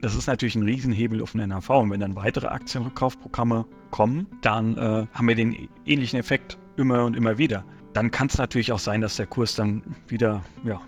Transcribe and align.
Das 0.00 0.14
ist 0.14 0.26
natürlich 0.26 0.54
ein 0.56 0.62
Riesenhebel 0.62 1.22
auf 1.22 1.32
den 1.32 1.48
NAV. 1.48 1.70
Und 1.70 1.90
wenn 1.90 2.00
dann 2.00 2.16
weitere 2.16 2.48
Aktienrückkaufprogramme 2.48 3.66
kommen, 3.90 4.26
dann 4.42 4.76
äh, 4.76 5.06
haben 5.12 5.28
wir 5.28 5.34
den 5.34 5.68
ähnlichen 5.86 6.18
Effekt 6.18 6.58
immer 6.76 7.04
und 7.04 7.16
immer 7.16 7.38
wieder. 7.38 7.64
Dann 7.92 8.10
kann 8.10 8.28
es 8.28 8.38
natürlich 8.38 8.72
auch 8.72 8.78
sein, 8.78 9.00
dass 9.00 9.16
der 9.16 9.26
Kurs 9.26 9.54
dann 9.54 9.82
wieder 10.06 10.42
ja, 10.64 10.80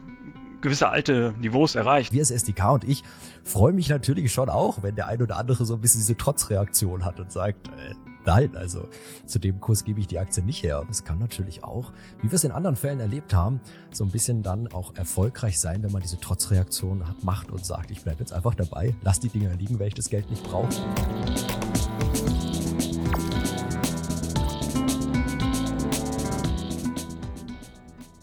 gewisse 0.61 0.89
alte 0.89 1.35
Niveaus 1.41 1.75
erreicht. 1.75 2.13
Wir 2.13 2.21
als 2.21 2.31
SDK 2.31 2.73
und 2.73 2.85
ich 2.85 3.03
freuen 3.45 3.75
mich 3.75 3.89
natürlich 3.89 4.33
schon 4.33 4.49
auch, 4.49 4.83
wenn 4.83 4.95
der 4.95 5.09
ein 5.09 5.21
oder 5.21 5.37
andere 5.37 5.65
so 5.65 5.75
ein 5.75 5.81
bisschen 5.81 6.01
diese 6.01 6.17
Trotzreaktion 6.17 7.05
hat 7.05 7.21
und 7.21 7.31
sagt, 7.31 7.69
äh, 7.69 7.95
nein, 8.25 8.57
also 8.57 8.89
zu 9.27 9.39
dem 9.39 9.61
Kurs 9.61 9.85
gebe 9.85 10.01
ich 10.01 10.07
die 10.07 10.19
Aktie 10.19 10.43
nicht 10.43 10.63
her. 10.63 10.85
Das 10.87 11.05
kann 11.05 11.19
natürlich 11.19 11.65
auch, 11.65 11.93
wie 12.21 12.31
wir 12.31 12.37
es 12.37 12.45
in 12.45 12.53
anderen 12.53 12.77
Fällen 12.77 13.01
erlebt 13.01 13.35
haben, 13.35 13.61
so 13.93 14.05
ein 14.05 14.11
bisschen 14.11 14.43
dann 14.43 14.69
auch 14.69 14.95
erfolgreich 14.97 15.59
sein, 15.59 15.83
wenn 15.83 15.93
man 15.93 16.03
diese 16.03 16.19
Trotzreaktion 16.19 17.05
macht 17.23 17.51
und 17.51 17.65
sagt, 17.65 17.91
ich 17.91 18.03
bleibe 18.03 18.21
jetzt 18.21 18.33
einfach 18.33 18.55
dabei, 18.55 18.95
lass 19.03 19.21
die 19.21 19.29
Dinger 19.29 19.55
liegen, 19.55 19.79
weil 19.79 19.89
ich 19.89 19.95
das 19.95 20.09
Geld 20.09 20.29
nicht 20.31 20.43
brauche. 20.45 20.73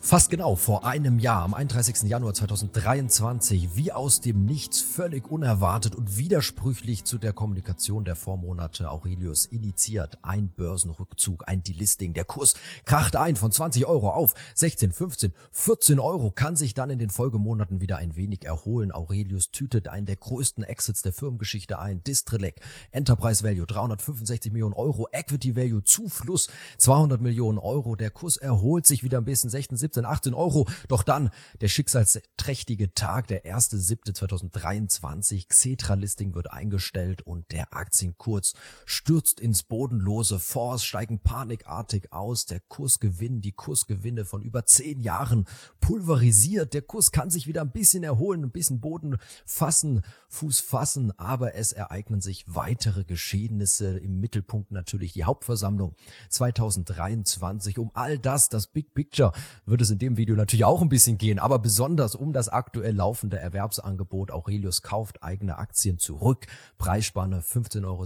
Fast 0.10 0.32
genau 0.32 0.56
vor 0.56 0.86
einem 0.86 1.20
Jahr, 1.20 1.44
am 1.44 1.54
31. 1.54 2.10
Januar 2.10 2.34
2023, 2.34 3.76
wie 3.76 3.92
aus 3.92 4.22
dem 4.22 4.44
Nichts, 4.44 4.82
völlig 4.82 5.30
unerwartet 5.30 5.94
und 5.94 6.18
widersprüchlich 6.18 7.04
zu 7.04 7.20
der 7.20 7.32
Kommunikation 7.32 8.06
der 8.06 8.16
Vormonate 8.16 8.90
Aurelius 8.90 9.46
initiiert 9.46 10.18
ein 10.24 10.50
Börsenrückzug, 10.50 11.48
ein 11.48 11.62
Delisting. 11.62 12.16
Der 12.16 12.26
Kurs 12.26 12.56
kracht 12.86 13.16
ein 13.18 13.36
von 13.36 13.52
20 13.52 13.86
Euro 13.86 14.10
auf 14.10 14.34
16, 14.56 14.94
15, 14.94 15.32
14 15.52 16.00
Euro, 16.00 16.32
kann 16.32 16.56
sich 16.56 16.74
dann 16.74 16.90
in 16.90 16.98
den 16.98 17.12
Folgemonaten 17.12 17.80
wieder 17.80 17.98
ein 17.98 18.16
wenig 18.16 18.46
erholen. 18.46 18.92
Aurelius 18.92 19.52
tütet 19.52 19.90
einen 19.90 20.08
der 20.08 20.16
größten 20.16 20.64
Exits 20.64 21.04
der 21.04 21.14
Firmengeschichte 21.14 21.78
ein. 21.78 22.04
Distrelec, 22.04 22.60
Enterprise 22.90 23.44
Value 23.44 23.68
365 23.68 24.52
Millionen 24.52 24.74
Euro, 24.74 25.08
Equity 25.12 25.56
Value 25.56 25.84
Zufluss 25.84 26.50
200 26.80 27.22
Millionen 27.22 27.60
Euro. 27.60 27.96
Der 27.96 28.10
Kurs 28.10 28.38
erholt 28.38 28.88
sich 28.88 29.04
wieder 29.04 29.20
ein 29.20 29.26
bisschen 29.26 29.52
16, 29.52 29.78
17 29.78 29.99
17, 30.00 30.06
18 30.06 30.34
Euro. 30.34 30.68
Doch 30.88 31.04
dann 31.04 31.30
der 31.62 31.68
schicksalsträchtige 31.68 32.94
Tag, 32.94 33.28
der 33.28 33.46
1.7.2023. 33.46 35.48
Xetra-Listing 35.48 36.36
wird 36.36 36.52
eingestellt 36.52 37.22
und 37.22 37.52
der 37.52 37.74
Aktienkurs 37.74 38.54
stürzt 38.86 39.40
ins 39.40 39.64
Bodenlose. 39.64 40.40
Fonds 40.40 40.84
steigen 40.84 41.20
panikartig 41.20 42.12
aus. 42.14 42.46
Der 42.46 42.60
Kursgewinn, 42.62 43.42
die 43.42 43.52
Kursgewinne 43.52 44.26
von 44.26 44.42
über 44.42 44.66
zehn 44.66 45.00
Jahren 45.00 45.46
pulverisiert. 45.82 46.74
Der 46.74 46.82
Kurs 46.82 47.12
kann 47.12 47.30
sich 47.30 47.48
wieder 47.48 47.62
ein 47.62 47.72
bisschen 47.72 48.04
erholen, 48.04 48.44
ein 48.44 48.52
bisschen 48.52 48.80
Boden 48.80 49.18
fassen, 49.46 50.02
Fuß 50.30 50.60
fassen, 50.60 51.12
aber 51.18 51.56
es 51.56 51.74
ereignen 51.74 52.22
sich 52.22 52.46
weitere 52.48 53.04
Geschehnisse. 53.04 53.98
Im 53.98 54.20
Mittelpunkt 54.20 54.72
natürlich 54.72 55.14
die 55.14 55.24
Hauptversammlung 55.24 55.96
2023. 56.30 57.80
Um 57.80 57.92
all 57.94 58.20
das, 58.20 58.50
das 58.50 58.68
Big 58.68 58.94
Picture, 58.94 59.32
wird 59.66 59.82
es 59.82 59.89
es 59.90 59.94
in 59.94 60.00
dem 60.00 60.18
Video 60.18 60.36
natürlich 60.36 60.66
auch 60.66 60.82
ein 60.82 60.90
bisschen 60.90 61.18
gehen, 61.18 61.40
aber 61.40 61.60
besonders 61.60 62.16
um 62.16 62.32
das 62.34 62.50
aktuell 62.50 62.96
laufende 62.96 63.40
Erwerbsangebot. 63.40 64.32
Aurelius 64.32 64.82
kauft 64.82 65.24
eigene 65.24 65.58
Aktien 65.58 65.98
zurück. 65.98 66.46
Preisspanne 66.78 67.42
15,26 67.42 67.86
Euro 67.86 68.06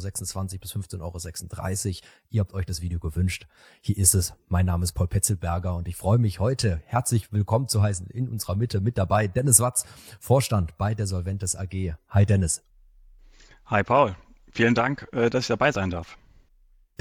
bis 0.60 0.74
15,36 0.74 1.86
Euro. 1.88 1.98
Ihr 2.30 2.40
habt 2.40 2.54
euch 2.54 2.66
das 2.66 2.82
Video 2.82 3.00
gewünscht. 3.00 3.48
Hier 3.82 3.98
ist 3.98 4.16
es. 4.16 4.34
Mein 4.48 4.66
Name 4.66 4.84
ist 4.84 4.94
Paul 4.94 5.08
Petzelberger 5.08 5.76
und 5.76 5.88
ich 5.88 5.96
freue 5.96 6.18
mich 6.18 6.40
heute 6.40 6.82
herzlich 6.86 7.32
willkommen 7.32 7.68
zu 7.68 7.82
heißen 7.82 8.08
in 8.08 8.30
unserer 8.30 8.56
Mitte 8.56 8.82
mit 8.82 8.98
dabei 8.98 9.28
Dennis 9.28 9.60
Watz, 9.60 9.86
Vorstand 10.20 10.78
bei 10.78 10.96
der 10.96 11.08
Solventes 11.08 11.56
AG. 11.56 11.96
Hi 12.10 12.26
Dennis. 12.26 12.64
Hi 13.66 13.84
Paul. 13.84 14.16
Vielen 14.52 14.76
Dank, 14.76 15.08
äh, 15.12 15.30
dass 15.30 15.44
ich 15.44 15.48
dabei 15.48 15.72
sein 15.72 15.90
darf. 15.90 16.18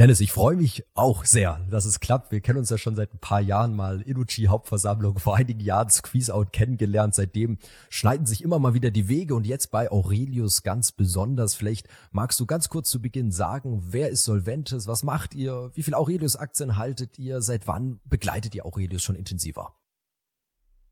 Dennis, 0.03 0.19
ich 0.19 0.33
freue 0.33 0.57
mich 0.57 0.83
auch 0.95 1.25
sehr, 1.25 1.65
dass 1.71 1.85
es 1.85 2.01
klappt. 2.01 2.33
Wir 2.33 2.41
kennen 2.41 2.59
uns 2.59 2.71
ja 2.71 2.77
schon 2.77 2.97
seit 2.97 3.15
ein 3.15 3.21
paar 3.21 3.41
Jahren 3.41 3.77
mal 3.77 4.01
Inuchi 4.01 4.47
Hauptversammlung, 4.47 5.21
vor 5.21 5.37
einigen 5.37 5.61
Jahren 5.61 5.91
Squeeze 5.91 6.35
Out 6.35 6.53
kennengelernt. 6.53 7.15
Seitdem 7.15 7.59
schneiden 7.89 8.27
sich 8.27 8.43
immer 8.43 8.59
mal 8.59 8.75
wieder 8.75 8.91
die 8.91 9.07
Wege 9.07 9.37
und 9.37 9.47
jetzt 9.47 9.71
bei 9.71 9.93
Aurelius 9.93 10.65
ganz 10.65 10.91
besonders. 10.91 11.55
Vielleicht 11.55 11.87
magst 12.11 12.41
du 12.41 12.47
ganz 12.47 12.69
kurz 12.69 12.91
zu 12.91 13.01
Beginn 13.01 13.31
sagen, 13.31 13.81
wer 13.91 14.09
ist 14.09 14.25
Solventes? 14.25 14.89
Was 14.89 15.05
macht 15.05 15.37
ihr? 15.37 15.71
Wie 15.75 15.85
viel 15.85 15.95
Aurelius 15.95 16.35
Aktien 16.35 16.79
haltet 16.79 17.21
ihr? 17.21 17.41
Seit 17.41 17.69
wann 17.69 18.01
begleitet 18.05 18.57
ihr 18.57 18.67
Aurelius 18.67 19.05
schon 19.05 19.15
intensiver? 19.15 19.77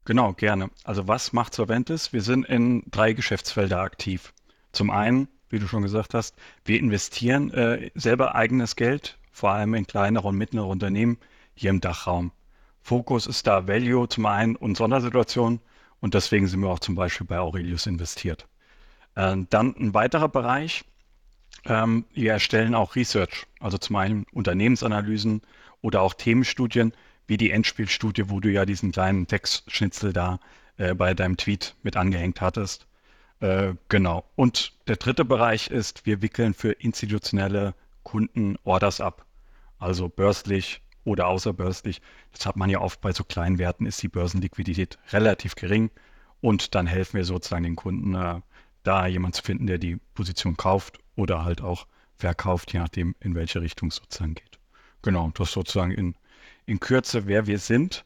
Genau, 0.04 0.34
gerne. 0.34 0.70
Also 0.84 1.08
was 1.08 1.32
macht 1.32 1.52
Solventes? 1.54 2.12
Wir 2.12 2.22
sind 2.22 2.46
in 2.46 2.84
drei 2.92 3.12
Geschäftsfelder 3.14 3.80
aktiv. 3.80 4.32
Zum 4.70 4.90
einen 4.90 5.26
wie 5.50 5.58
du 5.58 5.66
schon 5.66 5.82
gesagt 5.82 6.14
hast, 6.14 6.34
wir 6.64 6.78
investieren 6.78 7.52
äh, 7.52 7.90
selber 7.94 8.34
eigenes 8.34 8.76
Geld, 8.76 9.18
vor 9.32 9.50
allem 9.50 9.74
in 9.74 9.86
kleinere 9.86 10.28
und 10.28 10.38
mittlere 10.38 10.66
Unternehmen 10.66 11.18
hier 11.54 11.70
im 11.70 11.80
Dachraum. 11.80 12.32
Fokus 12.82 13.26
ist 13.26 13.46
da 13.46 13.68
Value 13.68 14.08
zum 14.08 14.26
einen 14.26 14.56
und 14.56 14.76
Sondersituation 14.76 15.60
und 16.00 16.14
deswegen 16.14 16.46
sind 16.46 16.60
wir 16.60 16.70
auch 16.70 16.78
zum 16.78 16.94
Beispiel 16.94 17.26
bei 17.26 17.38
Aurelius 17.38 17.86
investiert. 17.86 18.46
Äh, 19.16 19.36
dann 19.50 19.76
ein 19.76 19.92
weiterer 19.94 20.28
Bereich, 20.28 20.84
ähm, 21.66 22.04
wir 22.14 22.32
erstellen 22.32 22.74
auch 22.74 22.96
Research, 22.96 23.46
also 23.58 23.76
zum 23.76 23.96
einen 23.96 24.24
Unternehmensanalysen 24.32 25.42
oder 25.82 26.02
auch 26.02 26.14
Themenstudien, 26.14 26.92
wie 27.26 27.36
die 27.36 27.50
Endspielstudie, 27.50 28.30
wo 28.30 28.40
du 28.40 28.50
ja 28.50 28.64
diesen 28.64 28.92
kleinen 28.92 29.26
Textschnitzel 29.26 30.12
da 30.12 30.40
äh, 30.78 30.94
bei 30.94 31.14
deinem 31.14 31.36
Tweet 31.36 31.76
mit 31.82 31.96
angehängt 31.96 32.40
hattest. 32.40 32.86
Äh, 33.40 33.74
genau. 33.88 34.24
Und 34.36 34.72
der 34.86 34.96
dritte 34.96 35.24
Bereich 35.24 35.68
ist, 35.68 36.06
wir 36.06 36.22
wickeln 36.22 36.54
für 36.54 36.72
institutionelle 36.72 37.74
Kunden 38.02 38.56
Orders 38.64 39.00
ab. 39.00 39.26
Also 39.78 40.08
börslich 40.08 40.82
oder 41.04 41.26
außerbörslich. 41.26 42.02
Das 42.32 42.46
hat 42.46 42.56
man 42.56 42.70
ja 42.70 42.80
oft 42.80 43.00
bei 43.00 43.12
so 43.12 43.24
kleinen 43.24 43.58
Werten, 43.58 43.86
ist 43.86 44.02
die 44.02 44.08
Börsenliquidität 44.08 44.98
relativ 45.10 45.54
gering. 45.54 45.90
Und 46.40 46.74
dann 46.74 46.86
helfen 46.86 47.16
wir 47.16 47.24
sozusagen 47.24 47.64
den 47.64 47.76
Kunden, 47.76 48.14
äh, 48.14 48.40
da 48.82 49.06
jemand 49.06 49.34
zu 49.34 49.42
finden, 49.42 49.66
der 49.66 49.78
die 49.78 49.96
Position 50.14 50.56
kauft 50.56 50.98
oder 51.16 51.44
halt 51.44 51.60
auch 51.62 51.86
verkauft, 52.16 52.72
je 52.72 52.78
nachdem, 52.78 53.14
in 53.20 53.34
welche 53.34 53.60
Richtung 53.60 53.88
es 53.88 53.96
sozusagen 53.96 54.34
geht. 54.34 54.58
Genau, 55.02 55.30
das 55.34 55.52
sozusagen 55.52 55.92
in, 55.92 56.14
in 56.66 56.80
Kürze, 56.80 57.26
wer 57.26 57.46
wir 57.46 57.58
sind. 57.58 58.04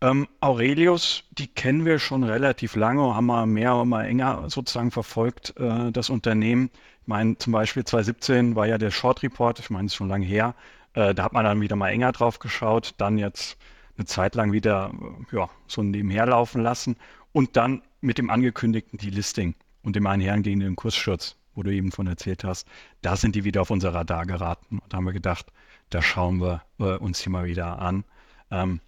Ähm, 0.00 0.28
Aurelius, 0.40 1.24
die 1.32 1.48
kennen 1.48 1.84
wir 1.84 1.98
schon 1.98 2.22
relativ 2.22 2.76
lange, 2.76 3.14
haben 3.14 3.26
wir 3.26 3.46
mehr 3.46 3.74
oder 3.74 3.84
mal 3.84 4.04
enger 4.04 4.48
sozusagen 4.48 4.92
verfolgt, 4.92 5.54
äh, 5.58 5.90
das 5.90 6.08
Unternehmen. 6.08 6.70
Ich 7.02 7.08
meine, 7.08 7.36
zum 7.38 7.52
Beispiel 7.52 7.84
2017 7.84 8.54
war 8.54 8.66
ja 8.66 8.78
der 8.78 8.92
Short 8.92 9.22
Report, 9.24 9.58
ich 9.58 9.70
meine, 9.70 9.86
es 9.86 9.92
ist 9.92 9.96
schon 9.96 10.08
lange 10.08 10.26
her. 10.26 10.54
Äh, 10.94 11.14
da 11.14 11.24
hat 11.24 11.32
man 11.32 11.44
dann 11.44 11.60
wieder 11.60 11.74
mal 11.74 11.88
enger 11.90 12.12
drauf 12.12 12.38
geschaut, 12.38 12.94
dann 12.98 13.18
jetzt 13.18 13.58
eine 13.96 14.06
Zeit 14.06 14.36
lang 14.36 14.52
wieder 14.52 14.92
äh, 15.32 15.36
ja, 15.36 15.50
so 15.66 15.82
nebenher 15.82 16.26
laufen 16.26 16.62
lassen 16.62 16.96
und 17.32 17.56
dann 17.56 17.82
mit 18.00 18.18
dem 18.18 18.30
angekündigten 18.30 18.98
Delisting 18.98 19.56
und 19.82 19.96
dem 19.96 20.06
einhergehenden 20.06 20.76
Kurssturz, 20.76 21.36
wo 21.54 21.64
du 21.64 21.72
eben 21.72 21.90
von 21.90 22.06
erzählt 22.06 22.44
hast, 22.44 22.68
da 23.02 23.16
sind 23.16 23.34
die 23.34 23.42
wieder 23.42 23.62
auf 23.62 23.70
unser 23.70 23.92
Radar 23.92 24.26
geraten. 24.26 24.78
Und 24.78 24.94
haben 24.94 25.04
wir 25.04 25.12
gedacht, 25.12 25.46
da 25.90 26.02
schauen 26.02 26.40
wir 26.40 26.62
äh, 26.78 26.96
uns 26.98 27.20
hier 27.20 27.32
mal 27.32 27.46
wieder 27.46 27.80
an. 27.80 28.04
Ähm, 28.52 28.80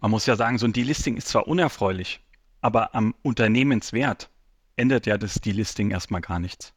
man 0.00 0.10
muss 0.10 0.26
ja 0.26 0.36
sagen, 0.36 0.58
so 0.58 0.66
ein 0.66 0.72
Delisting 0.72 1.16
ist 1.16 1.28
zwar 1.28 1.48
unerfreulich, 1.48 2.20
aber 2.60 2.94
am 2.94 3.14
Unternehmenswert 3.22 4.30
ändert 4.76 5.06
ja 5.06 5.18
das 5.18 5.40
Delisting 5.40 5.90
erstmal 5.90 6.20
gar 6.20 6.38
nichts. 6.38 6.72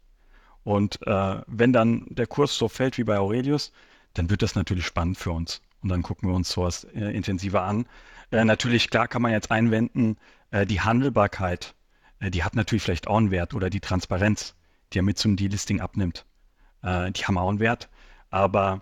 Und 0.64 1.06
äh, 1.08 1.42
wenn 1.48 1.74
dann 1.74 2.06
der 2.10 2.28
Kurs 2.28 2.56
so 2.56 2.68
fällt 2.68 2.98
wie 2.98 3.04
bei 3.04 3.18
Aurelius, 3.18 3.72
dann 4.14 4.30
wird 4.30 4.42
das 4.42 4.56
natürlich 4.56 4.86
spannend 4.86 5.18
für 5.18 5.32
uns. 5.32 5.62
Und 5.82 5.90
dann 5.90 6.02
gucken 6.04 6.30
wir 6.30 6.36
uns 6.36 6.50
sowas 6.50 6.84
äh, 6.84 7.16
intensiver 7.16 7.64
an. 7.64 7.86
Äh, 8.32 8.44
natürlich, 8.46 8.90
klar 8.90 9.08
kann 9.08 9.22
man 9.22 9.32
jetzt 9.32 9.52
einwenden, 9.52 10.18
äh, 10.52 10.66
die 10.66 10.82
Handelbarkeit, 10.82 11.76
äh, 12.20 12.30
die 12.32 12.44
hat 12.44 12.56
natürlich 12.56 12.84
vielleicht 12.84 13.08
auch 13.08 13.18
einen 13.18 13.32
Wert 13.32 13.54
oder 13.54 13.70
die 13.70 13.80
Transparenz, 13.80 14.56
die 14.92 14.98
ja 14.98 15.02
mit 15.02 15.18
zum 15.18 15.36
Delisting 15.36 15.80
abnimmt. 15.82 16.26
Äh, 16.84 17.12
die 17.12 17.26
haben 17.26 17.38
auch 17.38 17.50
einen 17.50 17.60
Wert. 17.60 17.90
Aber 18.30 18.82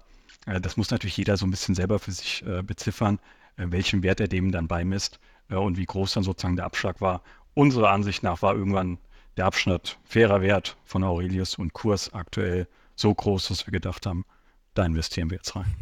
das 0.61 0.75
muss 0.75 0.91
natürlich 0.91 1.15
jeder 1.17 1.37
so 1.37 1.45
ein 1.45 1.51
bisschen 1.51 1.75
selber 1.75 1.99
für 1.99 2.11
sich 2.11 2.43
beziffern. 2.63 3.19
Äh, 3.57 3.65
welchen 3.69 4.03
Wert 4.03 4.19
er 4.19 4.27
dem 4.27 4.51
dann 4.51 4.67
beimisst 4.67 5.19
äh, 5.49 5.55
und 5.55 5.77
wie 5.77 5.85
groß 5.85 6.13
dann 6.13 6.23
sozusagen 6.23 6.55
der 6.55 6.65
Abschlag 6.65 7.01
war. 7.01 7.21
Unserer 7.53 7.89
Ansicht 7.89 8.23
nach 8.23 8.41
war 8.41 8.55
irgendwann 8.55 8.99
der 9.35 9.45
Abschnitt 9.45 9.97
fairer 10.05 10.41
Wert 10.41 10.77
von 10.85 11.03
Aurelius 11.03 11.55
und 11.55 11.73
Kurs 11.73 12.13
aktuell 12.13 12.67
so 12.95 13.13
groß, 13.13 13.49
dass 13.49 13.67
wir 13.67 13.71
gedacht 13.71 14.05
haben, 14.05 14.25
da 14.73 14.85
investieren 14.85 15.29
wir 15.29 15.37
jetzt 15.37 15.55
rein. 15.55 15.75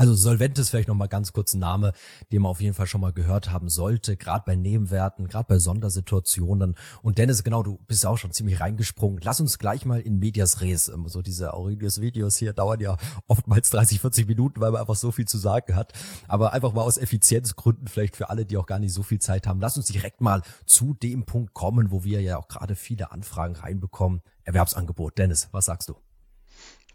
Also 0.00 0.14
Solventis 0.14 0.70
vielleicht 0.70 0.88
nochmal 0.88 1.08
ganz 1.08 1.34
kurz 1.34 1.52
ein 1.52 1.58
Name, 1.58 1.92
den 2.32 2.40
man 2.40 2.52
auf 2.52 2.62
jeden 2.62 2.72
Fall 2.72 2.86
schon 2.86 3.02
mal 3.02 3.12
gehört 3.12 3.50
haben 3.50 3.68
sollte, 3.68 4.16
gerade 4.16 4.44
bei 4.46 4.56
Nebenwerten, 4.56 5.28
gerade 5.28 5.44
bei 5.46 5.58
Sondersituationen. 5.58 6.74
Und 7.02 7.18
Dennis, 7.18 7.44
genau, 7.44 7.62
du 7.62 7.78
bist 7.86 8.06
auch 8.06 8.16
schon 8.16 8.32
ziemlich 8.32 8.60
reingesprungen. 8.60 9.20
Lass 9.22 9.42
uns 9.42 9.58
gleich 9.58 9.84
mal 9.84 10.00
in 10.00 10.18
Medias 10.18 10.62
Res. 10.62 10.88
Ähm, 10.88 11.06
so 11.06 11.20
diese 11.20 11.52
Aurelius-Videos 11.52 12.38
hier 12.38 12.54
dauern 12.54 12.80
ja 12.80 12.96
oftmals 13.28 13.68
30, 13.68 14.00
40 14.00 14.26
Minuten, 14.26 14.62
weil 14.62 14.70
man 14.70 14.80
einfach 14.80 14.94
so 14.94 15.12
viel 15.12 15.28
zu 15.28 15.36
sagen 15.36 15.76
hat. 15.76 15.92
Aber 16.28 16.54
einfach 16.54 16.72
mal 16.72 16.80
aus 16.80 16.96
Effizienzgründen, 16.96 17.86
vielleicht 17.86 18.16
für 18.16 18.30
alle, 18.30 18.46
die 18.46 18.56
auch 18.56 18.64
gar 18.64 18.78
nicht 18.78 18.94
so 18.94 19.02
viel 19.02 19.18
Zeit 19.18 19.46
haben. 19.46 19.60
Lass 19.60 19.76
uns 19.76 19.88
direkt 19.88 20.22
mal 20.22 20.40
zu 20.64 20.94
dem 20.94 21.26
Punkt 21.26 21.52
kommen, 21.52 21.90
wo 21.90 22.04
wir 22.04 22.22
ja 22.22 22.38
auch 22.38 22.48
gerade 22.48 22.74
viele 22.74 23.12
Anfragen 23.12 23.54
reinbekommen. 23.54 24.22
Erwerbsangebot. 24.44 25.18
Dennis, 25.18 25.50
was 25.52 25.66
sagst 25.66 25.90
du? 25.90 25.96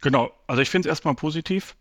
Genau, 0.01 0.31
also 0.47 0.63
ich 0.63 0.71
finde 0.71 0.89
es 0.89 0.91
erstmal 0.91 1.13
positiv. 1.13 1.75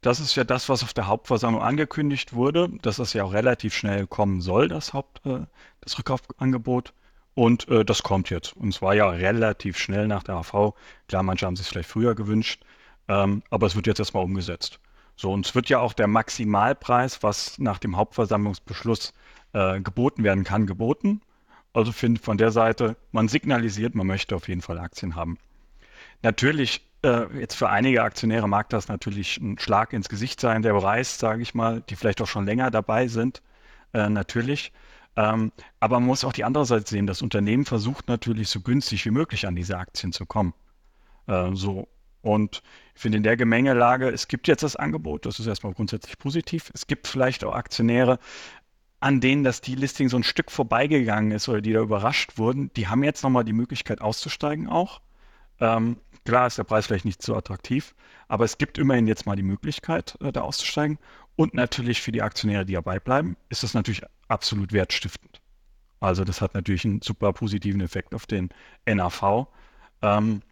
Das 0.00 0.20
ist 0.20 0.36
ja 0.36 0.44
das, 0.44 0.68
was 0.68 0.82
auf 0.82 0.94
der 0.94 1.06
Hauptversammlung 1.06 1.62
angekündigt 1.62 2.32
wurde, 2.32 2.68
dass 2.82 2.96
das 2.96 3.12
ja 3.12 3.24
auch 3.24 3.32
relativ 3.32 3.74
schnell 3.74 4.06
kommen 4.06 4.40
soll, 4.40 4.68
das 4.68 4.92
Haupt, 4.92 5.24
äh, 5.26 5.40
das 5.80 5.98
Rückkaufangebot. 5.98 6.92
Und 7.34 7.68
äh, 7.68 7.84
das 7.84 8.02
kommt 8.02 8.30
jetzt. 8.30 8.56
Und 8.56 8.72
zwar 8.72 8.94
ja 8.94 9.08
relativ 9.10 9.76
schnell 9.78 10.06
nach 10.06 10.22
der 10.22 10.36
AV. 10.36 10.74
Klar, 11.08 11.22
manche 11.22 11.44
haben 11.44 11.56
sich 11.56 11.66
vielleicht 11.66 11.90
früher 11.90 12.14
gewünscht, 12.14 12.62
ähm, 13.08 13.42
aber 13.50 13.66
es 13.66 13.76
wird 13.76 13.86
jetzt 13.86 13.98
erstmal 13.98 14.24
umgesetzt. 14.24 14.80
So, 15.16 15.32
und 15.32 15.46
es 15.46 15.54
wird 15.54 15.68
ja 15.68 15.80
auch 15.80 15.92
der 15.92 16.06
Maximalpreis, 16.06 17.22
was 17.22 17.58
nach 17.58 17.78
dem 17.78 17.96
Hauptversammlungsbeschluss 17.96 19.12
äh, 19.52 19.80
geboten 19.80 20.24
werden 20.24 20.44
kann, 20.44 20.66
geboten. 20.66 21.20
Also 21.72 21.92
finde 21.92 22.20
von 22.22 22.38
der 22.38 22.52
Seite, 22.52 22.96
man 23.12 23.28
signalisiert, 23.28 23.94
man 23.94 24.06
möchte 24.06 24.34
auf 24.34 24.48
jeden 24.48 24.62
Fall 24.62 24.78
Aktien 24.78 25.14
haben. 25.14 25.38
Natürlich 26.22 26.82
äh, 27.02 27.26
jetzt 27.38 27.54
für 27.54 27.68
einige 27.68 28.02
Aktionäre 28.02 28.48
mag 28.48 28.68
das 28.70 28.88
natürlich 28.88 29.38
ein 29.38 29.58
Schlag 29.58 29.92
ins 29.92 30.08
Gesicht 30.08 30.40
sein, 30.40 30.62
der 30.62 30.74
Preis, 30.74 31.18
sage 31.18 31.42
ich 31.42 31.54
mal, 31.54 31.82
die 31.88 31.96
vielleicht 31.96 32.20
auch 32.22 32.26
schon 32.26 32.46
länger 32.46 32.70
dabei 32.70 33.08
sind, 33.08 33.42
äh, 33.92 34.08
natürlich. 34.08 34.72
Ähm, 35.16 35.52
aber 35.80 35.98
man 35.98 36.06
muss 36.08 36.24
auch 36.24 36.32
die 36.32 36.44
andere 36.44 36.66
Seite 36.66 36.88
sehen. 36.88 37.06
Das 37.06 37.22
Unternehmen 37.22 37.64
versucht 37.64 38.08
natürlich 38.08 38.48
so 38.48 38.60
günstig 38.60 39.04
wie 39.06 39.10
möglich 39.10 39.46
an 39.46 39.56
diese 39.56 39.78
Aktien 39.78 40.12
zu 40.12 40.26
kommen. 40.26 40.52
Äh, 41.26 41.54
so. 41.54 41.88
Und 42.22 42.62
ich 42.94 43.02
finde 43.02 43.18
in 43.18 43.22
der 43.22 43.36
Gemengelage, 43.36 44.08
es 44.08 44.28
gibt 44.28 44.48
jetzt 44.48 44.62
das 44.62 44.76
Angebot, 44.76 45.26
das 45.26 45.38
ist 45.38 45.46
erstmal 45.46 45.74
grundsätzlich 45.74 46.18
positiv. 46.18 46.70
Es 46.74 46.86
gibt 46.86 47.06
vielleicht 47.06 47.44
auch 47.44 47.54
Aktionäre, 47.54 48.18
an 49.00 49.20
denen 49.20 49.44
das 49.44 49.60
Delisting 49.60 50.08
so 50.08 50.16
ein 50.16 50.24
Stück 50.24 50.50
vorbeigegangen 50.50 51.30
ist 51.30 51.48
oder 51.48 51.60
die 51.60 51.72
da 51.72 51.80
überrascht 51.80 52.38
wurden, 52.38 52.72
die 52.74 52.88
haben 52.88 53.04
jetzt 53.04 53.22
nochmal 53.22 53.44
die 53.44 53.52
Möglichkeit 53.52 54.00
auszusteigen 54.00 54.68
auch. 54.68 55.00
Ähm, 55.60 55.98
Klar 56.26 56.48
ist 56.48 56.58
der 56.58 56.64
Preis 56.64 56.86
vielleicht 56.86 57.04
nicht 57.04 57.22
so 57.22 57.36
attraktiv, 57.36 57.94
aber 58.26 58.44
es 58.44 58.58
gibt 58.58 58.78
immerhin 58.78 59.06
jetzt 59.06 59.26
mal 59.26 59.36
die 59.36 59.44
Möglichkeit, 59.44 60.16
äh, 60.20 60.32
da 60.32 60.40
auszusteigen. 60.40 60.98
Und 61.36 61.54
natürlich 61.54 62.02
für 62.02 62.12
die 62.12 62.22
Aktionäre, 62.22 62.66
die 62.66 62.72
dabei 62.72 62.98
bleiben, 62.98 63.36
ist 63.48 63.62
das 63.62 63.74
natürlich 63.74 64.02
absolut 64.26 64.72
wertstiftend. 64.72 65.40
Also 66.00 66.24
das 66.24 66.40
hat 66.40 66.54
natürlich 66.54 66.84
einen 66.84 67.00
super 67.00 67.32
positiven 67.32 67.80
Effekt 67.80 68.14
auf 68.14 68.26
den 68.26 68.48
NAV. 68.86 69.46
Ähm, 70.02 70.42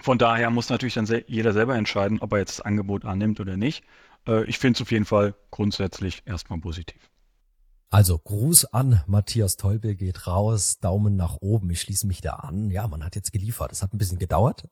von 0.00 0.16
daher 0.16 0.48
muss 0.50 0.70
natürlich 0.70 0.94
dann 0.94 1.06
se 1.06 1.24
jeder 1.26 1.52
selber 1.52 1.76
entscheiden, 1.76 2.20
ob 2.20 2.32
er 2.32 2.38
jetzt 2.38 2.60
das 2.60 2.64
Angebot 2.64 3.04
annimmt 3.04 3.38
oder 3.38 3.56
nicht. 3.56 3.84
Äh, 4.26 4.44
ich 4.44 4.58
finde 4.58 4.78
es 4.78 4.82
auf 4.82 4.90
jeden 4.92 5.04
Fall 5.04 5.34
grundsätzlich 5.50 6.22
erstmal 6.24 6.58
positiv. 6.60 7.10
Also 7.90 8.18
Gruß 8.18 8.66
an 8.66 9.00
Matthias 9.06 9.56
Teubel 9.56 9.94
geht 9.94 10.26
raus, 10.26 10.78
Daumen 10.78 11.16
nach 11.16 11.38
oben. 11.40 11.70
Ich 11.70 11.80
schließe 11.80 12.06
mich 12.06 12.20
da 12.20 12.34
an. 12.34 12.70
Ja, 12.70 12.86
man 12.86 13.02
hat 13.02 13.16
jetzt 13.16 13.32
geliefert. 13.32 13.72
Es 13.72 13.82
hat 13.82 13.94
ein 13.94 13.98
bisschen 13.98 14.18
gedauert, 14.18 14.68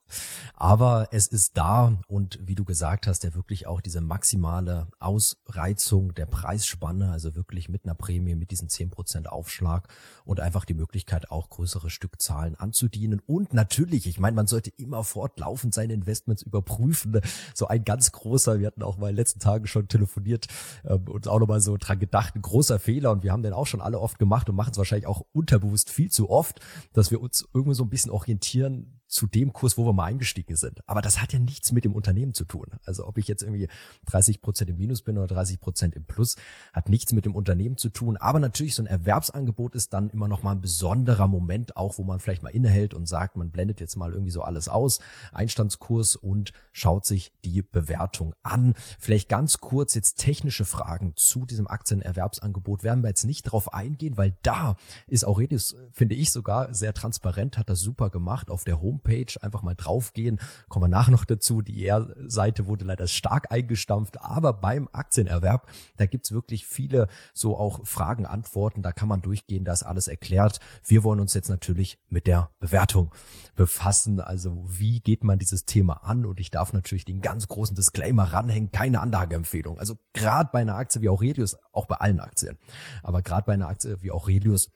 aber 0.53 1.09
es 1.13 1.27
ist 1.27 1.57
da 1.57 1.99
und 2.09 2.39
wie 2.43 2.55
du 2.55 2.67
gesagt 2.67 3.07
hast, 3.07 3.25
ja 3.25 3.35
wirklich 3.35 3.67
auch 3.67 3.81
diese 3.81 4.03
maximale 4.03 4.89
Ausreizung 5.01 6.13
der 6.13 6.27
Preisspanne, 6.27 7.11
also 7.11 7.35
wirklich 7.35 7.71
mit 7.71 7.85
einer 7.85 7.95
Prämie, 7.95 8.35
mit 8.35 8.51
diesen 8.51 8.69
zehn 8.69 8.91
Prozent 8.91 9.31
Aufschlag 9.31 9.89
und 10.27 10.41
einfach 10.41 10.67
die 10.67 10.75
Möglichkeit 10.75 11.31
auch 11.31 11.49
größere 11.49 11.89
Stückzahlen 11.89 12.55
anzudienen. 12.57 13.23
Und 13.25 13.55
natürlich, 13.55 14.07
ich 14.07 14.21
meine, 14.21 14.37
man 14.37 14.47
sollte 14.47 14.71
immer 14.77 15.05
fortlaufend 15.05 15.73
seine 15.73 15.95
Investments 15.95 16.43
überprüfen. 16.43 17.23
So 17.55 17.67
ein 17.67 17.83
ganz 17.83 18.13
großer, 18.13 18.61
wir 18.61 18.67
hatten 18.67 18.83
auch 18.83 18.99
mal 18.99 19.09
in 19.09 19.15
den 19.15 19.21
letzten 19.21 19.41
Tagen 19.41 19.67
schon 19.67 19.89
telefoniert 19.89 20.49
ähm, 20.85 21.09
und 21.09 21.29
auch 21.29 21.41
nochmal 21.41 21.63
so 21.63 21.79
dran 21.79 21.99
gedacht, 21.99 22.37
ein 22.37 22.43
großer 22.43 22.79
Fehler 22.79 23.06
Fehler 23.07 23.13
und 23.13 23.23
wir 23.23 23.33
haben 23.33 23.43
den 23.43 23.53
auch 23.53 23.67
schon 23.67 23.81
alle 23.81 24.01
oft 24.01 24.19
gemacht 24.19 24.49
und 24.49 24.57
machen 24.57 24.73
es 24.73 24.79
wahrscheinlich 24.79 25.07
auch 25.07 25.23
unterbewusst 25.33 25.91
viel 25.91 26.11
zu 26.11 26.31
oft, 26.31 26.61
dass 26.93 27.11
wir 27.11 27.21
uns 27.21 27.49
irgendwie 27.55 27.75
so 27.75 27.85
ein 27.85 27.91
bisschen 27.91 28.11
orientieren 28.11 29.01
zu 29.07 29.27
dem 29.27 29.53
Kurs, 29.53 29.79
wo 29.79 29.87
wir 29.87 29.93
mal 29.93 30.05
eingestiegen 30.05 30.57
sind. 30.57 30.81
Aber 30.89 31.01
das 31.01 31.21
hat 31.21 31.33
ja 31.33 31.39
nichts 31.39 31.73
mit 31.73 31.85
dem 31.85 31.95
Unternehmen 31.95 32.35
zu 32.35 32.45
tun. 32.45 32.67
Also 32.85 33.07
ob 33.07 33.19
ich 33.19 33.29
jetzt 33.29 33.43
irgendwie 33.43 33.69
30 34.07 34.41
Prozent 34.41 34.71
im 34.71 34.79
Minus 34.79 35.03
bin 35.03 35.17
oder 35.17 35.29
30 35.29 35.61
Prozent 35.61 35.95
im 35.95 36.05
Plus, 36.05 36.37
hat 36.73 36.89
nichts 36.89 37.13
mit 37.13 37.25
dem 37.25 37.35
Unternehmen 37.35 37.77
zu 37.77 37.89
tun. 37.89 38.17
Aber 38.17 38.41
natürlich 38.41 38.75
so 38.75 38.83
ein 38.83 38.87
Erwerbsangebot 38.87 39.75
ist 39.75 39.93
dann 39.93 40.11
immer 40.11 40.29
noch 40.29 40.43
mal 40.43 40.53
ein 40.53 40.61
besonderer 40.61 41.29
Moment, 41.29 41.77
auch 41.77 41.99
wo 41.99 42.05
man 42.05 42.21
vielleicht 42.21 42.43
mal 42.43 42.51
innehält 42.51 42.95
und 42.95 43.07
sagt, 43.07 43.37
man 43.37 43.51
blendet 43.51 43.81
jetzt 43.81 43.97
mal 43.97 44.13
irgendwie 44.13 44.31
so 44.33 44.43
alles 44.43 44.69
aus, 44.69 44.99
Einstandskurs 45.33 46.17
und 46.17 46.53
schaut 46.73 47.07
sich 47.07 47.33
die 47.45 47.63
Bewertung 47.63 48.35
an. 48.43 48.75
Vielleicht 48.99 49.29
ganz 49.29 49.59
kurz 49.59 49.95
jetzt 49.95 50.17
technische 50.17 50.65
Fragen 50.65 51.13
zu 51.17 51.47
diesem 51.47 51.69
Aktienerwerbsangebot 51.69 52.83
werden 52.83 53.03
wir 53.03 53.09
jetzt 53.09 53.25
nicht 53.25 53.45
drauf 53.45 53.73
eingehen, 53.73 54.17
weil 54.17 54.37
da 54.43 54.77
ist 55.07 55.25
Aurelius, 55.25 55.77
finde 55.93 56.15
ich 56.15 56.33
sogar 56.33 56.75
sehr 56.75 56.93
transparent, 56.93 57.59
hat 57.59 57.71
das 57.71 57.81
super 57.81 58.11
gemacht 58.11 58.51
auf 58.51 58.65
der 58.65 58.81
Home 58.81 58.96
Homepage 58.97 59.43
einfach 59.43 59.63
mal 59.63 59.75
draufgehen. 59.75 60.41
Kommen 60.69 60.85
wir 60.85 60.89
nachher 60.89 61.11
noch 61.11 61.25
dazu. 61.25 61.63
Die 61.63 61.87
ER-Seite 61.87 62.67
wurde 62.67 62.85
leider 62.85 63.07
stark 63.07 63.53
eingestampft, 63.53 64.21
aber 64.21 64.53
beim 64.53 64.89
Aktienerwerb, 64.93 65.69
da 65.97 66.07
gibt's 66.07 66.33
wirklich 66.33 66.67
viele 66.67 67.09
so 67.35 67.57
auch 67.57 67.87
Fragen, 67.87 68.27
Antworten. 68.27 68.83
Da 68.83 68.93
kann 68.93 69.09
man 69.09 69.23
durchgehen, 69.23 69.65
da 69.65 69.73
ist 69.73 69.83
alles 69.83 70.09
erklärt. 70.09 70.61
Wir 70.85 71.05
wollen 71.05 71.21
uns 71.21 71.35
jetzt 71.35 71.49
natürlich 71.49 71.99
mit 72.09 72.27
der 72.27 72.51
Bewertung 72.59 73.15
befassen. 73.55 74.21
Also 74.21 74.65
wie 74.67 75.01
geht 75.01 75.25
man 75.25 75.39
dieses 75.39 75.65
Thema 75.65 76.05
an? 76.05 76.25
Und 76.25 76.41
ich 76.41 76.51
darf 76.51 76.73
natürlich 76.73 77.05
den 77.05 77.21
ganz 77.21 77.49
großen 77.49 77.77
Disclaimer 77.77 78.33
ranhängen, 78.33 78.73
keine 78.73 79.01
Anlageempfehlung. 79.01 79.79
Also 79.79 79.99
gerade 80.13 80.51
bei 80.53 80.61
einer 80.61 80.77
Aktie 80.77 81.03
wie 81.03 81.09
Aurelius, 81.09 81.57
auch 81.73 81.87
bei 81.87 81.97
allen 81.97 82.21
Aktien, 82.21 82.59
aber 83.03 83.23
gerade 83.23 83.47
bei 83.47 83.53
einer 83.53 83.69
Aktie 83.69 84.03
wie 84.03 84.11
Aurelius 84.11 84.71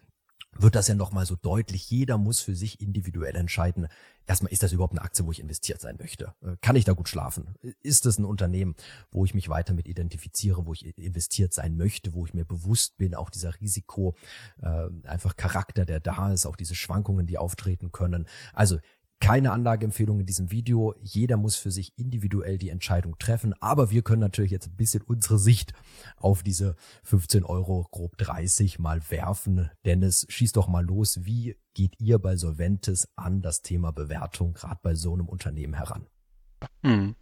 wird 0.53 0.75
das 0.75 0.89
ja 0.89 0.95
nochmal 0.95 1.27
so 1.27 1.37
deutlich. 1.37 1.91
Jeder 1.91 2.19
muss 2.19 2.41
für 2.41 2.55
sich 2.55 2.81
individuell 2.81 3.37
entscheiden. 3.37 3.89
Erstmal, 4.27 4.53
ist 4.53 4.63
das 4.63 4.73
überhaupt 4.73 4.93
eine 4.93 5.03
Aktie, 5.03 5.25
wo 5.25 5.33
ich 5.33 5.41
investiert 5.41 5.81
sein 5.81 5.97
möchte? 5.99 6.35
Äh, 6.43 6.57
kann 6.61 6.77
ich 6.77 6.85
da 6.85 6.93
gut 6.93 7.09
schlafen? 7.09 7.55
Ist 7.83 8.07
das 8.07 8.19
ein 8.19 8.25
Unternehmen, 8.25 8.75
wo 9.11 9.25
ich 9.25 9.35
mich 9.35 9.49
weiter 9.49 9.75
mit 9.75 9.89
identifiziere, 9.89 10.67
wo 10.67 10.73
ich 10.73 10.87
investiert 10.99 11.53
sein 11.53 11.77
möchte, 11.77 12.13
wo 12.15 12.27
ich 12.27 12.35
mir 12.35 12.45
bewusst 12.45 12.97
bin, 12.97 13.15
auch 13.15 13.31
dieser 13.31 13.61
Risiko, 13.61 14.15
äh, 14.63 14.89
einfach 15.05 15.37
Charakter, 15.37 15.85
der 15.85 16.01
da 16.01 16.33
ist, 16.33 16.47
auch 16.47 16.57
diese 16.57 16.75
Schwankungen, 16.75 17.27
die 17.27 17.39
auftreten 17.39 17.93
können. 17.93 18.27
Also 18.53 18.79
keine 19.21 19.53
Anlageempfehlung 19.53 20.21
in 20.21 20.27
diesem 20.27 20.51
Video. 20.51 20.95
Jeder 21.03 21.37
muss 21.37 21.57
für 21.57 21.71
sich 21.71 21.93
individuell 21.97 22.59
die 22.59 22.71
Entscheidung 22.71 23.19
treffen. 23.19 23.55
Aber 23.61 23.91
wir 23.91 24.03
können 24.03 24.21
natürlich 24.21 24.51
jetzt 24.51 24.69
ein 24.69 24.77
bisschen 24.77 25.03
unsere 25.03 25.39
Sicht 25.39 25.75
auf 26.17 26.43
diese 26.43 26.75
15 27.05 27.45
Euro 27.45 27.87
grob 27.91 28.17
30 28.17 28.79
mal 28.79 29.01
werfen. 29.11 29.71
Dennis, 29.85 30.27
schieß 30.29 30.53
doch 30.53 30.69
mal 30.69 30.85
los. 30.85 31.25
Wie 31.25 31.57
geht 31.75 32.01
ihr 32.01 32.19
bei 32.19 32.37
Solventis 32.37 33.09
an 33.15 33.43
das 33.43 33.63
Thema 33.63 33.93
Bewertung, 33.93 34.55
gerade 34.55 34.81
bei 34.83 34.95
so 34.95 35.13
einem 35.13 35.29
Unternehmen 35.29 35.75
heran? 35.75 36.07
Hm, 36.83 37.15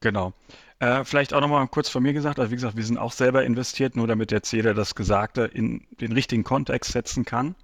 genau. 0.00 0.32
Äh, 0.80 1.04
vielleicht 1.04 1.32
auch 1.32 1.40
nochmal 1.40 1.66
kurz 1.68 1.88
von 1.88 2.02
mir 2.02 2.12
gesagt, 2.12 2.38
also 2.38 2.50
wie 2.50 2.56
gesagt, 2.56 2.76
wir 2.76 2.84
sind 2.84 2.98
auch 2.98 3.12
selber 3.12 3.44
investiert, 3.44 3.96
nur 3.96 4.06
damit 4.06 4.32
jetzt 4.32 4.52
jeder 4.52 4.74
das 4.74 4.94
Gesagte 4.94 5.42
in 5.42 5.86
den 6.00 6.12
richtigen 6.12 6.44
Kontext 6.44 6.92
setzen 6.92 7.24
kann. 7.24 7.54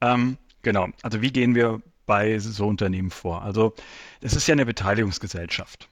Ähm, 0.00 0.38
genau, 0.62 0.88
also 1.02 1.20
wie 1.20 1.32
gehen 1.32 1.54
wir 1.54 1.82
bei 2.08 2.40
so 2.40 2.66
Unternehmen 2.66 3.10
vor? 3.10 3.42
Also 3.42 3.74
es 4.20 4.34
ist 4.34 4.48
ja 4.48 4.54
eine 4.54 4.66
Beteiligungsgesellschaft. 4.66 5.88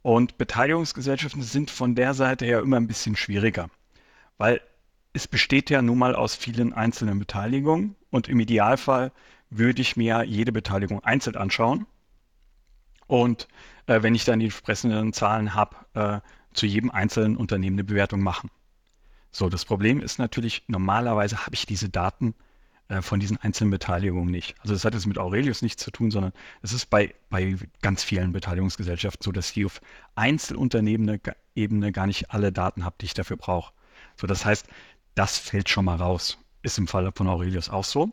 Und 0.00 0.38
Beteiligungsgesellschaften 0.38 1.42
sind 1.42 1.70
von 1.70 1.94
der 1.94 2.14
Seite 2.14 2.46
her 2.46 2.60
immer 2.60 2.78
ein 2.78 2.86
bisschen 2.86 3.16
schwieriger, 3.16 3.68
weil 4.38 4.62
es 5.12 5.28
besteht 5.28 5.68
ja 5.68 5.82
nun 5.82 5.98
mal 5.98 6.14
aus 6.14 6.34
vielen 6.34 6.72
einzelnen 6.72 7.18
Beteiligungen 7.18 7.96
und 8.10 8.28
im 8.28 8.40
Idealfall 8.40 9.12
würde 9.50 9.82
ich 9.82 9.96
mir 9.96 10.22
jede 10.22 10.52
Beteiligung 10.52 11.02
einzeln 11.04 11.36
anschauen 11.36 11.86
und 13.08 13.48
äh, 13.86 14.02
wenn 14.02 14.14
ich 14.14 14.24
dann 14.24 14.38
die 14.38 14.46
entsprechenden 14.46 15.12
Zahlen 15.12 15.54
habe, 15.54 15.76
äh, 15.94 16.20
zu 16.54 16.66
jedem 16.66 16.90
einzelnen 16.90 17.36
Unternehmen 17.36 17.74
eine 17.74 17.84
Bewertung 17.84 18.20
machen. 18.20 18.50
So, 19.32 19.48
das 19.48 19.64
Problem 19.64 20.00
ist 20.00 20.18
natürlich, 20.18 20.64
normalerweise 20.68 21.44
habe 21.44 21.54
ich 21.54 21.66
diese 21.66 21.88
Daten 21.88 22.34
von 23.02 23.20
diesen 23.20 23.36
einzelnen 23.36 23.70
Beteiligungen 23.70 24.30
nicht. 24.30 24.54
Also 24.60 24.72
das 24.72 24.84
hat 24.84 24.94
jetzt 24.94 25.06
mit 25.06 25.18
Aurelius 25.18 25.60
nichts 25.60 25.82
zu 25.82 25.90
tun, 25.90 26.10
sondern 26.10 26.32
es 26.62 26.72
ist 26.72 26.86
bei, 26.86 27.14
bei 27.28 27.56
ganz 27.82 28.02
vielen 28.02 28.32
Beteiligungsgesellschaften 28.32 29.22
so, 29.22 29.30
dass 29.30 29.54
ich 29.54 29.66
auf 29.66 29.80
Einzelunternehmene-Ebene 30.14 31.92
gar 31.92 32.06
nicht 32.06 32.30
alle 32.30 32.50
Daten 32.50 32.86
habe, 32.86 32.96
die 33.00 33.06
ich 33.06 33.14
dafür 33.14 33.36
brauche. 33.36 33.74
So, 34.16 34.26
das 34.26 34.44
heißt, 34.44 34.66
das 35.14 35.36
fällt 35.36 35.68
schon 35.68 35.84
mal 35.84 35.96
raus. 35.96 36.38
Ist 36.62 36.78
im 36.78 36.88
Falle 36.88 37.12
von 37.14 37.28
Aurelius 37.28 37.68
auch 37.68 37.84
so. 37.84 38.10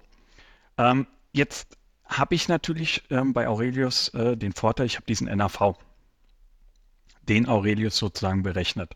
Ähm, 0.77 1.07
jetzt 1.31 1.77
habe 2.05 2.35
ich 2.35 2.47
natürlich 2.47 3.03
ähm, 3.09 3.33
bei 3.33 3.47
Aurelius 3.47 4.09
äh, 4.09 4.35
den 4.35 4.53
Vorteil, 4.53 4.85
ich 4.85 4.97
habe 4.97 5.05
diesen 5.05 5.27
NAV, 5.27 5.75
den 7.23 7.47
Aurelius 7.47 7.97
sozusagen 7.97 8.43
berechnet. 8.43 8.91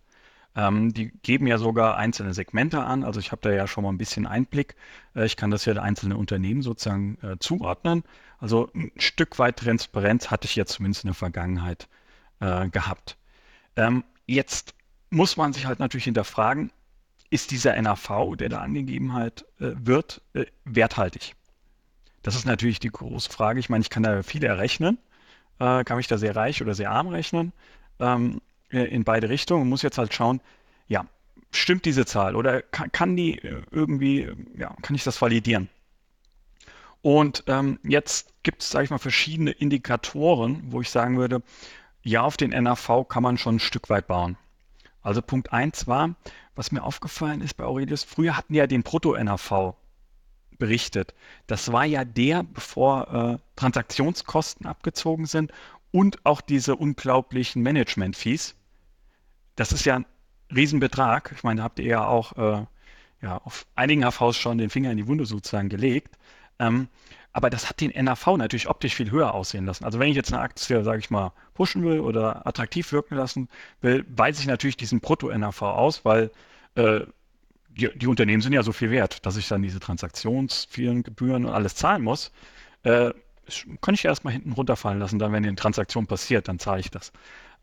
Ähm, 0.55 0.93
die 0.93 1.11
geben 1.21 1.47
ja 1.47 1.57
sogar 1.57 1.97
einzelne 1.97 2.33
Segmente 2.33 2.83
an. 2.83 3.03
Also 3.03 3.19
ich 3.19 3.31
habe 3.31 3.41
da 3.41 3.51
ja 3.51 3.67
schon 3.67 3.83
mal 3.83 3.91
ein 3.91 3.97
bisschen 3.97 4.25
Einblick. 4.25 4.75
Äh, 5.15 5.25
ich 5.25 5.37
kann 5.37 5.51
das 5.51 5.65
ja 5.65 5.73
einzelne 5.75 6.17
Unternehmen 6.17 6.61
sozusagen 6.61 7.17
äh, 7.21 7.37
zuordnen. 7.39 8.03
Also 8.39 8.69
ein 8.73 8.91
Stück 8.97 9.37
weit 9.39 9.57
Transparenz 9.57 10.31
hatte 10.31 10.45
ich 10.45 10.55
ja 10.55 10.65
zumindest 10.65 11.03
in 11.03 11.09
der 11.09 11.15
Vergangenheit 11.15 11.87
äh, 12.39 12.69
gehabt. 12.69 13.17
Ähm, 13.75 14.03
jetzt 14.25 14.73
muss 15.09 15.37
man 15.37 15.53
sich 15.53 15.65
halt 15.65 15.79
natürlich 15.79 16.05
hinterfragen, 16.05 16.71
ist 17.29 17.51
dieser 17.51 17.79
NAV, 17.79 18.35
der 18.37 18.49
da 18.49 18.59
angegeben 18.61 19.13
halt, 19.13 19.45
äh, 19.59 19.71
wird, 19.75 20.21
äh, 20.33 20.45
werthaltig? 20.65 21.35
Das 22.23 22.35
ist 22.35 22.45
natürlich 22.45 22.79
die 22.79 22.89
große 22.89 23.29
Frage. 23.29 23.59
Ich 23.59 23.69
meine, 23.69 23.81
ich 23.81 23.89
kann 23.89 24.03
da 24.03 24.23
viel 24.23 24.43
errechnen, 24.43 24.97
äh, 25.59 25.83
kann 25.83 25.97
mich 25.97 26.07
da 26.07 26.17
sehr 26.17 26.35
reich 26.35 26.61
oder 26.61 26.73
sehr 26.73 26.91
arm 26.91 27.07
rechnen, 27.07 27.53
ähm, 27.99 28.37
äh, 28.37 28.48
in 28.69 29.03
beide 29.03 29.29
Richtungen 29.29 29.63
und 29.63 29.69
muss 29.69 29.81
jetzt 29.81 29.97
halt 29.97 30.13
schauen, 30.13 30.41
ja, 30.87 31.05
stimmt 31.51 31.85
diese 31.85 32.05
Zahl 32.05 32.35
oder 32.35 32.61
kann, 32.61 32.91
kann 32.91 33.15
die 33.15 33.39
äh, 33.39 33.61
irgendwie, 33.71 34.29
ja, 34.57 34.75
kann 34.81 34.95
ich 34.95 35.03
das 35.03 35.21
validieren? 35.21 35.69
Und 37.01 37.43
ähm, 37.47 37.79
jetzt 37.83 38.33
gibt 38.43 38.61
es, 38.61 38.69
sage 38.69 38.85
ich 38.85 38.89
mal, 38.89 38.97
verschiedene 38.97 39.51
Indikatoren, 39.51 40.63
wo 40.71 40.81
ich 40.81 40.89
sagen 40.89 41.17
würde, 41.17 41.41
ja, 42.03 42.21
auf 42.21 42.37
den 42.37 42.51
NAV 42.51 43.07
kann 43.07 43.23
man 43.23 43.37
schon 43.37 43.55
ein 43.55 43.59
Stück 43.59 43.89
weit 43.89 44.07
bauen. 44.07 44.37
Also 45.01 45.21
Punkt 45.21 45.53
1 45.53 45.87
war, 45.87 46.15
was 46.55 46.71
mir 46.71 46.83
aufgefallen 46.83 47.41
ist 47.41 47.55
bei 47.55 47.63
Aurelius, 47.63 48.03
früher 48.03 48.35
hatten 48.35 48.53
die 48.53 48.59
ja 48.59 48.67
den 48.67 48.83
Brutto-NAV 48.83 49.75
berichtet. 50.57 51.13
Das 51.47 51.71
war 51.71 51.85
ja 51.85 52.03
der, 52.03 52.43
bevor 52.43 53.13
äh, 53.13 53.37
Transaktionskosten 53.55 54.65
abgezogen 54.65 55.25
sind 55.25 55.53
und 55.91 56.25
auch 56.25 56.41
diese 56.41 56.75
unglaublichen 56.75 57.63
Management-Fees. 57.63 58.55
Das 59.59 59.73
ist 59.73 59.83
ja 59.83 59.97
ein 59.97 60.05
Riesenbetrag. 60.55 61.33
Ich 61.35 61.43
meine, 61.43 61.57
da 61.57 61.63
habt 61.65 61.79
ihr 61.79 61.85
ja 61.85 62.07
auch 62.07 62.31
äh, 62.37 62.65
ja, 63.21 63.37
auf 63.43 63.65
einigen 63.75 64.09
HVs 64.09 64.37
schon 64.37 64.57
den 64.57 64.69
Finger 64.69 64.89
in 64.89 64.95
die 64.95 65.05
Wunde 65.05 65.25
sozusagen 65.25 65.67
gelegt. 65.67 66.17
Ähm, 66.59 66.87
aber 67.33 67.49
das 67.49 67.67
hat 67.67 67.81
den 67.81 67.91
NAV 67.91 68.37
natürlich 68.37 68.69
optisch 68.69 68.95
viel 68.95 69.11
höher 69.11 69.33
aussehen 69.33 69.65
lassen. 69.65 69.83
Also 69.83 69.99
wenn 69.99 70.07
ich 70.07 70.15
jetzt 70.15 70.31
eine 70.31 70.41
Aktie, 70.41 70.81
sage 70.85 70.99
ich 70.99 71.09
mal, 71.09 71.33
pushen 71.55 71.83
will 71.83 71.99
oder 71.99 72.47
attraktiv 72.47 72.89
wirken 72.93 73.15
lassen 73.15 73.49
will, 73.81 74.05
weise 74.07 74.39
ich 74.39 74.47
natürlich 74.47 74.77
diesen 74.77 75.01
Brutto-NAV 75.01 75.61
aus, 75.61 76.05
weil 76.05 76.31
äh, 76.75 77.01
die, 77.69 77.89
die, 77.97 78.07
Unternehmen 78.07 78.41
sind 78.41 78.53
ja 78.53 78.63
so 78.63 78.71
viel 78.71 78.91
wert, 78.91 79.25
dass 79.25 79.35
ich 79.35 79.49
dann 79.49 79.61
diese 79.61 79.81
Transaktionsvielen 79.81 81.03
Gebühren 81.03 81.45
und 81.45 81.51
alles 81.51 81.75
zahlen 81.75 82.03
muss. 82.03 82.31
Äh, 82.83 83.11
kann 83.81 83.93
ich 83.93 84.05
erstmal 84.05 84.31
hinten 84.31 84.53
runterfallen 84.53 84.99
lassen, 84.99 85.19
dann 85.19 85.33
wenn 85.33 85.45
eine 85.45 85.55
Transaktion 85.55 86.07
passiert, 86.07 86.47
dann 86.47 86.59
zahle 86.59 86.79
ich 86.79 86.91
das. 86.91 87.11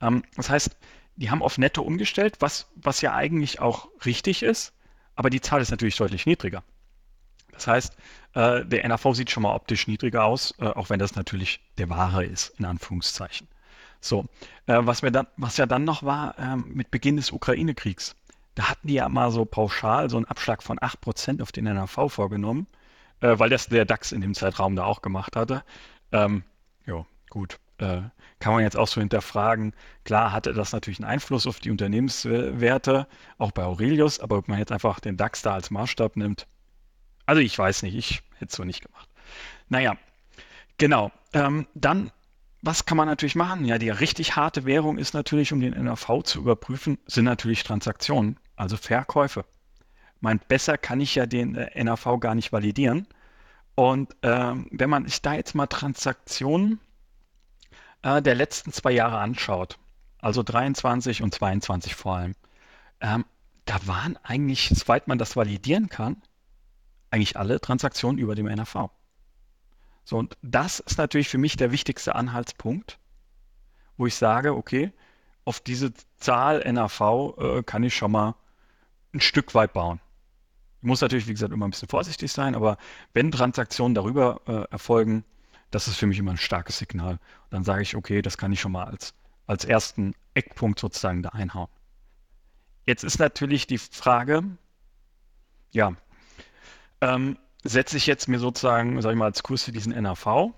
Ähm, 0.02 0.24
das 0.36 0.50
heißt, 0.50 0.76
die 1.16 1.30
haben 1.30 1.42
auf 1.42 1.58
Netto 1.58 1.82
umgestellt, 1.82 2.36
was, 2.40 2.68
was 2.76 3.00
ja 3.00 3.14
eigentlich 3.14 3.60
auch 3.60 3.88
richtig 4.04 4.42
ist, 4.42 4.72
aber 5.14 5.30
die 5.30 5.40
Zahl 5.40 5.60
ist 5.60 5.70
natürlich 5.70 5.96
deutlich 5.96 6.26
niedriger. 6.26 6.62
Das 7.52 7.66
heißt, 7.66 7.96
äh, 8.34 8.64
der 8.66 8.86
NAV 8.86 9.14
sieht 9.14 9.30
schon 9.30 9.42
mal 9.42 9.54
optisch 9.54 9.86
niedriger 9.88 10.24
aus, 10.24 10.54
äh, 10.58 10.66
auch 10.66 10.90
wenn 10.90 10.98
das 10.98 11.14
natürlich 11.14 11.60
der 11.78 11.88
wahre 11.88 12.24
ist, 12.24 12.58
in 12.58 12.66
Anführungszeichen. 12.66 13.48
So, 14.00 14.26
äh, 14.66 14.78
was, 14.80 15.02
wir 15.02 15.10
dann, 15.10 15.26
was 15.38 15.56
ja 15.56 15.64
dann 15.66 15.84
noch 15.84 16.02
war 16.02 16.38
ähm, 16.38 16.66
mit 16.74 16.90
Beginn 16.90 17.16
des 17.16 17.32
Ukraine-Kriegs, 17.32 18.14
da 18.54 18.70
hatten 18.70 18.88
die 18.88 18.94
ja 18.94 19.08
mal 19.08 19.30
so 19.30 19.44
pauschal 19.44 20.10
so 20.10 20.16
einen 20.16 20.26
Abschlag 20.26 20.62
von 20.62 20.78
8% 20.78 21.42
auf 21.42 21.50
den 21.50 21.64
NAV 21.64 22.12
vorgenommen, 22.12 22.66
äh, 23.20 23.38
weil 23.38 23.50
das 23.50 23.68
der 23.68 23.86
DAX 23.86 24.12
in 24.12 24.20
dem 24.20 24.34
Zeitraum 24.34 24.76
da 24.76 24.84
auch 24.84 25.00
gemacht 25.02 25.34
hatte. 25.34 25.64
Ähm, 26.12 26.44
ja, 26.86 27.06
gut. 27.30 27.58
Äh, 27.78 28.02
kann 28.38 28.52
man 28.52 28.62
jetzt 28.62 28.76
auch 28.76 28.88
so 28.88 29.00
hinterfragen. 29.00 29.74
Klar 30.04 30.32
hatte 30.32 30.52
das 30.52 30.72
natürlich 30.72 30.98
einen 30.98 31.10
Einfluss 31.10 31.46
auf 31.46 31.58
die 31.58 31.70
Unternehmenswerte, 31.70 33.06
auch 33.38 33.52
bei 33.52 33.64
Aurelius, 33.64 34.20
aber 34.20 34.38
ob 34.38 34.48
man 34.48 34.58
jetzt 34.58 34.72
einfach 34.72 35.00
den 35.00 35.16
DAX 35.16 35.42
da 35.42 35.54
als 35.54 35.70
Maßstab 35.70 36.16
nimmt, 36.16 36.46
also 37.26 37.42
ich 37.42 37.58
weiß 37.58 37.82
nicht, 37.82 37.96
ich 37.96 38.22
hätte 38.38 38.50
es 38.50 38.56
so 38.56 38.64
nicht 38.64 38.82
gemacht. 38.82 39.08
Naja, 39.68 39.96
genau. 40.78 41.10
Ähm, 41.32 41.66
dann, 41.74 42.12
was 42.62 42.86
kann 42.86 42.96
man 42.96 43.08
natürlich 43.08 43.34
machen? 43.34 43.64
Ja, 43.64 43.78
die 43.78 43.90
richtig 43.90 44.36
harte 44.36 44.64
Währung 44.64 44.96
ist 44.96 45.12
natürlich, 45.12 45.52
um 45.52 45.60
den 45.60 45.74
NAV 45.74 46.22
zu 46.22 46.38
überprüfen, 46.38 46.98
sind 47.06 47.24
natürlich 47.24 47.64
Transaktionen, 47.64 48.38
also 48.54 48.76
Verkäufe. 48.76 49.44
Mein, 50.20 50.38
besser 50.38 50.78
kann 50.78 51.00
ich 51.00 51.16
ja 51.16 51.26
den 51.26 51.56
äh, 51.56 51.82
NAV 51.82 52.20
gar 52.20 52.34
nicht 52.34 52.52
validieren. 52.52 53.08
Und 53.74 54.16
ähm, 54.22 54.68
wenn 54.70 54.88
man 54.88 55.04
sich 55.06 55.20
da 55.20 55.34
jetzt 55.34 55.54
mal 55.54 55.66
Transaktionen 55.66 56.80
äh, 58.06 58.22
der 58.22 58.36
letzten 58.36 58.72
zwei 58.72 58.92
Jahre 58.92 59.18
anschaut, 59.18 59.78
also 60.20 60.42
23 60.42 61.22
und 61.22 61.34
22 61.34 61.94
vor 61.96 62.16
allem, 62.16 62.34
ähm, 63.00 63.24
da 63.64 63.84
waren 63.86 64.16
eigentlich, 64.22 64.68
soweit 64.68 65.08
man 65.08 65.18
das 65.18 65.34
validieren 65.34 65.88
kann, 65.88 66.22
eigentlich 67.10 67.36
alle 67.36 67.60
Transaktionen 67.60 68.18
über 68.18 68.36
dem 68.36 68.46
NAV. 68.46 68.90
So, 70.04 70.18
und 70.18 70.36
das 70.40 70.78
ist 70.78 70.98
natürlich 70.98 71.28
für 71.28 71.38
mich 71.38 71.56
der 71.56 71.72
wichtigste 71.72 72.14
Anhaltspunkt, 72.14 72.98
wo 73.96 74.06
ich 74.06 74.14
sage, 74.14 74.54
okay, 74.54 74.92
auf 75.44 75.58
diese 75.58 75.92
Zahl 76.16 76.60
NAV 76.60 77.00
äh, 77.38 77.62
kann 77.64 77.82
ich 77.82 77.96
schon 77.96 78.12
mal 78.12 78.36
ein 79.12 79.20
Stück 79.20 79.54
weit 79.54 79.72
bauen. 79.72 80.00
Ich 80.80 80.86
muss 80.86 81.00
natürlich, 81.00 81.26
wie 81.26 81.32
gesagt, 81.32 81.52
immer 81.52 81.66
ein 81.66 81.72
bisschen 81.72 81.88
vorsichtig 81.88 82.30
sein, 82.30 82.54
aber 82.54 82.76
wenn 83.14 83.32
Transaktionen 83.32 83.96
darüber 83.96 84.40
äh, 84.46 84.70
erfolgen, 84.70 85.24
das 85.70 85.88
ist 85.88 85.96
für 85.96 86.06
mich 86.06 86.18
immer 86.18 86.32
ein 86.32 86.36
starkes 86.38 86.78
Signal. 86.78 87.12
Und 87.12 87.20
dann 87.50 87.64
sage 87.64 87.82
ich, 87.82 87.96
okay, 87.96 88.22
das 88.22 88.38
kann 88.38 88.52
ich 88.52 88.60
schon 88.60 88.72
mal 88.72 88.84
als, 88.84 89.14
als 89.46 89.64
ersten 89.64 90.14
Eckpunkt 90.34 90.78
sozusagen 90.78 91.22
da 91.22 91.30
einhauen. 91.30 91.68
Jetzt 92.86 93.02
ist 93.02 93.18
natürlich 93.18 93.66
die 93.66 93.78
Frage, 93.78 94.44
ja, 95.72 95.92
ähm, 97.00 97.36
setze 97.64 97.96
ich 97.96 98.06
jetzt 98.06 98.28
mir 98.28 98.38
sozusagen, 98.38 99.00
sage 99.02 99.14
ich 99.14 99.18
mal, 99.18 99.26
als 99.26 99.42
Kurs 99.42 99.64
für 99.64 99.72
diesen 99.72 99.92
NAV. 100.00 100.52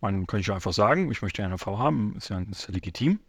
Man 0.00 0.26
kann 0.26 0.40
ich 0.40 0.50
einfach 0.52 0.74
sagen, 0.74 1.10
ich 1.10 1.22
möchte 1.22 1.46
NAV 1.48 1.66
haben, 1.66 2.14
ist 2.16 2.28
ja, 2.28 2.38
ist 2.50 2.68
ja 2.68 2.74
legitim. 2.74 3.20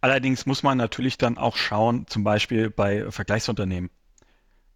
Allerdings 0.00 0.46
muss 0.46 0.64
man 0.64 0.78
natürlich 0.78 1.16
dann 1.16 1.38
auch 1.38 1.56
schauen, 1.56 2.06
zum 2.08 2.24
Beispiel 2.24 2.70
bei 2.70 3.08
Vergleichsunternehmen. 3.10 3.90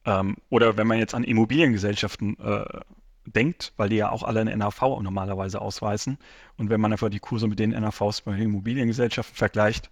Ähm, 0.05 0.37
oder 0.49 0.77
wenn 0.77 0.87
man 0.87 0.99
jetzt 0.99 1.15
an 1.15 1.25
Immobiliengesellschaften 1.25 2.39
äh, 2.39 2.81
denkt, 3.27 3.73
weil 3.77 3.89
die 3.89 3.97
ja 3.97 4.11
auch 4.11 4.23
alle 4.23 4.41
einen 4.41 4.59
NAV 4.59 4.81
normalerweise 5.03 5.61
ausweisen. 5.61 6.19
Und 6.57 6.71
wenn 6.71 6.81
man 6.81 6.93
einfach 6.93 7.11
die 7.11 7.19
Kurse 7.19 7.49
mit 7.49 7.59
den 7.59 7.71
NAVs 7.71 8.23
bei 8.23 8.37
Immobiliengesellschaften 8.37 9.37
vergleicht, 9.37 9.91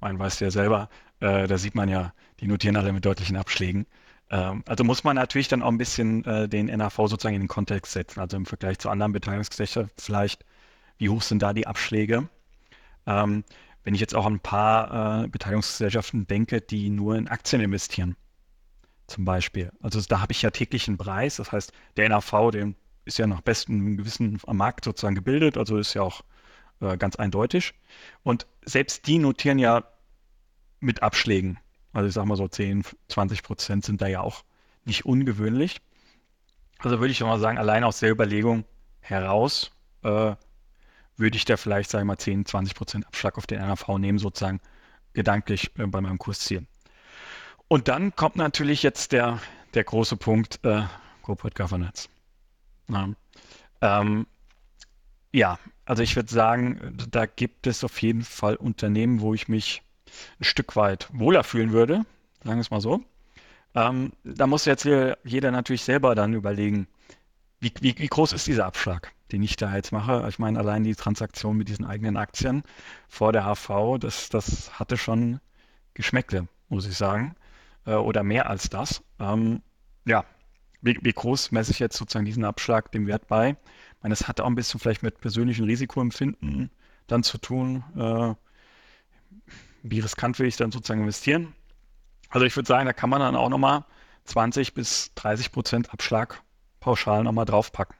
man 0.00 0.18
weiß 0.18 0.40
ja 0.40 0.50
selber, 0.50 0.88
äh, 1.20 1.46
da 1.46 1.58
sieht 1.58 1.74
man 1.74 1.88
ja, 1.88 2.12
die 2.40 2.46
notieren 2.46 2.76
alle 2.76 2.92
mit 2.92 3.04
deutlichen 3.04 3.36
Abschlägen. 3.36 3.86
Ähm, 4.30 4.64
also 4.66 4.84
muss 4.84 5.04
man 5.04 5.16
natürlich 5.16 5.48
dann 5.48 5.62
auch 5.62 5.68
ein 5.68 5.78
bisschen 5.78 6.24
äh, 6.24 6.48
den 6.48 6.66
NAV 6.66 6.96
sozusagen 6.96 7.36
in 7.36 7.42
den 7.42 7.48
Kontext 7.48 7.92
setzen, 7.92 8.20
also 8.20 8.36
im 8.36 8.46
Vergleich 8.46 8.78
zu 8.78 8.90
anderen 8.90 9.12
Beteiligungsgesellschaften 9.12 9.92
vielleicht, 9.98 10.44
wie 10.98 11.08
hoch 11.08 11.22
sind 11.22 11.42
da 11.42 11.52
die 11.52 11.66
Abschläge? 11.66 12.28
Ähm, 13.06 13.44
wenn 13.84 13.94
ich 13.94 14.00
jetzt 14.00 14.14
auch 14.14 14.26
an 14.26 14.34
ein 14.34 14.40
paar 14.40 15.24
äh, 15.24 15.28
Beteiligungsgesellschaften 15.28 16.26
denke, 16.26 16.60
die 16.60 16.88
nur 16.90 17.16
in 17.16 17.28
Aktien 17.28 17.60
investieren, 17.62 18.16
zum 19.12 19.24
Beispiel. 19.24 19.70
Also 19.80 20.00
da 20.00 20.20
habe 20.20 20.32
ich 20.32 20.42
ja 20.42 20.50
täglich 20.50 20.88
einen 20.88 20.96
Preis, 20.96 21.36
das 21.36 21.52
heißt, 21.52 21.72
der 21.96 22.08
NAV, 22.08 22.50
der 22.50 22.72
ist 23.04 23.18
ja 23.18 23.26
nach 23.26 23.40
bestem 23.40 23.96
Gewissen 23.96 24.40
am 24.46 24.56
Markt 24.56 24.84
sozusagen 24.84 25.14
gebildet, 25.14 25.56
also 25.58 25.76
ist 25.76 25.94
ja 25.94 26.02
auch 26.02 26.22
äh, 26.80 26.96
ganz 26.96 27.16
eindeutig. 27.16 27.74
Und 28.22 28.46
selbst 28.64 29.06
die 29.06 29.18
notieren 29.18 29.58
ja 29.58 29.84
mit 30.80 31.02
Abschlägen. 31.02 31.58
Also 31.92 32.08
ich 32.08 32.14
sage 32.14 32.26
mal 32.26 32.36
so 32.36 32.48
10, 32.48 32.84
20 33.08 33.42
Prozent 33.42 33.84
sind 33.84 34.00
da 34.00 34.06
ja 34.06 34.20
auch 34.20 34.44
nicht 34.84 35.04
ungewöhnlich. 35.04 35.80
Also 36.78 36.98
würde 36.98 37.12
ich 37.12 37.20
mal 37.20 37.38
sagen, 37.38 37.58
allein 37.58 37.84
aus 37.84 38.00
der 38.00 38.10
Überlegung 38.10 38.64
heraus 39.00 39.70
äh, 40.02 40.34
würde 41.16 41.36
ich 41.36 41.44
da 41.44 41.56
vielleicht, 41.56 41.90
sage 41.90 42.02
ich 42.02 42.06
mal, 42.06 42.18
10, 42.18 42.46
20 42.46 42.74
Prozent 42.74 43.06
Abschlag 43.06 43.36
auf 43.36 43.46
den 43.46 43.60
NAV 43.60 43.98
nehmen, 43.98 44.18
sozusagen 44.18 44.60
gedanklich 45.12 45.70
äh, 45.78 45.86
bei 45.86 46.00
meinem 46.00 46.18
Kursziel. 46.18 46.66
Und 47.72 47.88
dann 47.88 48.14
kommt 48.14 48.36
natürlich 48.36 48.82
jetzt 48.82 49.12
der, 49.12 49.40
der 49.72 49.84
große 49.84 50.18
Punkt 50.18 50.60
äh, 50.62 50.82
Corporate 51.22 51.54
Governance. 51.54 52.10
Ja. 52.90 53.08
Ähm, 53.80 54.26
ja, 55.32 55.58
also 55.86 56.02
ich 56.02 56.14
würde 56.14 56.30
sagen, 56.30 56.94
da 57.10 57.24
gibt 57.24 57.66
es 57.66 57.82
auf 57.82 58.02
jeden 58.02 58.24
Fall 58.24 58.56
Unternehmen, 58.56 59.22
wo 59.22 59.32
ich 59.32 59.48
mich 59.48 59.80
ein 60.38 60.44
Stück 60.44 60.76
weit 60.76 61.08
wohler 61.14 61.44
fühlen 61.44 61.72
würde, 61.72 62.04
sagen 62.44 62.58
wir 62.58 62.60
es 62.60 62.70
mal 62.70 62.82
so. 62.82 63.00
Ähm, 63.74 64.12
da 64.22 64.46
muss 64.46 64.66
jetzt 64.66 64.84
jeder 64.84 65.50
natürlich 65.50 65.82
selber 65.82 66.14
dann 66.14 66.34
überlegen, 66.34 66.86
wie, 67.58 67.72
wie, 67.80 67.94
wie, 67.96 68.06
groß 68.06 68.34
ist 68.34 68.46
dieser 68.46 68.66
Abschlag, 68.66 69.14
den 69.32 69.42
ich 69.42 69.56
da 69.56 69.74
jetzt 69.74 69.92
mache. 69.92 70.26
Ich 70.28 70.38
meine, 70.38 70.58
allein 70.58 70.84
die 70.84 70.94
Transaktion 70.94 71.56
mit 71.56 71.70
diesen 71.70 71.86
eigenen 71.86 72.18
Aktien 72.18 72.64
vor 73.08 73.32
der 73.32 73.46
HV, 73.46 73.96
das, 73.98 74.28
das 74.28 74.78
hatte 74.78 74.98
schon 74.98 75.40
Geschmäckle, 75.94 76.48
muss 76.68 76.86
ich 76.86 76.98
sagen. 76.98 77.34
Äh, 77.86 77.94
oder 77.94 78.22
mehr 78.22 78.48
als 78.48 78.68
das. 78.68 79.02
Ähm, 79.18 79.62
ja, 80.04 80.24
wie, 80.80 80.98
wie, 81.02 81.12
groß 81.12 81.52
messe 81.52 81.70
ich 81.70 81.78
jetzt 81.78 81.96
sozusagen 81.96 82.24
diesen 82.24 82.44
Abschlag 82.44 82.90
dem 82.92 83.06
Wert 83.06 83.28
bei? 83.28 83.50
Ich 83.50 84.02
meine, 84.02 84.12
es 84.12 84.26
hat 84.28 84.40
auch 84.40 84.46
ein 84.46 84.54
bisschen 84.54 84.80
vielleicht 84.80 85.02
mit 85.02 85.20
persönlichem 85.20 85.64
Risikoempfinden 85.64 86.70
dann 87.06 87.22
zu 87.22 87.38
tun. 87.38 87.84
Äh, 87.96 88.34
wie 89.82 90.00
riskant 90.00 90.38
will 90.38 90.46
ich 90.46 90.56
dann 90.56 90.72
sozusagen 90.72 91.00
investieren? 91.00 91.54
Also 92.30 92.46
ich 92.46 92.56
würde 92.56 92.66
sagen, 92.66 92.86
da 92.86 92.92
kann 92.92 93.10
man 93.10 93.20
dann 93.20 93.36
auch 93.36 93.48
nochmal 93.48 93.84
20 94.24 94.74
bis 94.74 95.12
30 95.14 95.52
Prozent 95.52 95.92
Abschlag 95.92 96.42
pauschal 96.80 97.22
nochmal 97.24 97.44
draufpacken. 97.44 97.96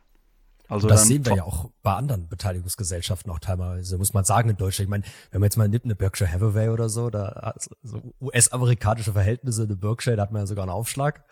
Also 0.73 0.89
das 0.89 1.07
sehen 1.07 1.27
wir 1.27 1.37
ja 1.37 1.45
auch 1.45 1.71
bei 1.83 1.93
anderen 1.95 2.29
Beteiligungsgesellschaften 2.29 3.31
auch 3.31 3.39
teilweise, 3.39 3.99
muss 3.99 4.15
man 4.15 4.25
sagen, 4.25 4.49
in 4.49 4.57
Deutschland. 4.57 4.87
Ich 4.87 4.91
meine, 4.91 5.05
wenn 5.31 5.41
man 5.41 5.47
jetzt 5.47 5.57
mal 5.57 5.69
nimmt, 5.69 5.85
eine 5.85 5.95
Berkshire 5.95 6.31
Hathaway 6.31 6.71
oder 6.71 6.89
so, 6.89 7.11
da 7.11 7.27
also 7.27 7.71
so 7.83 8.15
US-amerikanische 8.21 9.13
Verhältnisse, 9.13 9.65
eine 9.65 9.77
Berkshire, 9.77 10.17
da 10.17 10.23
hat 10.23 10.33
man 10.33 10.43
ja 10.43 10.47
sogar 10.47 10.65
einen 10.65 10.73
Aufschlag. 10.73 11.25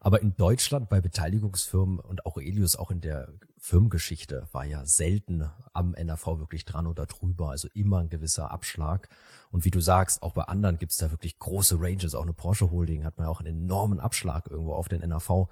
Aber 0.00 0.20
in 0.20 0.36
Deutschland 0.36 0.88
bei 0.88 1.00
Beteiligungsfirmen 1.00 2.00
und 2.00 2.26
auch 2.26 2.38
Elius 2.38 2.76
auch 2.76 2.90
in 2.90 3.00
der 3.00 3.28
Firmengeschichte 3.60 4.48
war 4.52 4.64
ja 4.64 4.86
selten 4.86 5.50
am 5.72 5.94
NRV 5.94 6.26
wirklich 6.38 6.64
dran 6.64 6.86
oder 6.86 7.06
drüber, 7.06 7.50
also 7.50 7.68
immer 7.74 7.98
ein 7.98 8.08
gewisser 8.08 8.50
Abschlag. 8.50 9.08
Und 9.50 9.64
wie 9.64 9.70
du 9.70 9.80
sagst, 9.80 10.22
auch 10.22 10.32
bei 10.32 10.44
anderen 10.44 10.78
gibt's 10.78 10.96
da 10.96 11.10
wirklich 11.10 11.38
große 11.38 11.76
Ranges. 11.80 12.14
Auch 12.14 12.22
eine 12.22 12.32
Porsche 12.32 12.70
Holding 12.70 13.04
hat 13.04 13.18
man 13.18 13.26
ja 13.26 13.30
auch 13.30 13.40
einen 13.40 13.64
enormen 13.64 14.00
Abschlag 14.00 14.48
irgendwo 14.48 14.74
auf 14.74 14.88
den 14.88 15.02
NRV, 15.02 15.48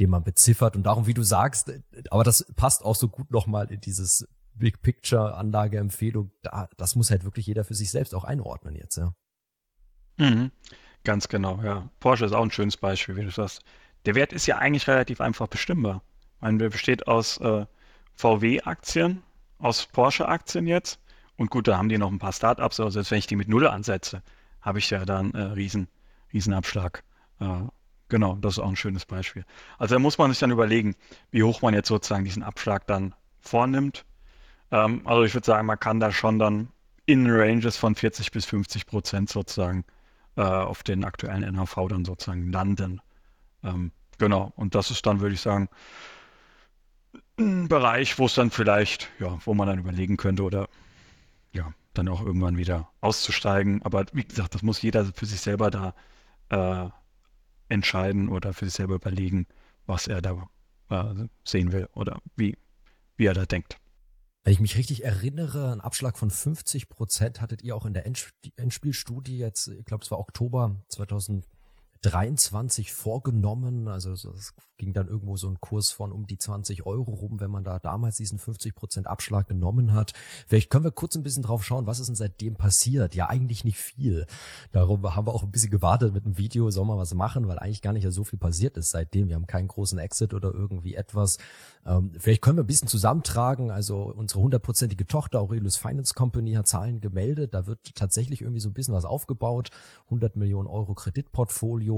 den 0.00 0.10
man 0.10 0.24
beziffert. 0.24 0.76
Und 0.76 0.84
darum, 0.84 1.06
wie 1.06 1.14
du 1.14 1.22
sagst, 1.22 1.72
aber 2.10 2.24
das 2.24 2.46
passt 2.56 2.84
auch 2.84 2.96
so 2.96 3.08
gut 3.08 3.30
nochmal 3.30 3.70
in 3.70 3.80
dieses 3.80 4.26
Big 4.54 4.82
Picture 4.82 5.34
Anlageempfehlung. 5.34 6.30
Da, 6.42 6.68
das 6.76 6.96
muss 6.96 7.10
halt 7.10 7.24
wirklich 7.24 7.46
jeder 7.46 7.64
für 7.64 7.74
sich 7.74 7.90
selbst 7.90 8.14
auch 8.14 8.24
einordnen 8.24 8.74
jetzt, 8.76 8.96
ja. 8.96 9.14
Mhm. 10.18 10.50
Ganz 11.04 11.28
genau, 11.28 11.60
ja. 11.62 11.90
Porsche 12.00 12.26
ist 12.26 12.32
auch 12.32 12.42
ein 12.42 12.50
schönes 12.50 12.76
Beispiel, 12.76 13.16
wie 13.16 13.24
du 13.24 13.30
sagst. 13.30 13.62
Der 14.04 14.14
Wert 14.14 14.32
ist 14.32 14.46
ja 14.46 14.58
eigentlich 14.58 14.86
relativ 14.88 15.20
einfach 15.20 15.48
bestimmbar. 15.48 16.02
Meine, 16.42 16.58
der 16.58 16.70
besteht 16.70 17.06
aus 17.06 17.38
äh, 17.38 17.64
VW-Aktien, 18.16 19.22
aus 19.58 19.86
Porsche-Aktien 19.86 20.66
jetzt 20.66 21.00
und 21.36 21.50
gut, 21.50 21.68
da 21.68 21.78
haben 21.78 21.88
die 21.88 21.98
noch 21.98 22.10
ein 22.10 22.18
paar 22.18 22.32
Startups, 22.32 22.80
aber 22.80 22.90
selbst 22.90 23.12
wenn 23.12 23.18
ich 23.18 23.28
die 23.28 23.36
mit 23.36 23.48
Null 23.48 23.66
ansetze, 23.66 24.22
habe 24.60 24.80
ich 24.80 24.90
ja 24.90 25.04
dann 25.04 25.32
äh, 25.34 25.40
riesen, 25.40 25.88
riesen 26.32 26.52
Abschlag. 26.52 27.04
Äh, 27.40 27.60
genau, 28.08 28.36
das 28.40 28.54
ist 28.54 28.58
auch 28.58 28.68
ein 28.68 28.76
schönes 28.76 29.06
Beispiel. 29.06 29.44
Also 29.78 29.94
da 29.94 29.98
muss 30.00 30.18
man 30.18 30.30
sich 30.32 30.40
dann 30.40 30.50
überlegen, 30.50 30.96
wie 31.30 31.44
hoch 31.44 31.62
man 31.62 31.74
jetzt 31.74 31.88
sozusagen 31.88 32.24
diesen 32.24 32.42
Abschlag 32.42 32.88
dann 32.88 33.14
vornimmt. 33.40 34.04
Ähm, 34.72 35.06
also 35.06 35.22
ich 35.22 35.34
würde 35.34 35.46
sagen, 35.46 35.66
man 35.66 35.78
kann 35.78 36.00
da 36.00 36.10
schon 36.10 36.40
dann 36.40 36.70
in 37.06 37.30
Ranges 37.30 37.76
von 37.76 37.94
40 37.94 38.32
bis 38.32 38.46
50 38.46 38.86
Prozent 38.86 39.30
sozusagen 39.30 39.84
äh, 40.36 40.42
auf 40.42 40.82
den 40.82 41.04
aktuellen 41.04 41.44
NHV 41.44 41.86
dann 41.88 42.04
sozusagen 42.04 42.50
landen. 42.50 43.00
Ähm, 43.62 43.92
genau, 44.18 44.52
und 44.56 44.74
das 44.74 44.90
ist 44.90 45.06
dann, 45.06 45.20
würde 45.20 45.34
ich 45.36 45.40
sagen, 45.40 45.68
ein 47.38 47.68
Bereich, 47.68 48.18
wo 48.18 48.26
es 48.26 48.34
dann 48.34 48.50
vielleicht, 48.50 49.10
ja, 49.18 49.38
wo 49.44 49.54
man 49.54 49.66
dann 49.66 49.78
überlegen 49.78 50.16
könnte 50.16 50.42
oder 50.42 50.68
ja, 51.52 51.72
dann 51.94 52.08
auch 52.08 52.24
irgendwann 52.24 52.56
wieder 52.56 52.90
auszusteigen. 53.00 53.82
Aber 53.82 54.06
wie 54.12 54.24
gesagt, 54.24 54.54
das 54.54 54.62
muss 54.62 54.82
jeder 54.82 55.04
für 55.06 55.26
sich 55.26 55.40
selber 55.40 55.70
da 55.70 55.94
äh, 56.50 56.90
entscheiden 57.68 58.28
oder 58.28 58.52
für 58.52 58.66
sich 58.66 58.74
selber 58.74 58.94
überlegen, 58.96 59.46
was 59.86 60.06
er 60.06 60.22
da 60.22 60.48
äh, 60.90 61.26
sehen 61.44 61.72
will 61.72 61.88
oder 61.94 62.20
wie, 62.36 62.56
wie 63.16 63.26
er 63.26 63.34
da 63.34 63.46
denkt. 63.46 63.78
Wenn 64.44 64.54
ich 64.54 64.60
mich 64.60 64.76
richtig 64.76 65.04
erinnere, 65.04 65.70
ein 65.72 65.80
Abschlag 65.80 66.18
von 66.18 66.30
50 66.30 66.88
Prozent 66.88 67.40
hattet 67.40 67.62
ihr 67.62 67.76
auch 67.76 67.86
in 67.86 67.94
der 67.94 68.06
Endspielstudie 68.06 69.38
jetzt, 69.38 69.68
ich 69.68 69.84
glaube, 69.84 70.02
es 70.02 70.10
war 70.10 70.18
Oktober 70.18 70.82
2000. 70.88 71.46
23 72.02 72.92
vorgenommen. 72.92 73.88
Also 73.88 74.12
es 74.12 74.54
ging 74.82 74.92
dann 74.92 75.06
irgendwo 75.06 75.36
so 75.36 75.48
ein 75.48 75.60
Kurs 75.60 75.92
von 75.92 76.10
um 76.10 76.26
die 76.26 76.38
20 76.38 76.84
Euro 76.86 77.12
rum, 77.12 77.38
wenn 77.38 77.50
man 77.52 77.62
da 77.62 77.78
damals 77.78 78.16
diesen 78.16 78.38
50 78.38 78.74
Prozent 78.74 79.06
Abschlag 79.06 79.46
genommen 79.46 79.92
hat. 79.92 80.12
Vielleicht 80.48 80.70
können 80.70 80.84
wir 80.84 80.90
kurz 80.90 81.14
ein 81.14 81.22
bisschen 81.22 81.44
drauf 81.44 81.64
schauen, 81.64 81.86
was 81.86 82.00
ist 82.00 82.08
denn 82.08 82.16
seitdem 82.16 82.56
passiert? 82.56 83.14
Ja, 83.14 83.28
eigentlich 83.28 83.64
nicht 83.64 83.78
viel. 83.78 84.26
Darum 84.72 85.02
haben 85.14 85.26
wir 85.28 85.34
auch 85.34 85.44
ein 85.44 85.52
bisschen 85.52 85.70
gewartet 85.70 86.12
mit 86.12 86.24
dem 86.24 86.36
Video, 86.36 86.68
soll 86.70 86.84
man 86.84 86.98
was 86.98 87.14
machen, 87.14 87.46
weil 87.46 87.60
eigentlich 87.60 87.80
gar 87.80 87.92
nicht 87.92 88.10
so 88.10 88.24
viel 88.24 88.40
passiert 88.40 88.76
ist 88.76 88.90
seitdem. 88.90 89.28
Wir 89.28 89.36
haben 89.36 89.46
keinen 89.46 89.68
großen 89.68 89.98
Exit 90.00 90.34
oder 90.34 90.52
irgendwie 90.52 90.96
etwas. 90.96 91.38
Ähm, 91.86 92.12
vielleicht 92.18 92.42
können 92.42 92.58
wir 92.58 92.64
ein 92.64 92.66
bisschen 92.66 92.88
zusammentragen. 92.88 93.70
Also 93.70 94.02
unsere 94.02 94.40
hundertprozentige 94.40 95.06
Tochter 95.06 95.40
Aurelius 95.40 95.76
Finance 95.76 96.14
Company 96.14 96.54
hat 96.54 96.66
Zahlen 96.66 97.00
gemeldet. 97.00 97.54
Da 97.54 97.68
wird 97.68 97.94
tatsächlich 97.94 98.40
irgendwie 98.40 98.60
so 98.60 98.68
ein 98.68 98.74
bisschen 98.74 98.94
was 98.94 99.04
aufgebaut. 99.04 99.70
100 100.06 100.34
Millionen 100.34 100.66
Euro 100.66 100.94
Kreditportfolio. 100.94 101.91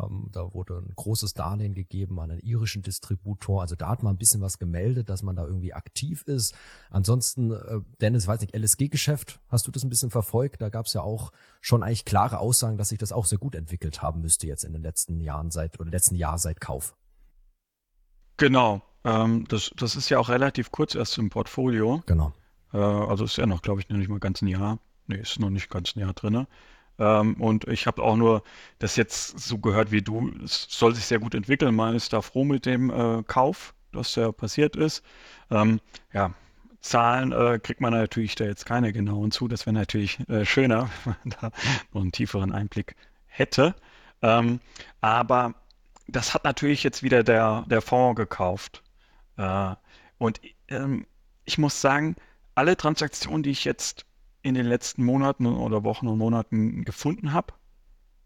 Ähm, 0.00 0.28
da 0.32 0.52
wurde 0.52 0.78
ein 0.78 0.92
großes 0.94 1.34
Darlehen 1.34 1.74
gegeben 1.74 2.18
an 2.20 2.30
einen 2.30 2.40
irischen 2.40 2.82
Distributor. 2.82 3.60
Also 3.62 3.76
da 3.76 3.88
hat 3.88 4.02
man 4.02 4.14
ein 4.14 4.18
bisschen 4.18 4.40
was 4.40 4.58
gemeldet, 4.58 5.08
dass 5.08 5.22
man 5.22 5.36
da 5.36 5.44
irgendwie 5.44 5.72
aktiv 5.72 6.22
ist. 6.22 6.54
Ansonsten, 6.90 7.52
äh, 7.52 7.80
Dennis, 8.00 8.26
weiß 8.26 8.40
nicht, 8.40 8.56
LSG-Geschäft, 8.56 9.40
hast 9.48 9.66
du 9.66 9.70
das 9.70 9.84
ein 9.84 9.90
bisschen 9.90 10.10
verfolgt? 10.10 10.60
Da 10.60 10.68
gab 10.68 10.86
es 10.86 10.92
ja 10.94 11.02
auch 11.02 11.30
schon 11.60 11.82
eigentlich 11.82 12.04
klare 12.04 12.38
Aussagen, 12.38 12.78
dass 12.78 12.88
sich 12.88 12.98
das 12.98 13.12
auch 13.12 13.26
sehr 13.26 13.38
gut 13.38 13.54
entwickelt 13.54 14.02
haben 14.02 14.20
müsste 14.20 14.46
jetzt 14.46 14.64
in 14.64 14.72
den 14.72 14.82
letzten 14.82 15.20
Jahren 15.20 15.50
seit 15.50 15.78
oder 15.78 15.90
letzten 15.90 16.14
Jahr 16.14 16.38
seit 16.38 16.60
Kauf. 16.60 16.96
Genau, 18.36 18.82
ähm, 19.04 19.44
das, 19.48 19.70
das 19.76 19.96
ist 19.96 20.08
ja 20.08 20.18
auch 20.18 20.28
relativ 20.28 20.72
kurz 20.72 20.94
erst 20.94 21.18
im 21.18 21.30
Portfolio. 21.30 22.02
Genau. 22.06 22.32
Äh, 22.72 22.78
also 22.78 23.24
ist 23.24 23.36
ja 23.36 23.46
noch, 23.46 23.62
glaube 23.62 23.80
ich, 23.80 23.88
noch 23.88 23.96
nicht 23.96 24.08
mal 24.08 24.18
ganz 24.18 24.42
ein 24.42 24.48
Jahr. 24.48 24.78
Nee, 25.06 25.16
ist 25.16 25.38
noch 25.38 25.50
nicht 25.50 25.70
ganz 25.70 25.94
ein 25.94 26.00
Jahr 26.00 26.14
drin. 26.14 26.46
Ähm, 26.98 27.34
und 27.40 27.66
ich 27.68 27.86
habe 27.86 28.02
auch 28.02 28.16
nur 28.16 28.42
das 28.78 28.96
jetzt 28.96 29.38
so 29.38 29.58
gehört 29.58 29.90
wie 29.90 30.02
du. 30.02 30.32
Es 30.44 30.66
soll 30.70 30.94
sich 30.94 31.04
sehr 31.04 31.18
gut 31.18 31.34
entwickeln. 31.34 31.74
Man 31.74 31.94
ist 31.94 32.12
da 32.12 32.22
froh 32.22 32.44
mit 32.44 32.66
dem 32.66 32.90
äh, 32.90 33.22
Kauf, 33.24 33.74
dass 33.92 34.14
der 34.14 34.32
passiert 34.32 34.76
ist. 34.76 35.02
Ähm, 35.50 35.80
ja, 36.12 36.32
Zahlen 36.80 37.32
äh, 37.32 37.58
kriegt 37.58 37.80
man 37.80 37.92
natürlich 37.92 38.34
da 38.34 38.44
jetzt 38.44 38.66
keine 38.66 38.92
genauen 38.92 39.30
zu. 39.30 39.48
Das 39.48 39.66
wäre 39.66 39.74
natürlich 39.74 40.20
äh, 40.28 40.44
schöner, 40.44 40.90
wenn 41.04 41.16
man 41.24 41.34
da 41.40 41.50
noch 41.92 42.02
einen 42.02 42.12
tieferen 42.12 42.52
Einblick 42.52 42.94
hätte. 43.26 43.74
Ähm, 44.22 44.60
aber 45.00 45.54
das 46.06 46.34
hat 46.34 46.44
natürlich 46.44 46.82
jetzt 46.82 47.02
wieder 47.02 47.24
der, 47.24 47.64
der 47.68 47.80
Fonds 47.80 48.16
gekauft. 48.16 48.82
Äh, 49.36 49.74
und 50.18 50.40
ähm, 50.68 51.06
ich 51.44 51.58
muss 51.58 51.80
sagen, 51.80 52.16
alle 52.54 52.76
Transaktionen, 52.76 53.42
die 53.42 53.50
ich 53.50 53.64
jetzt 53.64 54.04
in 54.44 54.54
den 54.54 54.66
letzten 54.66 55.04
Monaten 55.04 55.46
oder 55.46 55.84
Wochen 55.84 56.06
und 56.06 56.18
Monaten 56.18 56.84
gefunden 56.84 57.32
habe, 57.32 57.54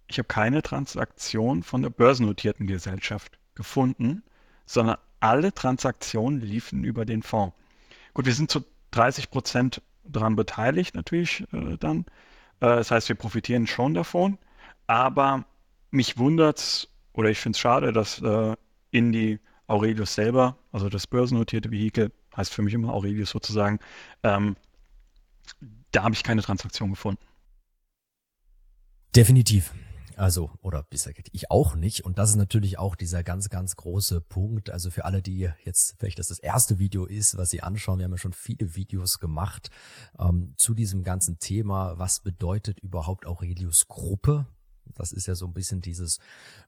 ich 0.09 0.19
habe 0.19 0.27
keine 0.27 0.63
Transaktion 0.63 1.63
von 1.63 1.83
der 1.83 1.91
börsennotierten 1.91 2.67
Gesellschaft 2.67 3.39
gefunden, 3.55 4.23
sondern 4.67 4.97
alle 5.21 5.55
Transaktionen 5.55 6.41
liefen 6.41 6.83
über 6.83 7.05
den 7.05 7.23
Fonds. 7.23 7.57
Gut, 8.15 8.27
wir 8.27 8.35
sind 8.35 8.51
zu 8.51 8.65
30 8.91 9.31
Prozent 9.31 9.81
daran 10.05 10.35
beteiligt, 10.35 10.95
natürlich 10.95 11.45
äh, 11.53 11.77
dann. 11.79 12.01
Äh, 12.61 12.77
das 12.77 12.91
heißt, 12.91 13.09
wir 13.09 13.17
profitieren 13.17 13.67
schon 13.67 13.95
davon. 13.95 14.39
Aber 14.87 15.45
mich 15.91 16.19
wundert 16.19 16.59
es, 16.59 16.89
oder 17.13 17.29
ich 17.31 17.39
finde 17.39 17.57
es 17.57 17.61
schade, 17.61 17.93
dass 17.93 18.21
äh, 18.23 18.57
in 18.91 19.13
die 19.13 19.39
Aurelius 19.67 20.15
selber, 20.15 20.57
also 20.73 20.89
das 20.89 21.07
börsennotierte 21.07 21.71
Vehikel, 21.71 22.11
heißt 22.37 22.53
für 22.53 22.63
mich 22.63 22.75
immer 22.75 22.93
Aurelius 22.93 23.31
sozusagen, 23.31 23.79
ähm, 24.23 24.57
da 25.92 26.03
habe 26.03 26.14
ich 26.14 26.22
keine 26.22 26.42
Transaktion 26.42 26.90
gefunden. 26.90 27.22
Definitiv. 29.14 29.72
Also, 30.18 30.51
oder 30.62 30.83
bisher 30.83 31.12
ich 31.33 31.51
auch 31.51 31.77
nicht. 31.77 32.05
Und 32.05 32.18
das 32.18 32.31
ist 32.31 32.37
natürlich 32.37 32.77
auch 32.77 32.96
dieser 32.96 33.22
ganz, 33.22 33.48
ganz 33.51 33.77
große 33.77 34.20
Punkt. 34.20 34.68
Also 34.68 34.90
für 34.90 35.05
alle, 35.05 35.22
die 35.22 35.48
jetzt 35.64 35.94
vielleicht 35.98 36.18
das 36.18 36.27
das 36.27 36.40
erste 36.40 36.81
Video 36.81 37.05
ist, 37.05 37.37
was 37.37 37.51
sie 37.51 37.62
anschauen, 37.62 37.98
wir 37.98 38.05
haben 38.05 38.12
ja 38.12 38.18
schon 38.18 38.33
viele 38.33 38.74
Videos 38.74 39.20
gemacht 39.20 39.70
ähm, 40.18 40.55
zu 40.57 40.74
diesem 40.74 41.05
ganzen 41.05 41.38
Thema. 41.38 41.98
Was 41.98 42.20
bedeutet 42.20 42.81
überhaupt 42.81 43.27
Aurelius 43.27 43.87
Gruppe? 43.87 44.46
Das 44.94 45.12
ist 45.12 45.27
ja 45.27 45.35
so 45.35 45.46
ein 45.46 45.53
bisschen 45.53 45.81
dieses 45.81 46.18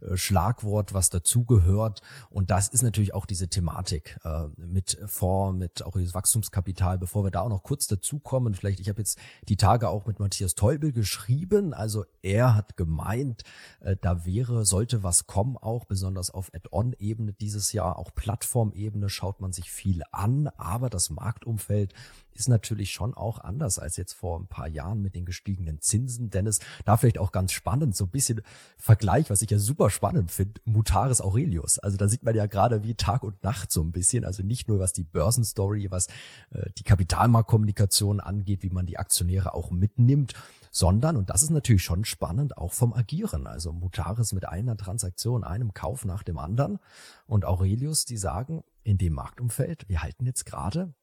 äh, 0.00 0.16
Schlagwort, 0.16 0.94
was 0.94 1.10
dazugehört. 1.10 2.00
Und 2.30 2.50
das 2.50 2.68
ist 2.68 2.82
natürlich 2.82 3.14
auch 3.14 3.26
diese 3.26 3.48
Thematik 3.48 4.18
äh, 4.24 4.46
mit 4.56 4.98
Fonds, 5.06 5.58
mit 5.58 5.82
auch 5.84 5.92
dieses 5.92 6.14
Wachstumskapital. 6.14 6.98
Bevor 6.98 7.24
wir 7.24 7.30
da 7.30 7.42
auch 7.42 7.48
noch 7.48 7.62
kurz 7.62 7.86
dazukommen, 7.86 8.54
vielleicht, 8.54 8.80
ich 8.80 8.88
habe 8.88 9.00
jetzt 9.00 9.18
die 9.48 9.56
Tage 9.56 9.88
auch 9.88 10.06
mit 10.06 10.18
Matthias 10.20 10.54
Teubel 10.54 10.92
geschrieben. 10.92 11.74
Also 11.74 12.04
er 12.22 12.54
hat 12.54 12.76
gemeint, 12.76 13.42
äh, 13.80 13.96
da 14.00 14.24
wäre, 14.24 14.64
sollte 14.64 15.02
was 15.02 15.26
kommen, 15.26 15.56
auch 15.56 15.84
besonders 15.84 16.30
auf 16.30 16.50
Add-on-Ebene 16.54 17.32
dieses 17.32 17.72
Jahr, 17.72 17.98
auch 17.98 18.14
Plattformebene 18.14 19.08
schaut 19.08 19.40
man 19.40 19.52
sich 19.52 19.70
viel 19.70 20.02
an, 20.12 20.48
aber 20.56 20.90
das 20.90 21.10
Marktumfeld 21.10 21.94
ist 22.34 22.48
natürlich 22.48 22.90
schon 22.90 23.14
auch 23.14 23.38
anders 23.38 23.78
als 23.78 23.96
jetzt 23.96 24.12
vor 24.12 24.38
ein 24.38 24.46
paar 24.46 24.68
Jahren 24.68 25.02
mit 25.02 25.14
den 25.14 25.24
gestiegenen 25.24 25.80
Zinsen. 25.80 26.30
Dennis, 26.30 26.60
da 26.84 26.96
vielleicht 26.96 27.18
auch 27.18 27.32
ganz 27.32 27.52
spannend, 27.52 27.96
so 27.96 28.04
ein 28.04 28.10
bisschen 28.10 28.42
Vergleich, 28.78 29.30
was 29.30 29.42
ich 29.42 29.50
ja 29.50 29.58
super 29.58 29.90
spannend 29.90 30.30
finde, 30.30 30.60
Mutaris 30.64 31.20
Aurelius. 31.20 31.78
Also 31.78 31.96
da 31.96 32.08
sieht 32.08 32.22
man 32.22 32.34
ja 32.34 32.46
gerade 32.46 32.82
wie 32.82 32.94
Tag 32.94 33.22
und 33.22 33.42
Nacht 33.42 33.70
so 33.70 33.82
ein 33.82 33.92
bisschen. 33.92 34.24
Also 34.24 34.42
nicht 34.42 34.68
nur 34.68 34.78
was 34.78 34.92
die 34.92 35.04
Börsenstory, 35.04 35.90
was 35.90 36.06
äh, 36.50 36.70
die 36.78 36.84
Kapitalmarktkommunikation 36.84 38.20
angeht, 38.20 38.62
wie 38.62 38.70
man 38.70 38.86
die 38.86 38.98
Aktionäre 38.98 39.54
auch 39.54 39.70
mitnimmt, 39.70 40.34
sondern, 40.70 41.16
und 41.16 41.30
das 41.30 41.42
ist 41.42 41.50
natürlich 41.50 41.82
schon 41.82 42.04
spannend, 42.04 42.56
auch 42.56 42.72
vom 42.72 42.92
Agieren. 42.92 43.46
Also 43.46 43.72
Mutaris 43.72 44.32
mit 44.32 44.48
einer 44.48 44.76
Transaktion, 44.76 45.44
einem 45.44 45.74
Kauf 45.74 46.04
nach 46.04 46.22
dem 46.22 46.38
anderen 46.38 46.78
und 47.26 47.44
Aurelius, 47.44 48.04
die 48.04 48.16
sagen, 48.16 48.62
in 48.82 48.98
dem 48.98 49.12
Marktumfeld, 49.12 49.88
wir 49.88 50.02
halten 50.02 50.24
jetzt 50.24 50.46
gerade 50.46 50.94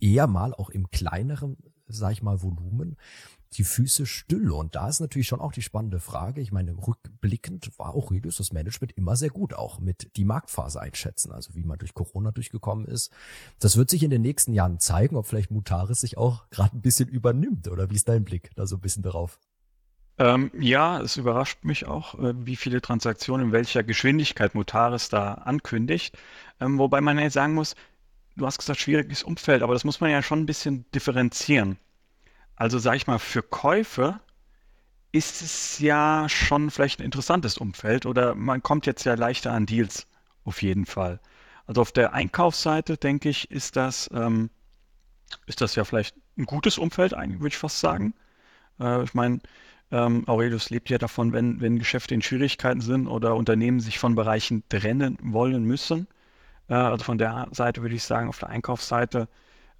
eher 0.00 0.26
mal 0.26 0.54
auch 0.54 0.70
im 0.70 0.90
kleineren 0.90 1.56
sag 1.92 2.12
ich 2.12 2.22
mal, 2.22 2.42
Volumen 2.42 2.96
die 3.54 3.64
Füße 3.64 4.06
still. 4.06 4.50
Und 4.50 4.74
da 4.74 4.88
ist 4.88 5.00
natürlich 5.00 5.28
schon 5.28 5.40
auch 5.40 5.52
die 5.52 5.62
spannende 5.62 6.00
Frage. 6.00 6.40
Ich 6.40 6.52
meine, 6.52 6.72
rückblickend 6.72 7.78
war 7.78 7.94
Aurelius 7.94 8.36
das 8.36 8.52
Management 8.52 8.92
immer 8.92 9.14
sehr 9.14 9.28
gut, 9.28 9.52
auch 9.52 9.78
mit 9.78 10.16
die 10.16 10.24
Marktphase 10.24 10.80
einschätzen, 10.80 11.32
also 11.32 11.54
wie 11.54 11.64
man 11.64 11.78
durch 11.78 11.92
Corona 11.92 12.30
durchgekommen 12.30 12.86
ist. 12.86 13.12
Das 13.58 13.76
wird 13.76 13.90
sich 13.90 14.02
in 14.02 14.10
den 14.10 14.22
nächsten 14.22 14.54
Jahren 14.54 14.78
zeigen, 14.78 15.16
ob 15.16 15.26
vielleicht 15.26 15.50
Mutaris 15.50 16.00
sich 16.00 16.16
auch 16.16 16.48
gerade 16.48 16.76
ein 16.76 16.80
bisschen 16.80 17.08
übernimmt. 17.08 17.68
Oder 17.68 17.90
wie 17.90 17.94
ist 17.94 18.08
dein 18.08 18.24
Blick 18.24 18.52
da 18.54 18.66
so 18.66 18.76
ein 18.76 18.80
bisschen 18.80 19.02
darauf? 19.02 19.38
Ähm, 20.18 20.50
ja, 20.58 21.00
es 21.00 21.16
überrascht 21.16 21.64
mich 21.64 21.86
auch, 21.86 22.18
äh, 22.18 22.46
wie 22.46 22.56
viele 22.56 22.80
Transaktionen 22.80 23.48
in 23.48 23.52
welcher 23.52 23.82
Geschwindigkeit 23.82 24.54
Mutaris 24.54 25.08
da 25.08 25.34
ankündigt. 25.34 26.16
Ähm, 26.60 26.78
wobei 26.78 27.00
man 27.00 27.18
ja 27.18 27.28
sagen 27.28 27.54
muss, 27.54 27.74
du 28.36 28.46
hast 28.46 28.58
gesagt, 28.58 28.80
schwieriges 28.80 29.22
Umfeld, 29.22 29.62
aber 29.62 29.74
das 29.74 29.84
muss 29.84 30.00
man 30.00 30.10
ja 30.10 30.22
schon 30.22 30.40
ein 30.40 30.46
bisschen 30.46 30.84
differenzieren. 30.92 31.78
Also 32.56 32.78
sage 32.78 32.96
ich 32.96 33.06
mal, 33.06 33.18
für 33.18 33.42
Käufe 33.42 34.20
ist 35.12 35.42
es 35.42 35.78
ja 35.78 36.26
schon 36.28 36.70
vielleicht 36.70 37.00
ein 37.00 37.04
interessantes 37.04 37.58
Umfeld 37.58 38.06
oder 38.06 38.34
man 38.34 38.62
kommt 38.62 38.86
jetzt 38.86 39.04
ja 39.04 39.14
leichter 39.14 39.52
an 39.52 39.66
Deals, 39.66 40.06
auf 40.44 40.62
jeden 40.62 40.86
Fall. 40.86 41.20
Also 41.66 41.82
auf 41.82 41.92
der 41.92 42.14
Einkaufsseite, 42.14 42.96
denke 42.96 43.28
ich, 43.28 43.50
ist 43.50 43.76
das, 43.76 44.10
ähm, 44.12 44.50
ist 45.46 45.60
das 45.60 45.74
ja 45.74 45.84
vielleicht 45.84 46.16
ein 46.38 46.46
gutes 46.46 46.78
Umfeld, 46.78 47.14
eigentlich 47.14 47.40
würde 47.40 47.54
ich 47.54 47.58
fast 47.58 47.80
sagen. 47.80 48.14
Äh, 48.80 49.04
ich 49.04 49.14
meine, 49.14 49.40
ähm, 49.90 50.26
Aurelius 50.26 50.70
lebt 50.70 50.88
ja 50.88 50.98
davon, 50.98 51.32
wenn, 51.32 51.60
wenn 51.60 51.78
Geschäfte 51.78 52.14
in 52.14 52.22
Schwierigkeiten 52.22 52.80
sind 52.80 53.06
oder 53.06 53.36
Unternehmen 53.36 53.80
sich 53.80 53.98
von 53.98 54.14
Bereichen 54.14 54.64
trennen 54.70 55.18
wollen 55.22 55.64
müssen. 55.64 56.08
Äh, 56.72 56.76
also 56.76 57.04
von 57.04 57.18
der 57.18 57.48
Seite 57.52 57.82
würde 57.82 57.94
ich 57.94 58.04
sagen, 58.04 58.28
auf 58.28 58.38
der 58.38 58.48
Einkaufsseite 58.48 59.28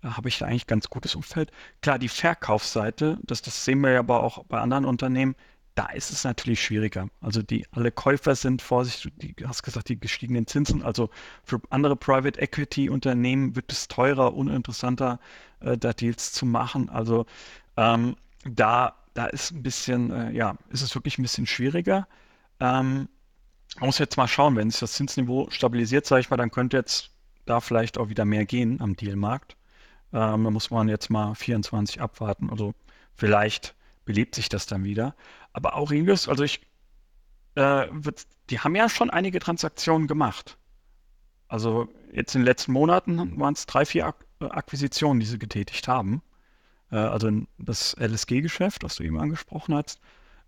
äh, 0.02 0.08
habe 0.08 0.28
ich 0.28 0.44
eigentlich 0.44 0.66
ganz 0.66 0.90
gutes 0.90 1.14
Umfeld. 1.14 1.50
Klar, 1.80 1.98
die 1.98 2.08
Verkaufsseite, 2.08 3.18
das, 3.22 3.42
das 3.42 3.64
sehen 3.64 3.80
wir 3.80 3.92
ja 3.92 4.00
aber 4.00 4.22
auch 4.22 4.44
bei 4.44 4.60
anderen 4.60 4.84
Unternehmen, 4.84 5.34
da 5.74 5.86
ist 5.86 6.10
es 6.10 6.24
natürlich 6.24 6.62
schwieriger. 6.62 7.08
Also 7.22 7.42
die 7.42 7.66
alle 7.72 7.90
Käufer 7.90 8.34
sind 8.34 8.60
vorsichtig, 8.60 9.38
du 9.38 9.48
hast 9.48 9.62
gesagt, 9.62 9.88
die 9.88 9.98
gestiegenen 9.98 10.46
Zinsen. 10.46 10.82
Also 10.82 11.08
für 11.44 11.62
andere 11.70 11.96
Private 11.96 12.38
Equity 12.38 12.90
Unternehmen 12.90 13.56
wird 13.56 13.72
es 13.72 13.88
teurer, 13.88 14.34
uninteressanter, 14.34 15.18
äh, 15.60 15.78
da 15.78 15.94
Deals 15.94 16.32
zu 16.32 16.44
machen. 16.44 16.90
Also 16.90 17.24
ähm, 17.78 18.16
da 18.44 18.96
da 19.14 19.26
ist 19.26 19.50
ein 19.50 19.62
bisschen, 19.62 20.10
äh, 20.10 20.30
ja, 20.32 20.56
ist 20.70 20.82
es 20.82 20.94
wirklich 20.94 21.18
ein 21.18 21.22
bisschen 21.22 21.46
schwieriger. 21.46 22.06
Ähm, 22.60 23.08
man 23.76 23.86
muss 23.86 23.98
jetzt 23.98 24.16
mal 24.16 24.28
schauen, 24.28 24.56
wenn 24.56 24.70
sich 24.70 24.80
das 24.80 24.92
Zinsniveau 24.92 25.48
stabilisiert, 25.50 26.06
sage 26.06 26.20
ich 26.20 26.30
mal, 26.30 26.36
dann 26.36 26.50
könnte 26.50 26.76
jetzt 26.76 27.10
da 27.46 27.60
vielleicht 27.60 27.98
auch 27.98 28.08
wieder 28.08 28.24
mehr 28.24 28.44
gehen 28.44 28.80
am 28.80 28.96
Dealmarkt. 28.96 29.56
Ähm, 30.12 30.44
da 30.44 30.50
muss 30.50 30.70
man 30.70 30.88
jetzt 30.88 31.10
mal 31.10 31.34
24 31.34 32.00
abwarten. 32.00 32.50
Also 32.50 32.74
vielleicht 33.14 33.74
belebt 34.04 34.34
sich 34.34 34.48
das 34.48 34.66
dann 34.66 34.84
wieder. 34.84 35.14
Aber 35.52 35.76
Aurelius, 35.76 36.28
also 36.28 36.44
ich, 36.44 36.60
äh, 37.54 37.86
wird, 37.90 38.26
die 38.50 38.60
haben 38.60 38.76
ja 38.76 38.88
schon 38.88 39.10
einige 39.10 39.38
Transaktionen 39.38 40.06
gemacht. 40.06 40.58
Also 41.48 41.88
jetzt 42.12 42.34
in 42.34 42.42
den 42.42 42.46
letzten 42.46 42.72
Monaten 42.72 43.38
waren 43.38 43.54
es 43.54 43.66
drei, 43.66 43.84
vier 43.84 44.06
Ak 44.06 44.16
Akquisitionen, 44.40 45.20
die 45.20 45.26
sie 45.26 45.38
getätigt 45.38 45.86
haben. 45.86 46.20
Äh, 46.90 46.96
also 46.96 47.30
das 47.58 47.96
LSG-Geschäft, 47.98 48.82
was 48.82 48.96
du 48.96 49.04
eben 49.04 49.20
angesprochen 49.20 49.74
hast. 49.74 50.00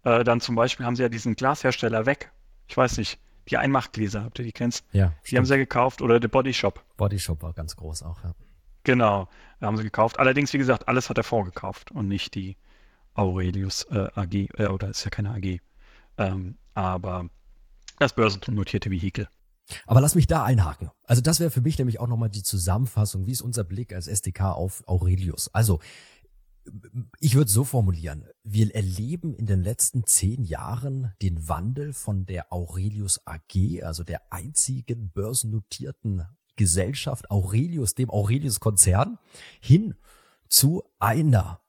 Äh, 0.02 0.24
dann 0.24 0.40
zum 0.40 0.56
Beispiel 0.56 0.84
haben 0.84 0.96
sie 0.96 1.02
ja 1.02 1.08
diesen 1.08 1.37
Glashersteller 1.37 2.06
weg. 2.06 2.32
Ich 2.68 2.77
weiß 2.77 2.98
nicht, 2.98 3.18
die 3.48 3.57
Einmachgläser, 3.57 4.24
habt 4.24 4.38
ihr 4.38 4.44
die 4.44 4.53
kennst? 4.53 4.85
Ja. 4.92 5.09
Die 5.22 5.29
stimmt. 5.29 5.38
haben 5.38 5.44
sie 5.46 5.53
ja 5.55 5.59
gekauft 5.59 6.03
oder 6.03 6.20
der 6.20 6.29
Body 6.29 6.55
Shop. 6.55 6.83
Body 6.96 7.18
Shop 7.18 7.42
war 7.42 7.53
ganz 7.53 7.77
groß 7.77 8.03
auch, 8.03 8.22
ja. 8.24 8.35
Genau, 8.85 9.29
da 9.61 9.66
haben 9.66 9.77
sie 9.79 9.83
gekauft. 9.83 10.18
Allerdings, 10.18 10.53
wie 10.53 10.59
gesagt, 10.59 10.88
alles 10.88 11.09
hat 11.09 11.16
er 11.16 11.24
vorgekauft 11.24 11.90
und 11.90 12.07
nicht 12.07 12.35
die 12.35 12.57
Aurelius 13.14 13.85
äh, 13.85 14.09
AG, 14.14 14.35
äh, 14.59 14.66
oder 14.66 14.88
ist 14.88 15.05
ja 15.05 15.11
keine 15.11 15.31
AG. 15.31 15.61
Ähm, 16.18 16.59
aber 16.74 17.29
das 17.98 18.14
börsennotierte 18.14 18.90
Vehikel. 18.90 19.29
Aber 19.87 20.00
lass 20.03 20.14
mich 20.14 20.27
da 20.27 20.44
einhaken. 20.44 20.90
Also 21.05 21.22
das 21.22 21.40
wäre 21.40 21.50
für 21.50 21.62
mich 21.62 21.79
nämlich 21.79 21.98
auch 21.98 22.07
nochmal 22.07 22.29
die 22.29 22.42
Zusammenfassung. 22.42 23.27
Wie 23.27 23.33
ist 23.33 23.40
unser 23.40 23.64
Blick 23.64 23.94
als 23.94 24.09
SDK 24.09 24.53
auf 24.53 24.87
Aurelius? 24.87 25.48
Also 25.55 25.81
ich 27.20 27.35
würde 27.35 27.50
so 27.50 27.64
formulieren, 27.64 28.24
wir 28.42 28.74
erleben 28.74 29.35
in 29.35 29.46
den 29.46 29.62
letzten 29.62 30.05
zehn 30.07 30.44
Jahren 30.44 31.12
den 31.22 31.48
Wandel 31.48 31.92
von 31.92 32.27
der 32.27 32.53
Aurelius 32.53 33.27
AG, 33.27 33.83
also 33.83 34.05
der 34.05 34.33
einzigen 34.33 35.11
börsennotierten 35.11 36.27
Gesellschaft 36.57 37.31
Aurelius, 37.31 37.94
dem 37.94 38.11
Aurelius-Konzern, 38.11 39.18
hin 39.61 39.94
zu 40.48 40.85
einer 40.98 41.61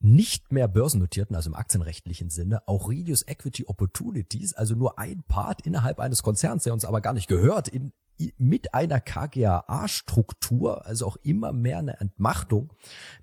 nicht 0.00 0.52
mehr 0.52 0.68
börsennotierten, 0.68 1.34
also 1.34 1.50
im 1.50 1.56
aktienrechtlichen 1.56 2.30
Sinne, 2.30 2.66
Aurelius 2.68 3.22
Equity 3.26 3.64
Opportunities, 3.66 4.54
also 4.54 4.74
nur 4.74 4.98
ein 4.98 5.24
Part 5.24 5.66
innerhalb 5.66 5.98
eines 5.98 6.22
Konzerns, 6.22 6.62
der 6.62 6.72
uns 6.72 6.84
aber 6.84 7.00
gar 7.00 7.12
nicht 7.14 7.28
gehört, 7.28 7.66
in 7.68 7.92
mit 8.36 8.74
einer 8.74 9.00
KGAA-Struktur, 9.00 10.86
also 10.86 11.06
auch 11.06 11.16
immer 11.22 11.52
mehr 11.52 11.78
eine 11.78 12.00
Entmachtung 12.00 12.72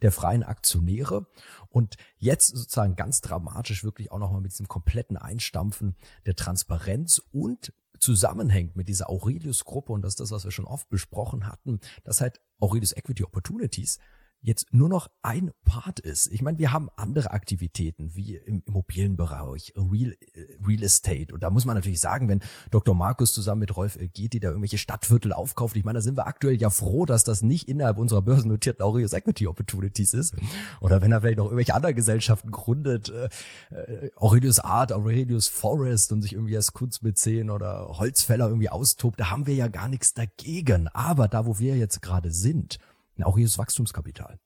der 0.02 0.12
freien 0.12 0.44
Aktionäre. 0.44 1.28
Und 1.70 1.96
jetzt 2.18 2.56
sozusagen 2.56 2.96
ganz 2.96 3.22
dramatisch 3.22 3.84
wirklich 3.84 4.12
auch 4.12 4.20
nochmal 4.20 4.42
mit 4.42 4.52
diesem 4.52 4.68
kompletten 4.68 5.18
Einstampfen 5.18 5.96
der 6.26 6.36
Transparenz 6.36 7.22
und 7.32 7.74
zusammenhängt 8.00 8.76
mit 8.76 8.88
dieser 8.88 9.10
Aurelius-Gruppe 9.10 9.94
und 9.94 10.02
das 10.02 10.14
ist 10.14 10.20
das, 10.20 10.32
was 10.32 10.44
wir 10.44 10.52
schon 10.52 10.66
oft 10.66 10.90
besprochen 10.90 11.48
hatten, 11.48 11.80
dass 12.04 12.22
halt 12.22 12.42
Aurelius 12.60 12.92
Equity 12.92 13.24
Opportunities 13.24 14.00
jetzt 14.46 14.74
nur 14.74 14.90
noch 14.90 15.08
ein 15.22 15.52
Part 15.66 16.00
ist. 16.00 16.32
Ich 16.32 16.42
meine, 16.42 16.60
wir 16.60 16.72
haben 16.72 16.90
andere 16.96 17.32
Aktivitäten 17.32 18.16
wie 18.16 18.36
im 18.36 18.62
Immobilienbereich, 18.66 19.74
Real, 19.76 20.12
äh, 20.34 20.66
Real 20.66 20.84
Estate. 20.84 21.34
Und 21.34 21.42
da 21.42 21.50
muss 21.50 21.66
man 21.66 21.76
natürlich 21.76 22.00
sagen, 22.00 22.30
wenn 22.30 22.42
Dr. 22.72 22.94
Markus 22.96 23.34
zusammen 23.34 23.62
mit 23.62 23.76
Rolf 23.76 23.96
Elgeti 23.96 24.40
da 24.40 24.50
irgendwelche 24.50 24.78
Stadtviertel 24.78 25.34
aufkauft, 25.34 25.76
ich 25.76 25.84
meine, 25.84 25.98
da 25.98 26.02
sind 26.02 26.18
wir 26.18 26.28
aktuell 26.28 26.56
ja 26.56 26.70
froh, 26.70 27.06
dass 27.06 27.24
das 27.24 27.42
nicht 27.42 27.68
innerhalb 27.68 27.98
unserer 27.98 28.22
börsennotierten 28.22 28.84
Aureus 28.84 29.14
Equity 29.14 29.48
Opportunities 29.48 30.14
ist. 30.14 30.36
Oder 30.80 31.02
wenn 31.02 31.12
er 31.12 31.22
vielleicht 31.22 31.38
noch 31.38 31.46
irgendwelche 31.46 31.74
anderen 31.74 31.96
Gesellschaften 31.96 32.52
gründet, 32.52 33.10
äh, 33.10 33.30
äh 33.72 34.12
Aurelius 34.16 34.60
Art, 34.60 34.94
Aurelius 34.94 35.48
Forest 35.48 36.12
und 36.12 36.22
sich 36.22 36.34
irgendwie 36.34 36.56
als 36.56 36.74
Kunstmäzen 36.74 37.50
oder 37.50 37.98
Holzfäller 37.98 38.48
irgendwie 38.48 38.70
austobt, 38.70 39.20
da 39.20 39.32
haben 39.32 39.48
wir 39.48 39.56
ja 39.56 39.68
gar 39.68 39.90
nichts 39.90 40.14
dagegen. 40.14 40.88
Aber 40.90 41.28
da, 41.28 41.46
wo 41.46 41.58
wir 41.58 41.76
jetzt 41.78 42.02
gerade 42.02 42.32
sind, 42.32 42.78
auch 43.24 43.38
hier 43.38 43.46
das 43.46 43.58
Wachstumskapital. 43.58 44.38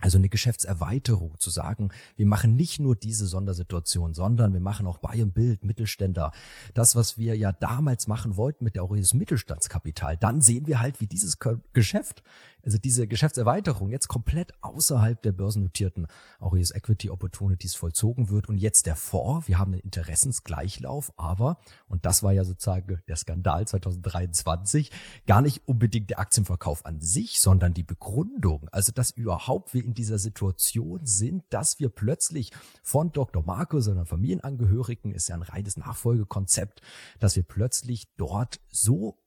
Also 0.00 0.18
eine 0.18 0.28
Geschäftserweiterung 0.28 1.38
zu 1.38 1.50
sagen, 1.50 1.90
wir 2.16 2.26
machen 2.26 2.56
nicht 2.56 2.80
nur 2.80 2.96
diese 2.96 3.26
Sondersituation, 3.26 4.14
sondern 4.14 4.52
wir 4.52 4.60
machen 4.60 4.86
auch 4.86 4.98
Buy 4.98 5.22
and 5.22 5.34
Build, 5.34 5.64
Mittelständler. 5.64 6.32
Das, 6.74 6.96
was 6.96 7.18
wir 7.18 7.36
ja 7.36 7.52
damals 7.52 8.06
machen 8.06 8.36
wollten 8.36 8.64
mit 8.64 8.74
der 8.74 8.82
Aureus 8.82 9.14
Mittelstandskapital. 9.14 10.16
Dann 10.16 10.40
sehen 10.40 10.66
wir 10.66 10.80
halt, 10.80 11.00
wie 11.00 11.06
dieses 11.06 11.38
Geschäft 11.72 12.22
also 12.64 12.78
diese 12.78 13.06
Geschäftserweiterung 13.06 13.90
jetzt 13.90 14.08
komplett 14.08 14.52
außerhalb 14.60 15.20
der 15.22 15.32
börsennotierten 15.32 16.06
Aureus 16.38 16.70
Equity 16.70 17.10
Opportunities 17.10 17.74
vollzogen 17.74 18.30
wird 18.30 18.48
und 18.48 18.58
jetzt 18.58 18.86
der 18.86 18.96
Fonds, 18.96 19.48
wir 19.48 19.58
haben 19.58 19.72
einen 19.72 19.82
Interessensgleichlauf, 19.82 21.12
aber, 21.16 21.58
und 21.88 22.04
das 22.04 22.22
war 22.22 22.32
ja 22.32 22.44
sozusagen 22.44 23.00
der 23.08 23.16
Skandal 23.16 23.66
2023, 23.66 24.90
gar 25.26 25.40
nicht 25.40 25.62
unbedingt 25.66 26.10
der 26.10 26.20
Aktienverkauf 26.20 26.84
an 26.84 27.00
sich, 27.00 27.40
sondern 27.40 27.74
die 27.74 27.82
Begründung, 27.82 28.68
also 28.72 28.92
dass 28.92 29.10
überhaupt 29.10 29.74
wir 29.74 29.84
in 29.90 29.94
dieser 29.94 30.18
Situation 30.18 31.04
sind, 31.04 31.42
dass 31.50 31.80
wir 31.80 31.88
plötzlich 31.88 32.52
von 32.82 33.10
Dr. 33.10 33.44
Marco, 33.44 33.80
sondern 33.80 34.06
Familienangehörigen, 34.06 35.12
ist 35.12 35.28
ja 35.28 35.34
ein 35.34 35.42
reines 35.42 35.76
Nachfolgekonzept, 35.76 36.80
dass 37.18 37.34
wir 37.34 37.42
plötzlich 37.42 38.06
dort 38.16 38.60
so 38.68 39.18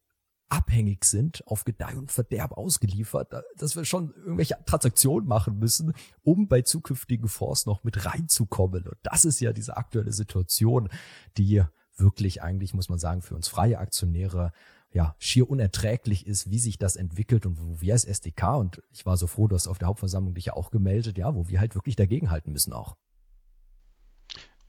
abhängig 0.48 1.04
sind, 1.04 1.46
auf 1.48 1.66
Gedeih 1.66 1.98
und 1.98 2.12
Verderb 2.12 2.54
ausgeliefert, 2.54 3.34
dass 3.58 3.76
wir 3.76 3.84
schon 3.84 4.14
irgendwelche 4.16 4.58
Transaktionen 4.66 5.28
machen 5.28 5.60
müssen, 5.60 5.94
um 6.22 6.48
bei 6.48 6.62
zukünftigen 6.62 7.28
Fonds 7.28 7.66
noch 7.66 7.84
mit 7.84 8.06
reinzukommen. 8.06 8.88
Und 8.88 8.98
das 9.04 9.26
ist 9.26 9.42
ja 9.42 9.52
diese 9.52 9.76
aktuelle 9.76 10.14
Situation, 10.14 10.90
die 11.38 11.64
wirklich 11.98 12.42
eigentlich, 12.42 12.74
muss 12.74 12.88
man 12.88 13.00
sagen, 13.00 13.22
für 13.22 13.36
uns 13.36 13.50
freie 13.50 13.80
Aktionäre 13.80 14.54
ja 14.94 15.16
schier 15.20 15.50
unerträglich 15.50 16.28
ist, 16.28 16.50
wie 16.50 16.60
sich 16.60 16.78
das 16.78 16.96
entwickelt 16.96 17.46
und 17.46 17.60
wo 17.60 17.82
wir 17.82 17.94
als 17.94 18.06
SDK, 18.06 18.58
und 18.58 18.82
ich 18.92 19.06
war 19.06 19.18
so 19.18 19.28
froh, 19.28 19.48
du 19.48 19.56
hast 19.56 19.68
auf 19.68 19.80
der 19.80 19.88
Hauptversammlung 19.88 20.34
dich 20.34 20.46
ja 20.46 20.54
auch 20.54 20.72
gemeldet, 20.72 21.18
ja, 21.18 21.34
wo 21.36 21.48
wir 21.48 21.60
halt 21.60 21.76
wirklich 21.76 21.96
dagegenhalten 21.96 22.52
müssen 22.52 22.74
auch. 22.74 22.96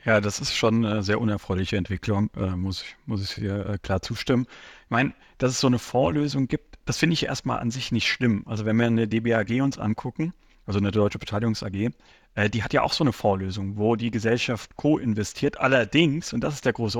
Ja, 0.05 0.21
das 0.21 0.39
ist 0.39 0.55
schon 0.55 0.85
eine 0.85 1.03
sehr 1.03 1.21
unerfreuliche 1.21 1.79
Entwicklung, 1.79 2.31
äh, 2.37 2.57
muss 2.57 2.83
ich, 2.83 2.97
muss 3.07 3.23
ich 3.23 3.35
dir 3.37 3.67
äh, 3.67 3.79
klar 3.79 4.03
zustimmen. 4.03 4.47
Ich 4.85 4.91
meine, 4.91 5.15
dass 5.39 5.53
es 5.53 5.61
so 5.61 5.67
eine 5.67 5.79
Vorlösung 5.79 6.47
gibt, 6.47 6.79
das 6.85 6.99
finde 6.99 7.15
ich 7.15 7.25
erstmal 7.25 7.59
an 7.59 7.71
sich 7.71 7.91
nicht 7.91 8.07
schlimm. 8.07 8.43
Also 8.47 8.67
wenn 8.67 8.77
wir 8.77 8.87
eine 8.87 9.09
DBAG 9.09 9.63
uns 9.63 9.79
angucken, 9.79 10.35
also 10.67 10.79
eine 10.79 10.91
Deutsche 10.91 11.19
Beteiligungs 11.19 11.63
AG, 11.63 11.91
äh, 12.35 12.51
die 12.51 12.63
hat 12.63 12.73
ja 12.73 12.83
auch 12.83 12.93
so 12.93 13.05
eine 13.05 13.13
Vorlösung, 13.13 13.77
wo 13.77 13.97
die 13.97 14.11
Gesellschaft 14.11 14.77
co-investiert. 14.77 15.59
Allerdings, 15.59 16.33
und 16.33 16.43
das 16.43 16.55
ist 16.55 16.65
der 16.65 16.73
große 16.73 16.99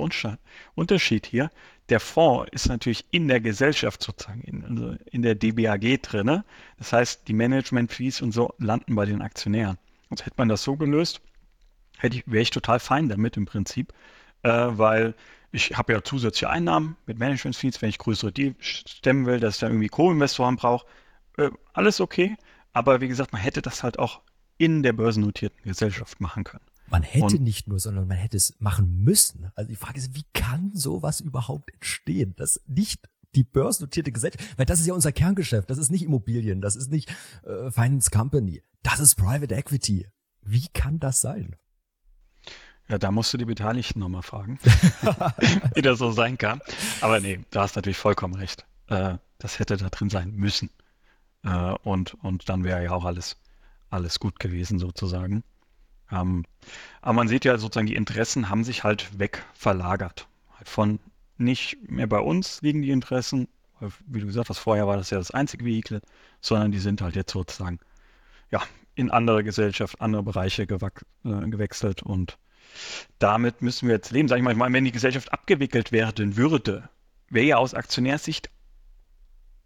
Unterschied 0.75 1.27
hier, 1.27 1.51
der 1.89 2.01
Fonds 2.01 2.51
ist 2.53 2.69
natürlich 2.69 3.05
in 3.11 3.29
der 3.29 3.41
Gesellschaft 3.41 4.03
sozusagen, 4.03 4.41
in, 4.43 4.65
also 4.65 4.97
in 5.11 5.23
der 5.23 5.35
DBAG 5.35 6.03
drinne. 6.03 6.45
Das 6.79 6.93
heißt, 6.93 7.29
die 7.29 7.35
Management-Fees 7.35 8.23
und 8.23 8.33
so 8.33 8.55
landen 8.59 8.95
bei 8.95 9.07
den 9.07 9.23
Aktionären. 9.23 9.79
Also 10.11 10.25
hätte 10.25 10.37
man 10.39 10.49
das 10.49 10.63
so 10.63 10.77
gelöst, 10.77 11.21
hätte 11.99 12.17
ich, 12.17 12.25
wäre 12.27 12.43
ich 12.43 12.51
total 12.51 12.81
fein 12.81 13.09
damit 13.09 13.37
im 13.37 13.47
Prinzip, 13.47 13.93
äh, 14.43 14.51
weil 14.51 15.15
ich 15.51 15.77
habe 15.77 15.93
ja 15.93 16.03
zusätzliche 16.03 16.51
Einnahmen 16.51 16.97
mit 17.07 17.19
Management 17.19 17.57
Fees, 17.57 17.81
wenn 17.81 17.89
ich 17.89 17.99
größere 17.99 18.33
Deals 18.33 18.57
stemmen 18.61 19.27
will, 19.27 19.41
dass 19.41 19.55
ich 19.55 19.61
dann 19.61 19.71
irgendwie 19.71 19.89
Co-Investoren 19.89 20.57
brauche. 20.57 20.87
Äh, 21.37 21.51
alles 21.73 22.01
okay, 22.01 22.37
aber 22.73 23.01
wie 23.01 23.09
gesagt, 23.09 23.33
man 23.33 23.43
hätte 23.43 23.63
das 23.63 23.83
halt 23.83 23.99
auch 23.99 24.21
in 24.59 24.83
der 24.83 24.93
börsennotierten 24.93 25.63
Gesellschaft 25.63 26.21
machen 26.21 26.45
können. 26.45 26.65
Man 26.87 27.03
hätte 27.03 27.37
Und, 27.37 27.43
nicht 27.43 27.67
nur, 27.67 27.81
sondern 27.81 28.07
man 28.07 28.17
hätte 28.17 28.37
es 28.37 28.55
machen 28.61 29.03
müssen. 29.03 29.51
Also 29.55 29.69
die 29.69 29.77
Frage 29.77 29.99
ist, 29.99 30.15
wie 30.15 30.25
kann 30.33 30.71
sowas 30.75 31.21
überhaupt 31.21 31.73
entstehen, 31.73 32.35
dass 32.37 32.61
nicht 32.67 33.09
die 33.35 33.43
börsennotierte 33.43 34.13
Gesellschaft, 34.13 34.59
weil 34.59 34.67
das 34.67 34.81
ist 34.81 34.87
ja 34.87 34.95
unser 34.95 35.13
Kerngeschäft, 35.13 35.71
das 35.71 35.79
ist 35.79 35.91
nicht 35.91 36.03
Immobilien, 36.03 36.61
das 36.61 36.77
ist 36.77 36.91
nicht 36.91 37.11
äh, 37.45 37.71
Finance 37.71 38.11
Company, 38.11 38.63
das 38.83 39.01
ist 39.01 39.17
Private 39.17 39.55
Equity. 39.55 40.07
Wie 40.43 40.69
kann 40.73 41.01
das 41.01 41.21
sein? 41.21 41.57
Ja, 42.89 42.99
da 42.99 43.11
musst 43.11 43.33
du 43.33 43.39
die 43.39 43.47
Beteiligten 43.47 43.99
nochmal 44.01 44.23
fragen, 44.23 44.59
wie 45.75 45.83
das 45.83 45.99
so 45.99 46.13
sein 46.13 46.37
kann. 46.39 46.61
Aber 47.01 47.19
nee, 47.19 47.41
da 47.51 47.63
hast 47.63 47.77
natürlich 47.77 47.97
vollkommen 47.97 48.35
recht. 48.35 48.67
Äh, 48.89 49.17
das 49.39 49.59
hätte 49.59 49.77
da 49.77 49.89
drin 49.89 50.11
sein 50.11 50.33
müssen. 50.33 50.71
Äh, 51.43 51.75
und, 51.83 52.15
und 52.23 52.49
dann 52.49 52.63
wäre 52.65 52.85
ja 52.85 52.91
auch 52.91 53.05
alles, 53.05 53.37
alles 53.95 54.21
gut 54.21 54.39
gewesen 54.39 54.79
sozusagen. 54.79 55.43
Ähm, 56.11 56.45
aber 57.01 57.15
man 57.15 57.29
sieht 57.29 57.45
ja 57.45 57.57
sozusagen, 57.57 57.87
die 57.87 57.95
Interessen 57.95 58.51
haben 58.51 58.65
sich 58.65 58.85
halt 58.85 59.19
wegverlagert. 59.19 60.29
Halt 60.57 60.69
von 60.69 60.99
nicht 61.39 61.79
mehr 61.89 62.07
bei 62.07 62.19
uns 62.19 62.61
liegen 62.63 62.83
die 62.83 62.91
Interessen, 62.91 63.49
wie 64.07 64.21
du 64.21 64.27
gesagt 64.27 64.49
hast, 64.49 64.59
vorher 64.59 64.87
war 64.87 64.97
das 64.97 65.11
ja 65.11 65.19
das 65.19 65.31
einzige 65.31 65.65
Vehikel, 65.65 66.01
sondern 66.41 66.73
die 66.73 66.79
sind 66.79 67.01
halt 67.01 67.17
jetzt 67.17 67.33
sozusagen 67.33 67.81
ja, 68.51 68.63
in 68.95 69.11
andere 69.11 69.43
Gesellschaft, 69.43 70.01
andere 70.01 70.23
Bereiche 70.23 70.63
äh, 70.63 70.67
gewechselt 71.23 72.03
und 72.03 72.39
damit 73.19 73.63
müssen 73.63 73.89
wir 73.89 73.97
jetzt 73.97 74.11
leben. 74.11 74.29
Sag 74.29 74.39
ich 74.39 74.43
mal, 74.43 74.73
wenn 74.73 74.85
die 74.85 74.93
Gesellschaft 74.93 75.33
abgewickelt 75.33 75.93
werden 75.93 76.37
würde, 76.37 76.89
wäre 77.29 77.47
ja 77.47 77.57
aus 77.57 77.75
Aktionärssicht 77.75 78.51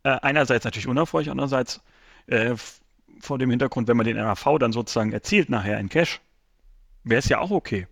äh, 0.02 0.10
einerseits 0.10 0.64
natürlich 0.64 0.88
unerfreulich, 0.88 1.30
andererseits 1.30 1.80
äh, 2.26 2.54
vor 3.20 3.38
dem 3.38 3.50
Hintergrund, 3.50 3.88
wenn 3.88 3.96
man 3.96 4.06
den 4.06 4.16
NAV 4.16 4.58
dann 4.58 4.72
sozusagen 4.72 5.12
erzielt 5.12 5.48
nachher 5.48 5.78
in 5.78 5.88
Cash, 5.88 6.20
wäre 7.04 7.18
es 7.18 7.28
ja 7.28 7.38
auch 7.38 7.50
okay. 7.50 7.86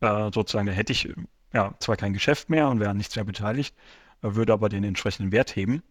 Äh, 0.00 0.30
sozusagen, 0.32 0.66
da 0.66 0.72
hätte 0.72 0.92
ich 0.92 1.08
ja 1.52 1.74
zwar 1.78 1.96
kein 1.96 2.12
Geschäft 2.12 2.48
mehr 2.48 2.68
und 2.68 2.80
wäre 2.80 2.94
nichts 2.94 3.16
mehr 3.16 3.24
beteiligt, 3.24 3.74
äh, 4.22 4.34
würde 4.34 4.52
aber 4.52 4.68
den 4.68 4.84
entsprechenden 4.84 5.32
Wert 5.32 5.54
heben. 5.56 5.82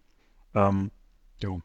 Ähm, 0.55 0.91
jo. 1.41 1.61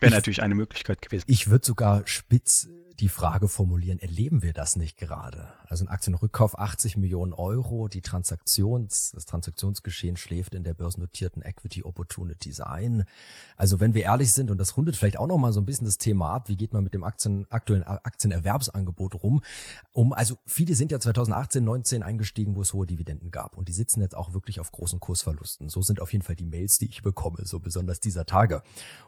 Wäre 0.00 0.12
natürlich 0.12 0.42
eine 0.42 0.54
Möglichkeit 0.54 1.02
gewesen. 1.02 1.24
Ich 1.26 1.50
würde 1.50 1.66
sogar 1.66 2.06
spitz 2.06 2.68
die 3.00 3.08
Frage 3.08 3.46
formulieren, 3.46 4.00
erleben 4.00 4.42
wir 4.42 4.52
das 4.52 4.74
nicht 4.74 4.96
gerade? 4.96 5.52
Also 5.68 5.84
ein 5.84 5.88
Aktienrückkauf 5.88 6.58
80 6.58 6.96
Millionen 6.96 7.32
Euro, 7.32 7.86
die 7.86 8.00
Transaktions, 8.00 9.12
das 9.14 9.24
Transaktionsgeschehen 9.24 10.16
schläft 10.16 10.54
in 10.54 10.64
der 10.64 10.74
börsennotierten 10.74 11.42
Equity 11.42 11.84
Opportunities 11.84 12.60
ein. 12.60 13.04
Also 13.56 13.78
wenn 13.78 13.94
wir 13.94 14.02
ehrlich 14.02 14.32
sind, 14.32 14.50
und 14.50 14.58
das 14.58 14.76
rundet 14.76 14.96
vielleicht 14.96 15.18
auch 15.18 15.28
nochmal 15.28 15.52
so 15.52 15.60
ein 15.60 15.66
bisschen 15.66 15.84
das 15.84 15.98
Thema 15.98 16.32
ab, 16.32 16.48
wie 16.48 16.56
geht 16.56 16.72
man 16.72 16.82
mit 16.82 16.92
dem 16.92 17.04
Aktien, 17.04 17.46
aktuellen 17.50 17.84
Aktienerwerbsangebot 17.84 19.22
rum? 19.22 19.42
Um, 19.92 20.12
also 20.12 20.36
viele 20.46 20.74
sind 20.74 20.90
ja 20.90 20.98
2018, 20.98 21.62
19 21.62 22.02
eingestiegen, 22.02 22.56
wo 22.56 22.62
es 22.62 22.72
hohe 22.72 22.86
Dividenden 22.86 23.30
gab. 23.30 23.56
Und 23.56 23.68
die 23.68 23.72
sitzen 23.72 24.00
jetzt 24.00 24.16
auch 24.16 24.32
wirklich 24.32 24.58
auf 24.58 24.72
großen 24.72 24.98
Kursverlusten. 24.98 25.68
So 25.68 25.82
sind 25.82 26.00
auf 26.00 26.12
jeden 26.12 26.24
Fall 26.24 26.36
die 26.36 26.46
Mails, 26.46 26.78
die 26.78 26.86
ich 26.86 27.02
bekomme, 27.02 27.44
so 27.44 27.60
besonders 27.60 28.00
dieser 28.00 28.26
Tage. 28.26 28.62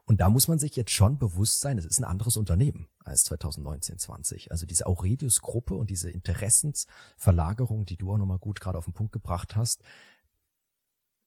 Und 0.04 0.20
da 0.20 0.28
muss 0.28 0.46
man 0.46 0.58
sich 0.60 0.76
jetzt 0.80 0.92
schon 0.92 1.18
bewusst 1.18 1.60
sein, 1.60 1.78
es 1.78 1.84
ist 1.84 2.00
ein 2.00 2.04
anderes 2.04 2.36
Unternehmen 2.36 2.88
als 3.04 3.24
2019, 3.24 3.98
20. 3.98 4.50
Also 4.50 4.66
diese 4.66 4.86
Aurelius-Gruppe 4.86 5.74
und 5.74 5.90
diese 5.90 6.10
Interessensverlagerung, 6.10 7.84
die 7.84 7.96
du 7.96 8.12
auch 8.12 8.18
nochmal 8.18 8.38
gut 8.38 8.60
gerade 8.60 8.78
auf 8.78 8.84
den 8.86 8.94
Punkt 8.94 9.12
gebracht 9.12 9.56
hast, 9.56 9.82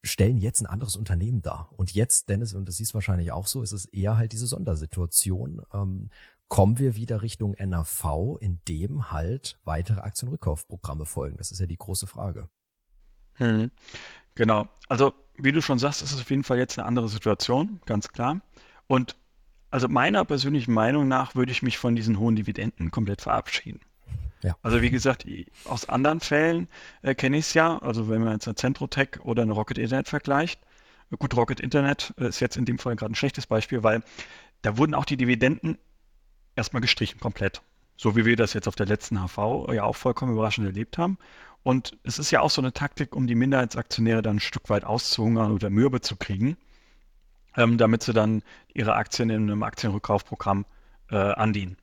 stellen 0.04 0.38
jetzt 0.38 0.62
ein 0.62 0.66
anderes 0.66 0.96
Unternehmen 0.96 1.42
dar. 1.42 1.70
Und 1.78 1.94
jetzt, 1.94 2.30
Dennis, 2.30 2.54
und 2.54 2.68
das 2.68 2.78
siehst 2.78 2.94
wahrscheinlich 2.94 3.32
auch 3.32 3.48
so, 3.48 3.62
ist 3.62 3.72
es 3.72 3.86
eher 3.86 4.18
halt 4.18 4.34
diese 4.34 4.48
Sondersituation. 4.48 5.62
Ähm, 5.74 6.10
kommen 6.50 6.78
wir 6.78 6.96
wieder 6.96 7.22
Richtung 7.22 7.56
NAV, 7.58 8.38
in 8.42 8.60
dem 8.68 9.12
halt 9.12 9.60
weitere 9.64 10.02
Aktienrückkaufprogramme 10.02 11.06
folgen? 11.06 11.38
Das 11.38 11.52
ist 11.52 11.60
ja 11.60 11.68
die 11.68 11.78
große 11.78 12.08
Frage. 12.08 12.50
Hm. 13.36 13.72
Genau. 14.36 14.68
Also, 14.90 15.14
wie 15.38 15.52
du 15.52 15.62
schon 15.62 15.80
sagst, 15.80 16.02
ist 16.02 16.12
es 16.12 16.22
auf 16.22 16.30
jeden 16.30 16.44
Fall 16.44 16.58
jetzt 16.58 16.78
eine 16.78 16.88
andere 16.88 17.08
Situation, 17.08 17.80
ganz 17.86 18.10
klar. 18.10 18.42
Und 18.88 19.16
also 19.74 19.88
meiner 19.90 20.24
persönlichen 20.24 20.72
Meinung 20.72 21.08
nach 21.08 21.34
würde 21.34 21.52
ich 21.52 21.64
mich 21.64 21.80
von 21.80 21.96
diesen 21.96 22.20
hohen 22.20 22.36
Dividenden 22.36 22.92
komplett 22.92 23.22
verabschieden. 23.22 23.80
Ja. 24.44 24.56
Also 24.62 24.84
wie 24.84 24.92
gesagt, 24.92 25.26
aus 25.66 25.90
anderen 25.90 26.20
Fällen 26.20 26.68
äh, 27.02 27.16
kenne 27.16 27.38
ich 27.38 27.48
es 27.48 27.54
ja, 27.56 27.80
also 27.80 28.08
wenn 28.08 28.24
man 28.24 28.34
jetzt 28.34 28.48
eine 28.48 28.54
Centrotech 28.54 29.22
oder 29.24 29.42
eine 29.42 29.54
Rocket 29.54 29.80
Internet 29.80 30.10
vergleicht, 30.10 30.60
gut, 31.18 31.36
Rocket 31.36 31.60
Internet 31.60 32.12
ist 32.18 32.40
jetzt 32.40 32.56
in 32.56 32.66
dem 32.66 32.78
Fall 32.78 32.96
gerade 32.96 33.14
ein 33.14 33.16
schlechtes 33.16 33.48
Beispiel, 33.48 33.82
weil 33.82 34.04
da 34.62 34.78
wurden 34.78 34.94
auch 34.94 35.06
die 35.06 35.18
Dividenden 35.18 35.80
erstmal 36.56 36.82
gestrichen 36.82 37.20
komplett. 37.20 37.64
So 37.98 38.16
wie 38.16 38.26
wir 38.26 38.36
das 38.36 38.54
jetzt 38.54 38.68
auf 38.68 38.76
der 38.76 38.86
letzten 38.86 39.18
HV 39.18 39.74
ja 39.74 39.86
auch 39.86 39.96
vollkommen 39.96 40.34
überraschend 40.34 40.68
erlebt 40.68 41.00
haben. 41.00 41.18
Und 41.64 41.98
es 42.04 42.20
ist 42.20 42.30
ja 42.30 42.42
auch 42.42 42.52
so 42.52 42.62
eine 42.62 42.74
Taktik, 42.74 43.16
um 43.16 43.26
die 43.26 43.36
Minderheitsaktionäre 43.36 44.22
dann 44.22 44.36
ein 44.36 44.40
Stück 44.40 44.70
weit 44.70 44.84
auszuhungern 44.84 45.52
oder 45.52 45.72
mürbe 45.72 46.02
zu 46.02 46.16
kriegen 46.16 46.58
ähm, 47.58 47.78
damit 47.78 48.04
sie 48.04 48.14
dann 48.14 48.44
ihre 48.74 48.96
Aktien 48.96 49.30
in 49.30 49.44
einem 49.44 49.64
Aktienrückkaufprogramm 49.64 50.66
äh, 51.10 51.16
andienen. 51.16 51.78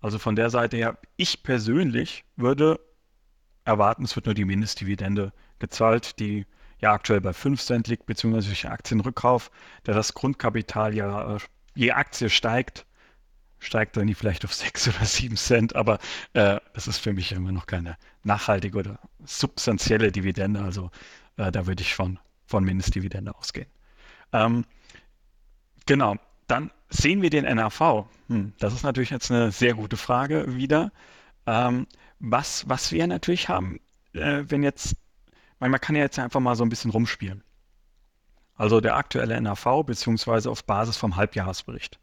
Also 0.00 0.18
von 0.18 0.36
der 0.36 0.50
Seite 0.50 0.76
her, 0.76 0.98
ich 1.16 1.42
persönlich 1.42 2.24
würde 2.36 2.80
erwarten, 3.64 4.04
es 4.04 4.16
wird 4.16 4.26
nur 4.26 4.34
die 4.34 4.44
Mindestdividende 4.44 5.32
gezahlt, 5.58 6.18
die 6.18 6.46
ja 6.80 6.92
aktuell 6.92 7.20
bei 7.20 7.32
5 7.32 7.60
Cent 7.60 7.88
liegt, 7.88 8.06
beziehungsweise 8.06 8.48
durch 8.48 8.68
Aktienrückkauf, 8.68 9.50
da 9.84 9.92
das 9.92 10.14
Grundkapital 10.14 10.94
ja, 10.94 11.36
äh, 11.36 11.38
je 11.74 11.92
Aktie 11.92 12.30
steigt, 12.30 12.86
steigt 13.58 13.96
dann 13.96 14.06
die 14.06 14.14
vielleicht 14.14 14.44
auf 14.44 14.54
6 14.54 14.88
oder 14.96 15.04
7 15.04 15.36
Cent, 15.36 15.76
aber 15.76 15.98
äh, 16.32 16.58
das 16.72 16.88
ist 16.88 16.98
für 16.98 17.12
mich 17.12 17.32
immer 17.32 17.52
noch 17.52 17.66
keine 17.66 17.96
nachhaltige 18.24 18.78
oder 18.78 18.98
substanzielle 19.24 20.10
Dividende, 20.10 20.60
also 20.60 20.90
äh, 21.36 21.52
da 21.52 21.66
würde 21.66 21.82
ich 21.82 21.94
von, 21.94 22.18
von 22.46 22.64
Mindestdividende 22.64 23.34
ausgehen. 23.34 23.68
Ähm, 24.32 24.64
Genau. 25.90 26.14
Dann 26.46 26.70
sehen 26.88 27.20
wir 27.20 27.30
den 27.30 27.44
NAV. 27.44 28.06
Hm, 28.28 28.52
das 28.60 28.74
ist 28.74 28.84
natürlich 28.84 29.10
jetzt 29.10 29.32
eine 29.32 29.50
sehr 29.50 29.74
gute 29.74 29.96
Frage 29.96 30.54
wieder. 30.54 30.92
Ähm, 31.46 31.88
was, 32.20 32.68
was 32.68 32.92
wir 32.92 33.08
natürlich 33.08 33.48
haben, 33.48 33.80
äh, 34.12 34.44
wenn 34.46 34.62
jetzt, 34.62 34.94
man 35.58 35.72
kann 35.80 35.96
ja 35.96 36.02
jetzt 36.02 36.16
einfach 36.20 36.38
mal 36.38 36.54
so 36.54 36.62
ein 36.62 36.68
bisschen 36.68 36.92
rumspielen. 36.92 37.42
Also 38.54 38.80
der 38.80 38.94
aktuelle 38.94 39.40
NAV, 39.40 39.82
beziehungsweise 39.84 40.48
auf 40.48 40.62
Basis 40.62 40.96
vom 40.96 41.16
Halbjahresbericht. 41.16 41.98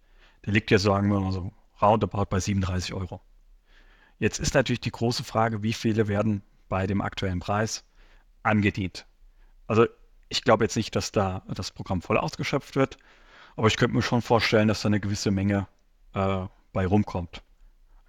Der 0.45 0.51
liegt 0.51 0.69
ja, 0.69 0.79
sagen 0.79 1.09
wir 1.09 1.21
mal 1.21 1.31
so, 1.31 1.53
roundabout 1.81 2.25
bei 2.25 2.41
37 2.41 2.93
Euro. 2.93 3.21
Jetzt 4.19 4.39
ist 4.41 4.53
natürlich 4.53 4.81
die 4.81 4.91
große 4.91 5.23
Frage, 5.23 5.63
wie 5.63 5.71
viele 5.71 6.09
werden 6.09 6.43
bei 6.67 6.87
dem 6.87 6.99
aktuellen 6.99 7.39
Preis 7.39 7.85
angedient. 8.43 9.05
Also 9.65 9.85
ich 10.27 10.43
glaube 10.43 10.65
jetzt 10.65 10.75
nicht, 10.75 10.93
dass 10.93 11.13
da 11.13 11.43
das 11.47 11.71
Programm 11.71 12.01
voll 12.01 12.17
ausgeschöpft 12.17 12.75
wird. 12.75 12.97
Aber 13.57 13.67
ich 13.67 13.75
könnte 13.75 13.95
mir 13.95 14.03
schon 14.03 14.21
vorstellen, 14.21 14.67
dass 14.67 14.83
da 14.83 14.87
eine 14.87 14.99
gewisse 14.99 15.31
Menge 15.31 15.67
äh, 16.13 16.45
bei 16.73 16.85
rumkommt. 16.85 17.41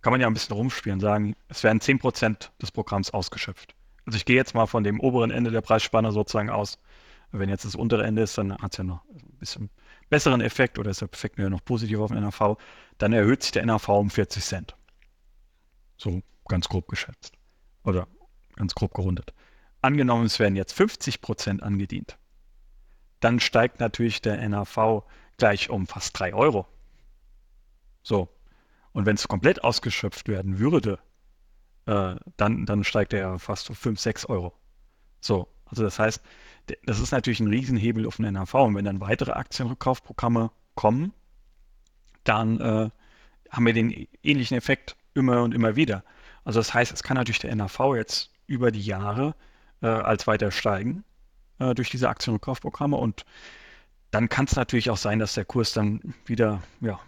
Kann 0.02 0.12
man 0.12 0.20
ja 0.20 0.26
ein 0.26 0.34
bisschen 0.34 0.54
rumspielen, 0.54 1.00
sagen, 1.00 1.34
es 1.48 1.64
werden 1.64 1.80
10% 1.80 2.50
des 2.60 2.70
Programms 2.70 3.10
ausgeschöpft. 3.10 3.74
Also 4.04 4.16
ich 4.16 4.26
gehe 4.26 4.36
jetzt 4.36 4.54
mal 4.54 4.66
von 4.66 4.84
dem 4.84 5.00
oberen 5.00 5.30
Ende 5.30 5.50
der 5.50 5.62
Preisspanne 5.62 6.12
sozusagen 6.12 6.50
aus. 6.50 6.78
Wenn 7.32 7.48
jetzt 7.48 7.64
das 7.64 7.74
untere 7.74 8.04
Ende 8.04 8.22
ist, 8.22 8.38
dann 8.38 8.56
hat 8.58 8.72
es 8.72 8.78
ja 8.78 8.84
noch 8.84 9.04
ein 9.06 9.38
bisschen 9.38 9.70
besseren 10.10 10.42
Effekt 10.42 10.78
oder 10.78 10.90
ist 10.90 11.00
der 11.00 11.12
Effekt 11.12 11.38
ja 11.38 11.48
noch 11.48 11.64
positiv 11.64 11.98
auf 11.98 12.10
den 12.10 12.20
NAV. 12.20 12.58
Dann 12.98 13.12
erhöht 13.14 13.42
sich 13.42 13.52
der 13.52 13.64
NAV 13.64 13.88
um 13.88 14.10
40 14.10 14.44
Cent. 14.44 14.76
So 15.96 16.22
ganz 16.46 16.68
grob 16.68 16.88
geschätzt. 16.88 17.32
Oder 17.84 18.06
ganz 18.54 18.74
grob 18.74 18.92
gerundet. 18.92 19.32
Angenommen, 19.80 20.26
es 20.26 20.38
werden 20.38 20.56
jetzt 20.56 20.78
50% 20.78 21.60
angedient. 21.60 22.18
Dann 23.20 23.40
steigt 23.40 23.80
natürlich 23.80 24.20
der 24.20 24.46
NAV 24.46 25.04
gleich 25.38 25.70
um 25.70 25.86
fast 25.86 26.18
3 26.18 26.34
Euro. 26.34 26.66
So. 28.02 28.28
Und 28.92 29.06
wenn 29.06 29.14
es 29.14 29.28
komplett 29.28 29.64
ausgeschöpft 29.64 30.28
werden 30.28 30.58
würde, 30.58 30.98
äh, 31.86 32.16
dann, 32.36 32.66
dann 32.66 32.84
steigt 32.84 33.12
er 33.12 33.38
fast 33.38 33.70
auf 33.70 33.78
5, 33.78 33.98
6 33.98 34.26
Euro. 34.26 34.52
So. 35.20 35.48
Also 35.66 35.82
das 35.82 35.98
heißt, 35.98 36.22
das 36.84 36.98
ist 36.98 37.12
natürlich 37.12 37.40
ein 37.40 37.48
Riesenhebel 37.48 38.06
auf 38.06 38.16
den 38.16 38.32
NAV. 38.32 38.54
Und 38.54 38.74
wenn 38.74 38.84
dann 38.84 39.00
weitere 39.00 39.32
Aktienrückkaufprogramme 39.32 40.50
kommen, 40.74 41.12
dann 42.24 42.60
äh, 42.60 42.90
haben 43.50 43.66
wir 43.66 43.72
den 43.72 44.08
ähnlichen 44.22 44.56
Effekt 44.56 44.96
immer 45.14 45.42
und 45.42 45.54
immer 45.54 45.76
wieder. 45.76 46.04
Also 46.44 46.60
das 46.60 46.72
heißt, 46.72 46.92
es 46.92 47.02
kann 47.02 47.16
natürlich 47.16 47.40
der 47.40 47.54
NAV 47.54 47.94
jetzt 47.96 48.30
über 48.46 48.70
die 48.70 48.82
Jahre 48.82 49.34
äh, 49.82 49.86
als 49.86 50.26
weiter 50.26 50.50
steigen 50.50 51.04
äh, 51.58 51.74
durch 51.74 51.90
diese 51.90 52.08
Aktienrückkaufprogramme 52.08 52.96
und 52.96 53.24
dann 54.10 54.28
kann 54.28 54.46
es 54.46 54.56
natürlich 54.56 54.90
auch 54.90 54.96
sein, 54.96 55.18
dass 55.18 55.34
der 55.34 55.44
Kurs 55.44 55.72
dann 55.72 56.14
wieder 56.24 56.62
ja, 56.80 56.98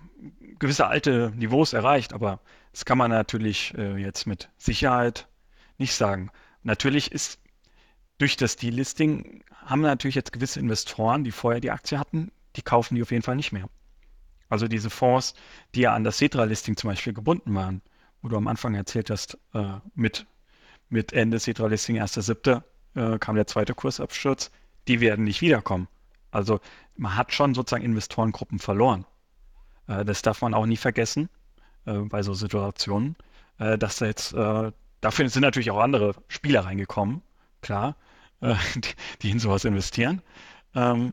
gewisse 0.59 0.87
alte 0.87 1.33
Niveaus 1.35 1.73
erreicht, 1.73 2.13
aber 2.13 2.41
das 2.73 2.85
kann 2.85 2.99
man 2.99 3.11
natürlich 3.11 3.75
äh, 3.77 3.97
jetzt 3.97 4.27
mit 4.27 4.51
Sicherheit 4.59 5.29
nicht 5.79 5.95
sagen. 5.95 6.31
Natürlich 6.63 7.11
ist 7.13 7.41
durch 8.19 8.37
das 8.37 8.57
Delisting 8.57 9.43
haben 9.65 9.81
natürlich 9.81 10.15
jetzt 10.15 10.33
gewisse 10.33 10.61
Investoren, 10.61 11.25
die 11.25 11.33
vorher 11.33 11.61
die 11.61 11.71
Aktie 11.71 11.99
hatten, 11.99 12.31
die 12.57 12.63
kaufen 12.63 12.95
die 12.95 13.03
auf 13.03 13.11
jeden 13.11 13.23
Fall 13.23 13.37
nicht 13.37 13.53
mehr. 13.53 13.69
Also 14.51 14.69
diese 14.69 14.91
Fonds, 14.91 15.35
die 15.75 15.83
ja 15.83 15.95
an 15.95 16.05
das 16.05 16.19
Cetra-Listing 16.19 16.77
zum 16.77 16.91
Beispiel 16.91 17.15
gebunden 17.15 17.55
waren, 17.55 17.81
wo 18.21 18.29
du 18.29 18.37
am 18.37 18.49
Anfang 18.49 18.75
erzählt 18.75 19.09
hast, 19.09 19.39
äh, 19.55 19.79
mit, 19.95 20.27
mit 20.89 21.13
Ende 21.13 21.39
Cetra-Listing 21.39 22.01
1.7. 22.01 22.63
Äh, 22.95 23.19
kam 23.19 23.37
der 23.37 23.47
zweite 23.47 23.75
Kursabsturz, 23.75 24.51
die 24.89 25.01
werden 25.01 25.25
nicht 25.25 25.41
wiederkommen. 25.41 25.89
Also 26.33 26.61
man 27.01 27.17
hat 27.17 27.33
schon 27.33 27.55
sozusagen 27.55 27.85
Investorengruppen 27.85 28.59
verloren. 28.59 29.07
Äh, 29.89 30.05
das 30.05 30.23
darf 30.23 30.43
man 30.43 30.55
auch 30.55 30.67
nie 30.67 30.77
vergessen 30.77 31.29
äh, 31.87 31.99
bei 31.99 32.23
so 32.23 32.35
Situationen, 32.35 33.17
äh, 33.59 33.79
dass 33.79 33.97
da 33.97 34.07
jetzt, 34.07 34.35
dafür 34.35 35.29
sind 35.29 35.43
natürlich 35.43 35.71
auch 35.71 35.81
andere 35.81 36.15
Spieler 36.29 36.65
reingekommen, 36.67 37.23
klar, 37.63 37.97
die, 38.43 38.95
die, 39.23 39.31
in 39.31 39.39
sowas 39.39 39.65
investieren. 39.65 40.23
Ähm, 40.75 41.13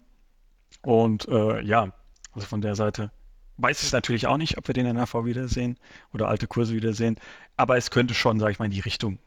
und 0.82 1.28
ja, 1.28 1.92
also 2.32 2.48
von 2.48 2.62
der 2.62 2.76
Seite 2.76 3.12
weiß 3.58 3.84
ich 3.84 3.92
natürlich 3.92 4.28
auch 4.28 4.38
nicht, 4.38 4.58
ob 4.58 4.68
wir 4.68 4.74
den 4.74 4.86
NRV 4.86 5.26
wiedersehen 5.26 5.78
oder 6.14 6.28
alte 6.28 6.48
Kurse 6.48 6.74
wiedersehen, 6.74 7.18
aber 7.58 7.76
es 7.76 7.92
könnte 7.92 8.14
schon, 8.14 8.40
sage 8.40 8.52
ich 8.52 8.60
mal, 8.60 8.66
in 8.66 8.72
die 8.72 8.80
Richtung, 8.80 9.20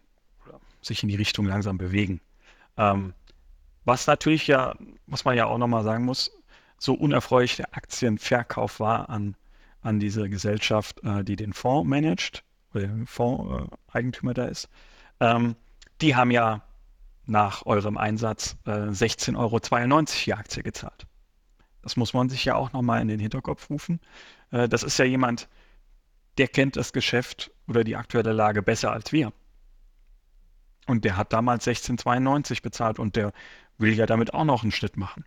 sich 0.81 1.03
in 1.03 1.09
die 1.09 1.17
Richtung 1.17 1.47
langsam 1.47 1.77
bewegen. 1.77 2.21
Ähm, 2.77 3.13
was 3.85 4.07
natürlich 4.07 4.47
ja, 4.47 4.77
was 5.07 5.25
man 5.25 5.37
ja 5.37 5.47
auch 5.47 5.59
nochmal 5.59 5.85
sagen 5.85 6.05
muss, 6.05 6.31
so 6.81 6.95
unerfreulich 6.95 7.57
der 7.57 7.77
Aktienverkauf 7.77 8.81
war 8.81 9.11
an, 9.11 9.37
an 9.83 10.01
diese 10.01 10.29
Gesellschaft, 10.29 11.05
äh, 11.05 11.23
die 11.23 11.37
den 11.37 11.53
Fonds 11.53 11.89
managt, 11.89 12.43
oder 12.73 12.87
der 12.87 13.07
Fondseigentümer 13.07 14.31
äh, 14.33 14.35
da 14.35 14.45
ist, 14.47 14.69
ähm, 15.21 15.57
die 16.01 16.17
haben 16.17 16.31
ja 16.31 16.63
nach 17.27 17.67
eurem 17.67 17.99
Einsatz 17.99 18.57
äh, 18.65 18.71
16,92 18.71 19.37
Euro 19.39 19.61
die 20.25 20.35
Aktie 20.35 20.63
gezahlt. 20.63 21.07
Das 21.83 21.97
muss 21.97 22.15
man 22.15 22.31
sich 22.31 22.45
ja 22.47 22.55
auch 22.55 22.73
nochmal 22.73 23.03
in 23.03 23.09
den 23.09 23.21
Hinterkopf 23.21 23.69
rufen. 23.69 24.01
Äh, 24.51 24.67
das 24.67 24.83
ist 24.83 24.99
ja 24.99 25.05
jemand, 25.05 25.49
der 26.39 26.49
kennt 26.49 26.77
das 26.77 26.95
Geschäft 26.95 27.51
oder 27.69 27.85
die 27.85 27.97
aktuelle 27.97 28.33
Lage 28.33 28.63
besser 28.63 28.91
als 28.91 29.13
wir. 29.13 29.35
Und 30.87 31.05
der 31.05 31.19
hat 31.19 31.35
damals 31.35 31.67
16,92 31.67 32.63
bezahlt 32.63 32.99
und 32.99 33.17
der 33.17 33.33
will 33.77 33.93
ja 33.93 34.07
damit 34.07 34.33
auch 34.33 34.45
noch 34.45 34.63
einen 34.63 34.73
Schnitt 34.73 34.97
machen. 34.97 35.27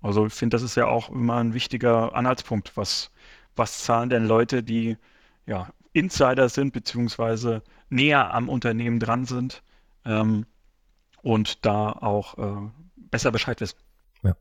Also 0.00 0.26
ich 0.26 0.34
finde, 0.34 0.54
das 0.54 0.62
ist 0.62 0.76
ja 0.76 0.86
auch 0.86 1.10
immer 1.10 1.38
ein 1.38 1.54
wichtiger 1.54 2.14
Anhaltspunkt. 2.14 2.76
Was, 2.76 3.10
was 3.56 3.82
zahlen 3.84 4.10
denn 4.10 4.26
Leute, 4.26 4.62
die 4.62 4.96
ja, 5.46 5.70
Insider 5.92 6.48
sind, 6.48 6.72
beziehungsweise 6.72 7.62
näher 7.88 8.32
am 8.32 8.48
Unternehmen 8.48 9.00
dran 9.00 9.24
sind 9.24 9.62
ähm, 10.04 10.46
und 11.22 11.64
da 11.64 11.90
auch 11.90 12.38
äh, 12.38 12.70
besser 12.96 13.32
Bescheid 13.32 13.60
wissen. 13.60 13.78
Ja. 14.22 14.36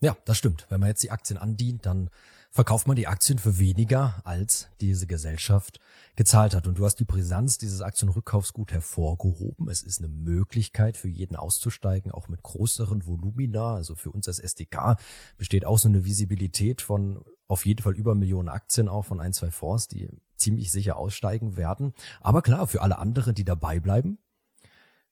ja, 0.00 0.16
das 0.24 0.38
stimmt. 0.38 0.66
Wenn 0.70 0.80
man 0.80 0.88
jetzt 0.88 1.02
die 1.02 1.10
Aktien 1.10 1.38
andient, 1.38 1.84
dann 1.86 2.10
verkauft 2.50 2.86
man 2.86 2.96
die 2.96 3.06
Aktien 3.06 3.38
für 3.38 3.58
weniger, 3.58 4.20
als 4.24 4.68
diese 4.80 5.06
Gesellschaft 5.06 5.80
gezahlt 6.16 6.54
hat. 6.54 6.66
Und 6.66 6.78
du 6.78 6.84
hast 6.84 6.96
die 6.96 7.04
Brisanz 7.04 7.58
dieses 7.58 7.80
Aktienrückkaufs 7.82 8.52
gut 8.52 8.72
hervorgehoben. 8.72 9.68
Es 9.68 9.82
ist 9.82 10.00
eine 10.00 10.08
Möglichkeit 10.08 10.96
für 10.96 11.08
jeden 11.08 11.36
auszusteigen, 11.36 12.10
auch 12.10 12.28
mit 12.28 12.42
größeren 12.42 13.06
Volumina. 13.06 13.74
Also 13.74 13.94
für 13.94 14.10
uns 14.10 14.28
als 14.28 14.38
SDK 14.38 14.96
besteht 15.36 15.64
auch 15.64 15.78
so 15.78 15.88
eine 15.88 16.04
Visibilität 16.04 16.82
von 16.82 17.22
auf 17.46 17.64
jeden 17.64 17.82
Fall 17.82 17.94
über 17.94 18.14
Millionen 18.14 18.48
Aktien 18.48 18.88
auch 18.88 19.06
von 19.06 19.20
ein, 19.20 19.32
zwei 19.32 19.50
Fonds, 19.50 19.88
die 19.88 20.08
ziemlich 20.36 20.70
sicher 20.70 20.96
aussteigen 20.96 21.56
werden. 21.56 21.94
Aber 22.20 22.42
klar, 22.42 22.66
für 22.66 22.82
alle 22.82 22.98
anderen, 22.98 23.34
die 23.34 23.44
dabei 23.44 23.80
bleiben, 23.80 24.18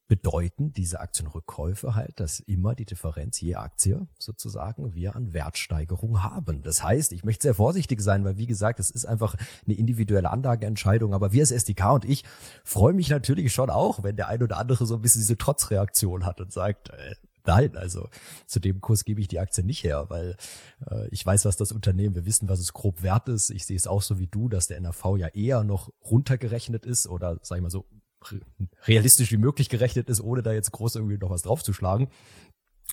bedeuten 0.08 0.72
diese 0.72 1.00
Aktienrückkäufe 1.00 1.94
halt, 1.94 2.20
dass 2.20 2.40
immer 2.40 2.74
die 2.74 2.84
Differenz 2.84 3.40
je 3.40 3.56
Aktie 3.56 4.06
sozusagen 4.18 4.94
wir 4.94 5.16
an 5.16 5.32
Wertsteigerung 5.32 6.22
haben. 6.22 6.62
Das 6.62 6.82
heißt, 6.82 7.12
ich 7.12 7.24
möchte 7.24 7.42
sehr 7.42 7.54
vorsichtig 7.54 8.00
sein, 8.00 8.24
weil 8.24 8.36
wie 8.36 8.46
gesagt, 8.46 8.78
es 8.78 8.90
ist 8.90 9.04
einfach 9.04 9.34
eine 9.66 9.74
individuelle 9.74 10.30
Anlageentscheidung. 10.30 11.12
Aber 11.12 11.32
wir 11.32 11.42
als 11.42 11.50
SDK 11.50 11.94
und 11.94 12.04
ich 12.04 12.24
freuen 12.64 12.96
mich 12.96 13.10
natürlich 13.10 13.52
schon 13.52 13.70
auch, 13.70 14.02
wenn 14.02 14.16
der 14.16 14.28
ein 14.28 14.42
oder 14.42 14.58
andere 14.58 14.86
so 14.86 14.94
ein 14.94 15.02
bisschen 15.02 15.22
diese 15.22 15.36
Trotzreaktion 15.36 16.24
hat 16.24 16.40
und 16.40 16.52
sagt, 16.52 16.90
äh, 16.90 17.14
Nein, 17.46 17.76
also 17.76 18.08
zu 18.46 18.58
dem 18.58 18.80
Kurs 18.80 19.04
gebe 19.04 19.20
ich 19.20 19.28
die 19.28 19.38
Aktie 19.38 19.62
nicht 19.62 19.84
her, 19.84 20.06
weil 20.08 20.36
äh, 20.90 21.06
ich 21.10 21.24
weiß, 21.24 21.44
was 21.44 21.56
das 21.56 21.70
Unternehmen, 21.70 22.16
wir 22.16 22.26
wissen, 22.26 22.48
was 22.48 22.58
es 22.58 22.72
grob 22.72 23.02
wert 23.02 23.28
ist. 23.28 23.50
Ich 23.50 23.66
sehe 23.66 23.76
es 23.76 23.86
auch 23.86 24.02
so 24.02 24.18
wie 24.18 24.26
du, 24.26 24.48
dass 24.48 24.66
der 24.66 24.78
NRV 24.78 25.16
ja 25.16 25.28
eher 25.28 25.62
noch 25.62 25.92
runtergerechnet 26.04 26.84
ist 26.84 27.06
oder 27.06 27.38
sag 27.42 27.58
ich 27.58 27.62
mal 27.62 27.70
so 27.70 27.86
realistisch 28.86 29.32
wie 29.32 29.36
möglich 29.36 29.68
gerechnet 29.68 30.08
ist, 30.08 30.20
ohne 30.20 30.42
da 30.42 30.52
jetzt 30.52 30.72
groß 30.72 30.96
irgendwie 30.96 31.18
noch 31.18 31.30
was 31.30 31.42
draufzuschlagen. 31.42 32.08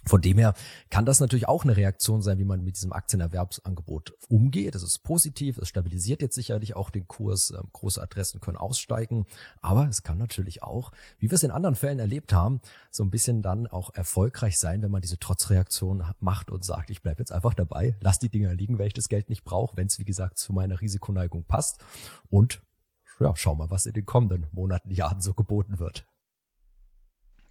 Von 0.06 0.22
dem 0.22 0.38
her 0.38 0.54
kann 0.90 1.06
das 1.06 1.22
natürlich 1.22 1.48
auch 1.48 1.64
eine 1.64 1.78
Reaktion 1.78 2.22
sein, 2.22 2.38
wie 2.38 2.44
man 2.44 2.64
mit 2.64 2.76
diesem 2.76 2.92
Aktienerwerbsangebot 2.92 4.14
umgeht. 4.28 4.76
Das 4.76 4.84
ist 4.84 5.00
positiv, 5.00 5.58
es 5.58 5.70
stabilisiert 5.70 6.22
jetzt 6.22 6.36
sicherlich 6.36 6.76
auch 6.76 6.90
den 6.90 7.08
Kurs. 7.08 7.52
Ähm, 7.52 7.70
große 7.72 8.02
Adressen 8.02 8.42
können 8.42 8.58
aussteigen, 8.58 9.26
aber 9.62 9.88
es 9.88 10.04
kann 10.04 10.18
natürlich 10.18 10.62
auch, 10.62 10.92
wie 11.20 11.32
wir 11.32 11.36
es 11.36 11.44
in 11.44 11.52
anderen 11.52 11.76
Fällen 11.76 12.00
erlebt 12.00 12.34
haben, 12.34 12.60
so 12.92 13.04
ein 13.04 13.12
bisschen 13.12 13.42
dann 13.42 13.66
auch 13.66 13.94
erfolgreich 13.94 14.60
sein, 14.60 14.82
wenn 14.82 14.92
man 14.92 15.02
diese 15.02 15.20
Trotzreaktion 15.20 16.04
macht 16.20 16.52
und 16.52 16.66
sagt, 16.66 16.90
ich 16.90 17.02
bleibe 17.02 17.22
jetzt 17.22 17.32
einfach 17.32 17.54
dabei, 17.54 17.96
lass 18.02 18.20
die 18.20 18.30
Dinger 18.30 18.54
liegen, 18.54 18.80
weil 18.80 18.88
ich 18.88 18.94
das 18.94 19.08
Geld 19.08 19.30
nicht 19.30 19.46
brauche, 19.46 19.78
wenn 19.78 19.88
es 19.88 20.00
wie 20.00 20.06
gesagt 20.06 20.38
zu 20.38 20.52
meiner 20.52 20.82
Risikoneigung 20.82 21.46
passt 21.46 21.80
und 22.30 22.62
ja, 23.24 23.36
schauen 23.36 23.58
wir, 23.58 23.72
was 23.72 23.86
in 23.86 23.94
den 23.94 24.06
kommenden 24.06 24.48
Monaten, 24.52 24.92
Jahren 24.92 25.22
so 25.22 25.34
geboten 25.34 25.80
wird. 25.80 26.06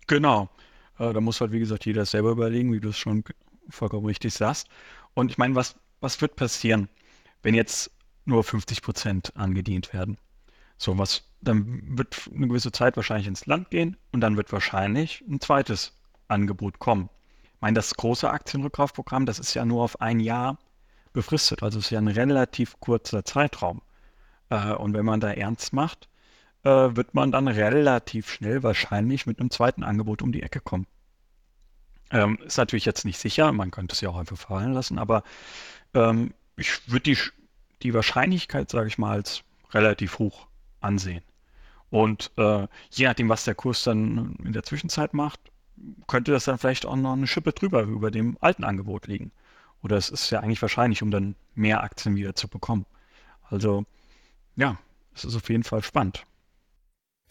Genau. 0.07 0.51
Äh, 0.99 1.13
da 1.13 1.21
muss 1.21 1.41
halt, 1.41 1.53
wie 1.53 1.61
gesagt, 1.61 1.87
jeder 1.87 2.05
selber 2.05 2.31
überlegen, 2.31 2.73
wie 2.73 2.81
du 2.81 2.91
es 2.91 2.99
schon 2.99 3.25
vollkommen 3.71 4.07
richtig 4.07 4.35
sagst. 4.35 4.69
Und 5.15 5.31
ich 5.31 5.39
meine, 5.39 5.55
was, 5.55 5.77
was 6.01 6.21
wird 6.21 6.37
passieren, 6.37 6.89
wenn 7.43 7.55
jetzt 7.55 7.91
nur 8.25 8.45
50 8.45 8.83
Prozent 8.83 9.37
angedient 9.37 9.93
werden? 9.95 10.19
So 10.77 10.99
was, 10.99 11.25
dann 11.41 11.97
wird 11.97 12.31
eine 12.35 12.49
gewisse 12.49 12.73
Zeit 12.73 12.97
wahrscheinlich 12.97 13.27
ins 13.27 13.47
Land 13.47 13.71
gehen 13.71 13.97
und 14.13 14.21
dann 14.21 14.37
wird 14.37 14.53
wahrscheinlich 14.53 15.25
ein 15.29 15.41
zweites 15.41 15.97
Angebot 16.29 16.81
kommen. 16.81 17.09
Ich 17.55 17.61
meine, 17.61 17.77
das 17.77 17.95
große 17.95 18.29
Aktienrückkaufprogramm, 18.29 19.25
das 19.25 19.39
ist 19.39 19.55
ja 19.55 19.65
nur 19.65 19.83
auf 19.83 20.01
ein 20.01 20.21
Jahr 20.21 20.59
befristet, 21.13 21.63
also 21.63 21.79
es 21.79 21.87
ist 21.87 21.91
ja 21.91 21.99
ein 21.99 22.09
relativ 22.09 22.79
kurzer 22.81 23.25
Zeitraum. 23.25 23.81
Äh, 24.53 24.75
und 24.75 24.95
wenn 24.95 25.07
man 25.07 25.21
da 25.21 25.33
ernst 25.33 25.73
macht, 25.73 26.09
äh, 26.65 26.69
wird 26.69 27.15
man 27.15 27.33
dann 27.33 27.49
relativ 27.49 28.31
schnell 28.31 28.62
wahrscheinlich 28.62 29.27
mit 29.27 29.41
einem 29.41 29.51
zweiten 29.51 29.83
Angebot 29.83 30.23
um 30.23 30.31
die 30.33 30.43
Ecke 30.43 30.61
kommen. 30.61 30.87
Ähm, 32.11 32.38
ist 32.45 32.59
natürlich 32.59 32.85
jetzt 32.85 33.07
nicht 33.07 33.19
sicher, 33.19 33.51
man 33.53 33.71
könnte 33.71 33.95
es 33.95 34.03
ja 34.03 34.11
auch 34.11 34.19
einfach 34.19 34.37
fallen 34.37 34.75
lassen, 34.75 34.99
aber 34.99 35.23
ähm, 35.95 36.35
ich 36.57 36.87
würde 36.91 37.15
die, 37.15 37.19
die 37.83 37.95
Wahrscheinlichkeit, 37.95 38.71
sage 38.71 38.88
ich 38.88 38.99
mal, 38.99 39.12
als 39.12 39.43
relativ 39.73 40.19
hoch 40.19 40.47
ansehen. 40.81 41.23
Und 41.88 42.31
äh, 42.37 42.67
je 42.91 43.07
nachdem, 43.07 43.31
was 43.31 43.45
der 43.45 43.55
Kurs 43.55 43.85
dann 43.85 44.37
in 44.45 44.53
der 44.53 44.62
Zwischenzeit 44.62 45.15
macht, 45.15 45.41
könnte 46.07 46.33
das 46.33 46.45
dann 46.45 46.59
vielleicht 46.59 46.85
auch 46.85 46.97
noch 46.97 47.15
eine 47.15 47.27
Schippe 47.27 47.53
drüber 47.53 47.83
über 47.83 48.11
dem 48.11 48.37
alten 48.41 48.65
Angebot 48.65 49.07
liegen. 49.07 49.33
Oder 49.83 49.97
es 49.97 50.11
ist 50.11 50.31
ja 50.31 50.41
eigentlich 50.41 50.62
wahrscheinlich, 50.62 51.03
um 51.03 51.11
dann 51.11 51.35
mehr 51.55 51.83
Aktien 51.83 52.15
wieder 52.15 52.35
zu 52.35 52.49
bekommen. 52.49 52.87
Also 53.51 53.85
ja, 54.57 54.79
es 55.15 55.25
ist 55.25 55.37
auf 55.37 55.49
jeden 55.49 55.65
Fall 55.65 55.83
spannend. 55.83 56.25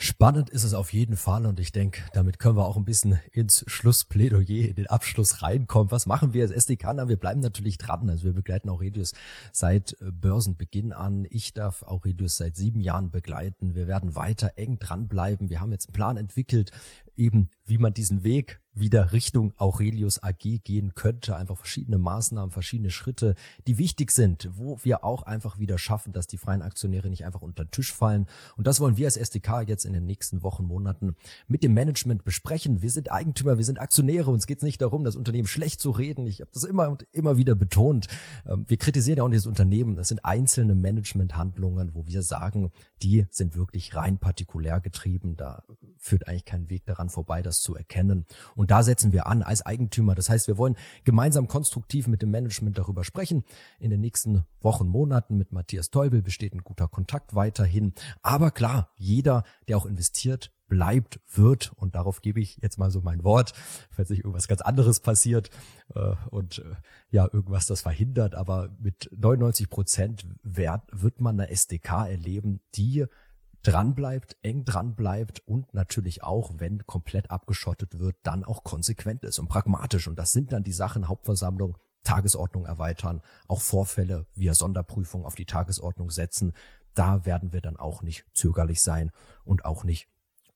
Spannend 0.03 0.49
ist 0.49 0.63
es 0.63 0.73
auf 0.73 0.93
jeden 0.93 1.15
Fall 1.15 1.45
und 1.45 1.59
ich 1.59 1.71
denke, 1.71 2.01
damit 2.13 2.39
können 2.39 2.57
wir 2.57 2.65
auch 2.65 2.75
ein 2.75 2.85
bisschen 2.85 3.19
ins 3.33 3.63
Schlussplädoyer, 3.67 4.69
in 4.69 4.73
den 4.73 4.87
Abschluss 4.87 5.43
reinkommen. 5.43 5.91
Was 5.91 6.07
machen 6.07 6.33
wir 6.33 6.41
als 6.41 6.51
SDK? 6.51 6.93
Na, 6.95 7.07
wir 7.07 7.17
bleiben 7.17 7.39
natürlich 7.39 7.77
dran. 7.77 8.09
Also 8.09 8.23
wir 8.23 8.33
begleiten 8.33 8.69
Aurelius 8.69 9.13
seit 9.51 9.93
äh, 10.01 10.11
Börsenbeginn 10.11 10.91
an. 10.91 11.27
Ich 11.29 11.53
darf 11.53 11.83
Aurelius 11.83 12.37
seit 12.37 12.55
sieben 12.55 12.79
Jahren 12.79 13.11
begleiten. 13.11 13.75
Wir 13.75 13.85
werden 13.85 14.15
weiter 14.15 14.53
eng 14.55 14.79
dranbleiben. 14.79 15.51
Wir 15.51 15.61
haben 15.61 15.71
jetzt 15.71 15.89
einen 15.89 15.93
Plan 15.93 16.17
entwickelt, 16.17 16.71
eben 17.15 17.49
wie 17.65 17.77
man 17.77 17.93
diesen 17.93 18.23
Weg 18.23 18.59
wieder 18.73 19.11
Richtung 19.11 19.53
Aurelius 19.57 20.23
AG 20.23 20.61
gehen 20.63 20.93
könnte. 20.95 21.35
Einfach 21.35 21.57
verschiedene 21.57 21.97
Maßnahmen, 21.97 22.51
verschiedene 22.51 22.89
Schritte, 22.89 23.35
die 23.67 23.77
wichtig 23.77 24.11
sind, 24.11 24.49
wo 24.53 24.79
wir 24.83 25.03
auch 25.03 25.23
einfach 25.23 25.59
wieder 25.59 25.77
schaffen, 25.77 26.13
dass 26.13 26.27
die 26.27 26.37
freien 26.37 26.61
Aktionäre 26.61 27.09
nicht 27.09 27.25
einfach 27.25 27.41
unter 27.41 27.65
den 27.65 27.71
Tisch 27.71 27.93
fallen. 27.93 28.27
Und 28.55 28.67
das 28.67 28.79
wollen 28.79 28.97
wir 28.97 29.07
als 29.07 29.17
SDK 29.17 29.61
jetzt 29.67 29.85
in 29.85 29.93
den 29.93 30.05
nächsten 30.05 30.43
Wochen, 30.43 30.63
Monaten 30.65 31.15
mit 31.47 31.63
dem 31.63 31.73
Management 31.73 32.23
besprechen. 32.23 32.81
Wir 32.81 32.91
sind 32.91 33.11
Eigentümer, 33.11 33.57
wir 33.57 33.65
sind 33.65 33.79
Aktionäre. 33.79 34.31
Uns 34.31 34.47
geht 34.47 34.57
es 34.57 34.63
nicht 34.63 34.81
darum, 34.81 35.03
das 35.03 35.15
Unternehmen 35.15 35.47
schlecht 35.47 35.81
zu 35.81 35.91
reden. 35.91 36.25
Ich 36.27 36.41
habe 36.41 36.51
das 36.53 36.63
immer 36.63 36.89
und 36.89 37.05
immer 37.11 37.37
wieder 37.37 37.55
betont. 37.55 38.07
Ähm, 38.45 38.65
wir 38.67 38.77
kritisieren 38.77 39.17
ja 39.17 39.23
auch 39.23 39.29
dieses 39.29 39.47
Unternehmen. 39.47 39.95
Das 39.95 40.07
sind 40.07 40.23
einzelne 40.23 40.75
Managementhandlungen, 40.75 41.93
wo 41.93 42.07
wir 42.07 42.21
sagen, 42.21 42.71
die 43.01 43.25
sind 43.29 43.55
wirklich 43.55 43.95
rein 43.95 44.17
partikulär 44.17 44.79
getrieben. 44.79 45.35
Da 45.35 45.63
führt 45.97 46.27
eigentlich 46.27 46.45
kein 46.45 46.69
Weg 46.69 46.85
daran 46.85 47.09
vorbei, 47.09 47.41
das 47.41 47.61
zu 47.61 47.75
erkennen. 47.75 48.25
Und 48.55 48.60
da 48.69 48.83
setzen 48.83 49.11
wir 49.13 49.27
an 49.27 49.41
als 49.41 49.65
Eigentümer. 49.65 50.13
Das 50.13 50.29
heißt, 50.29 50.47
wir 50.47 50.57
wollen 50.57 50.75
gemeinsam 51.05 51.47
konstruktiv 51.47 52.07
mit 52.07 52.21
dem 52.21 52.29
Management 52.29 52.77
darüber 52.77 53.03
sprechen. 53.03 53.43
In 53.79 53.89
den 53.89 54.01
nächsten 54.01 54.45
Wochen, 54.59 54.87
Monaten 54.87 55.37
mit 55.37 55.51
Matthias 55.51 55.89
Teubel 55.89 56.21
besteht 56.21 56.53
ein 56.53 56.63
guter 56.63 56.87
Kontakt 56.87 57.33
weiterhin. 57.33 57.93
Aber 58.21 58.51
klar, 58.51 58.91
jeder, 58.97 59.43
der 59.67 59.77
auch 59.77 59.85
investiert, 59.85 60.51
bleibt, 60.71 61.19
wird, 61.33 61.73
und 61.75 61.95
darauf 61.95 62.21
gebe 62.21 62.39
ich 62.39 62.57
jetzt 62.61 62.77
mal 62.77 62.91
so 62.91 63.01
mein 63.01 63.25
Wort, 63.25 63.51
falls 63.89 64.09
nicht 64.09 64.19
irgendwas 64.19 64.47
ganz 64.47 64.61
anderes 64.61 65.01
passiert 65.01 65.49
äh, 65.95 66.15
und 66.29 66.59
äh, 66.59 66.75
ja, 67.09 67.25
irgendwas 67.25 67.67
das 67.67 67.81
verhindert, 67.81 68.35
aber 68.35 68.69
mit 68.79 69.09
99 69.13 69.69
Prozent 69.69 70.25
Wert 70.43 70.83
wird 70.93 71.19
man 71.19 71.37
eine 71.37 71.51
SDK 71.51 72.07
erleben, 72.07 72.61
die 72.75 73.05
dran 73.63 73.93
bleibt, 73.93 74.37
eng 74.41 74.65
dran 74.65 74.95
bleibt 74.95 75.41
und 75.47 75.73
natürlich 75.73 76.23
auch, 76.23 76.53
wenn 76.57 76.85
komplett 76.85 77.29
abgeschottet 77.29 77.99
wird, 77.99 78.15
dann 78.23 78.43
auch 78.43 78.63
konsequent 78.63 79.23
ist 79.23 79.39
und 79.39 79.47
pragmatisch. 79.47 80.07
Und 80.07 80.17
das 80.17 80.31
sind 80.31 80.51
dann 80.51 80.63
die 80.63 80.71
Sachen 80.71 81.07
Hauptversammlung, 81.07 81.77
Tagesordnung 82.03 82.65
erweitern, 82.65 83.21
auch 83.47 83.61
Vorfälle 83.61 84.25
via 84.33 84.53
Sonderprüfung 84.53 85.25
auf 85.25 85.35
die 85.35 85.45
Tagesordnung 85.45 86.09
setzen. 86.09 86.53
Da 86.95 87.25
werden 87.25 87.53
wir 87.53 87.61
dann 87.61 87.77
auch 87.77 88.01
nicht 88.01 88.25
zögerlich 88.33 88.81
sein 88.81 89.11
und 89.43 89.65
auch 89.65 89.83
nicht 89.83 90.09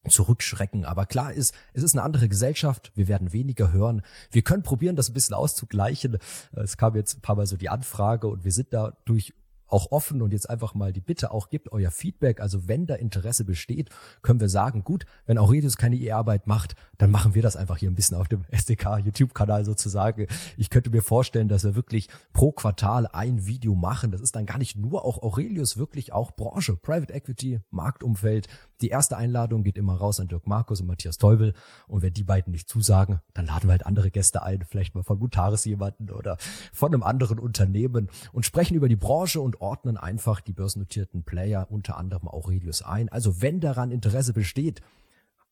zurückschrecken. 0.10 0.86
Aber 0.86 1.06
klar 1.06 1.34
ist, 1.34 1.54
es 1.74 1.84
ist 1.84 1.96
eine 1.96 2.04
andere 2.04 2.28
Gesellschaft. 2.28 2.92
Wir 2.96 3.08
werden 3.08 3.34
weniger 3.34 3.72
hören. 3.72 4.02
Wir 4.32 4.42
können 4.42 4.64
probieren, 4.64 4.96
das 4.96 5.10
ein 5.10 5.14
bisschen 5.14 5.36
auszugleichen. 5.36 6.18
Es 6.54 6.78
kam 6.78 6.96
jetzt 6.96 7.18
ein 7.18 7.22
paar 7.22 7.36
Mal 7.36 7.48
so 7.48 7.58
die 7.58 7.70
Anfrage 7.70 8.28
und 8.28 8.44
wir 8.44 8.52
sind 8.52 8.68
dadurch 8.72 9.34
auch 9.68 9.92
offen 9.92 10.22
und 10.22 10.32
jetzt 10.32 10.50
einfach 10.50 10.74
mal 10.74 10.94
die 10.94 11.02
Bitte 11.02 11.32
auch 11.32 11.50
gibt 11.50 11.72
euer 11.72 11.92
Feedback. 11.92 12.40
Also 12.42 12.68
wenn 12.68 12.86
da 12.86 12.96
Interesse 12.96 13.46
besteht, 13.46 13.90
können 14.22 14.40
wir 14.40 14.50
sagen, 14.50 14.84
gut, 14.84 15.06
wenn 15.26 15.38
Aurelius 15.38 15.78
keine 15.78 15.96
E-Arbeit 15.96 16.48
macht, 16.48 16.76
dann 16.98 17.12
machen 17.12 17.36
wir 17.36 17.42
das 17.42 17.56
einfach 17.56 17.78
hier 17.78 17.90
ein 17.90 17.96
bisschen 17.96 18.18
auf 18.18 18.28
dem 18.28 18.46
SDK 18.50 19.00
YouTube-Kanal 19.00 19.66
sozusagen. 19.66 20.28
Ich 20.58 20.70
könnte 20.70 20.90
mir 20.90 21.02
vorstellen, 21.02 21.48
dass 21.48 21.64
wir 21.64 21.76
wirklich 21.76 22.10
pro 22.34 22.52
Quartal 22.52 23.08
ein 23.08 23.46
Video 23.46 23.76
machen. 23.76 24.12
Das 24.12 24.22
ist 24.22 24.36
dann 24.36 24.46
gar 24.46 24.58
nicht 24.58 24.78
nur 24.78 25.06
auch 25.06 25.22
Aurelius, 25.22 25.78
wirklich 25.78 26.14
auch 26.14 26.32
Branche, 26.32 26.76
Private 26.76 27.14
Equity, 27.14 27.60
Marktumfeld. 27.72 28.48
Die 28.82 28.90
erste 28.90 29.18
Einladung 29.18 29.64
geht 29.64 29.78
immer 29.78 29.96
raus 29.96 30.20
an 30.20 30.28
Dirk 30.28 30.48
Markus 30.48 30.82
und 30.82 30.88
Matthias 30.88 31.18
Teubel. 31.18 31.54
Und 31.88 32.02
wenn 32.02 32.14
die 32.14 32.24
beiden 32.24 32.52
nicht 32.52 32.70
zusagen, 32.70 33.22
dann 33.34 33.46
laden 33.46 33.68
wir 33.68 33.72
halt 33.72 33.86
andere 33.86 34.12
Gäste 34.12 34.44
ein, 34.44 34.64
vielleicht 34.68 34.96
mal 34.96 35.04
von 35.04 35.20
Mutaris 35.20 35.66
jemanden 35.66 36.12
oder 36.12 36.38
von 36.74 36.94
einem 36.94 37.04
anderen 37.04 37.40
Unternehmen 37.40 38.10
und 38.34 38.46
sprechen 38.46 38.76
über 38.76 38.90
die 38.90 38.96
Branche 38.96 39.42
und 39.42 39.55
ordnen 39.60 39.98
einfach 39.98 40.42
die 40.42 40.54
börsennotierten 40.54 41.24
Player, 41.24 41.68
unter 41.70 41.98
anderem 41.98 42.28
Aurelius 42.28 42.82
ein. 42.82 43.10
Also 43.10 43.42
wenn 43.42 43.60
daran 43.60 43.92
Interesse 43.92 44.34
besteht, 44.34 44.82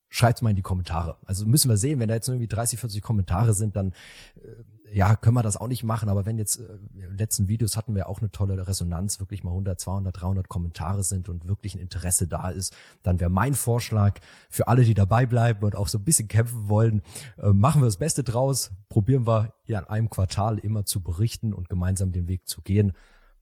schreibt's 0.10 0.41
mal 0.41 0.51
in 0.51 0.56
die 0.56 0.62
Kommentare. 0.62 1.18
Also 1.26 1.45
müssen 1.45 1.70
wir 1.70 1.78
sehen, 1.78 1.99
wenn 1.99 2.08
da 2.08 2.14
jetzt 2.14 2.28
irgendwie 2.28 2.47
30, 2.47 2.80
40 2.80 3.01
Kommentare 3.01 3.54
sind, 3.54 3.76
dann 3.76 3.93
äh, 4.36 4.64
ja, 4.93 5.16
können 5.16 5.36
wir 5.36 5.41
das 5.41 5.58
auch 5.58 5.68
nicht 5.68 5.84
machen. 5.84 6.08
Aber 6.08 6.26
wenn 6.26 6.38
jetzt 6.38 6.60
äh, 6.60 6.78
in 6.93 7.18
letzten 7.18 7.47
Videos 7.47 7.76
hatten 7.76 7.95
wir 7.95 8.08
auch 8.08 8.20
eine 8.20 8.32
tolle 8.32 8.68
Resonanz, 8.68 9.20
wirklich 9.20 9.43
mal 9.43 9.49
100, 9.49 9.80
200, 9.80 10.22
300 10.22 10.47
Kommentare 10.47 11.04
sind 11.04 11.30
und 11.30 11.47
wirklich 11.47 11.74
ein 11.74 11.80
Interesse 11.80 12.28
da 12.28 12.49
ist, 12.49 12.76
dann 13.01 13.20
wäre 13.20 13.32
mein 13.32 13.56
Vorschlag 13.56 14.20
für 14.49 14.68
alle, 14.68 14.84
die 14.84 14.93
dabei 14.93 15.26
bleiben 15.26 15.66
und 15.66 15.76
auch 15.76 15.88
so 15.88 15.97
ein 15.97 16.04
bisschen 16.04 16.28
kämpfen 16.28 16.70
wollen, 16.70 17.01
äh, 17.41 17.49
machen 17.49 17.82
wir 17.82 17.86
das 17.86 17.97
Beste 17.97 18.24
draus, 18.24 18.72
probieren 18.89 19.26
wir 19.26 19.54
ja 19.66 19.80
in 19.80 19.86
einem 19.86 20.10
Quartal 20.12 20.60
immer 20.60 20.86
zu 20.86 21.01
berichten 21.01 21.54
und 21.54 21.70
gemeinsam 21.70 22.12
den 22.12 22.28
Weg 22.28 22.47
zu 22.47 22.62
gehen. 22.62 22.93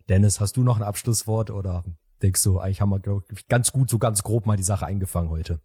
Dennis, 0.10 0.39
hast 0.39 0.58
du 0.58 0.64
noch 0.64 0.78
ein 0.78 0.84
Abschlusswort 0.84 1.52
oder 1.52 1.84
denkst 2.22 2.43
du, 2.43 2.60
eigentlich 2.60 2.82
haben 2.82 2.89
wir 2.89 2.99
glaub 2.99 3.24
ganz 3.49 3.72
gut, 3.72 3.89
so 3.89 3.99
ganz 3.99 4.24
grob 4.24 4.45
mal 4.45 4.58
die 4.58 4.64
Sache 4.64 4.86
eingefangen 4.86 5.30
heute? 5.30 5.60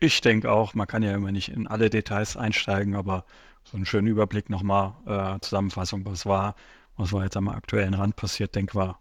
Ich 0.00 0.20
denke 0.20 0.52
auch, 0.52 0.74
man 0.74 0.86
kann 0.86 1.02
ja 1.02 1.14
immer 1.14 1.32
nicht 1.32 1.48
in 1.48 1.66
alle 1.66 1.90
Details 1.90 2.36
einsteigen, 2.36 2.94
aber 2.94 3.24
so 3.64 3.76
einen 3.76 3.86
schönen 3.86 4.06
Überblick 4.06 4.48
nochmal, 4.50 4.94
äh, 5.06 5.40
Zusammenfassung, 5.40 6.04
was 6.06 6.26
war, 6.26 6.54
was 6.96 7.12
war 7.12 7.24
jetzt 7.24 7.36
am 7.36 7.48
aktuellen 7.48 7.94
Rand 7.94 8.14
passiert, 8.14 8.54
denke 8.54 8.74
war, 8.76 9.00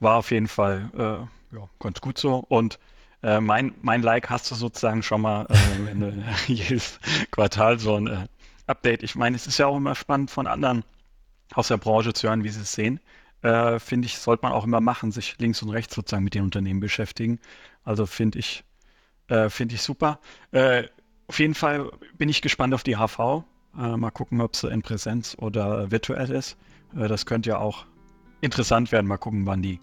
war 0.00 0.16
auf 0.16 0.30
jeden 0.30 0.48
Fall 0.48 0.90
äh, 0.94 1.56
ja, 1.56 1.68
ganz 1.78 2.00
gut 2.00 2.18
so. 2.18 2.36
Und 2.48 2.78
äh, 3.22 3.40
mein, 3.40 3.74
mein 3.82 4.02
Like 4.02 4.30
hast 4.30 4.50
du 4.50 4.54
sozusagen 4.54 5.02
schon 5.02 5.20
mal 5.20 5.46
äh, 5.48 5.86
wenn 5.86 6.00
du 6.00 6.24
jedes 6.46 6.98
Quartal 7.30 7.78
so 7.78 7.96
ein 7.96 8.06
äh, 8.08 8.26
Update. 8.66 9.02
Ich 9.02 9.14
meine, 9.14 9.36
es 9.36 9.46
ist 9.46 9.58
ja 9.58 9.66
auch 9.66 9.76
immer 9.76 9.94
spannend 9.94 10.30
von 10.30 10.46
anderen 10.46 10.84
aus 11.54 11.68
der 11.68 11.76
Branche 11.76 12.12
zu 12.12 12.28
hören, 12.28 12.44
wie 12.44 12.48
sie 12.48 12.62
es 12.62 12.72
sehen. 12.72 13.00
Äh, 13.44 13.78
finde 13.78 14.06
ich, 14.06 14.18
sollte 14.18 14.44
man 14.44 14.52
auch 14.52 14.64
immer 14.64 14.80
machen, 14.80 15.12
sich 15.12 15.36
links 15.38 15.62
und 15.62 15.70
rechts 15.70 15.94
sozusagen 15.94 16.24
mit 16.24 16.34
den 16.34 16.42
Unternehmen 16.42 16.80
beschäftigen. 16.80 17.38
Also 17.84 18.06
finde 18.06 18.38
ich, 18.38 18.64
äh, 19.28 19.48
Finde 19.48 19.74
ich 19.74 19.82
super. 19.82 20.20
Äh, 20.50 20.84
auf 21.26 21.38
jeden 21.38 21.54
Fall 21.54 21.90
bin 22.18 22.28
ich 22.28 22.42
gespannt 22.42 22.74
auf 22.74 22.82
die 22.82 22.96
HV. 22.96 23.44
Äh, 23.76 23.96
mal 23.96 24.10
gucken, 24.10 24.40
ob 24.40 24.54
sie 24.54 24.68
in 24.68 24.82
Präsenz 24.82 25.36
oder 25.38 25.90
virtuell 25.90 26.30
ist. 26.30 26.56
Äh, 26.96 27.08
das 27.08 27.26
könnte 27.26 27.50
ja 27.50 27.58
auch 27.58 27.86
interessant 28.40 28.92
werden. 28.92 29.06
Mal 29.06 29.16
gucken, 29.16 29.46
wann 29.46 29.62
die, 29.62 29.80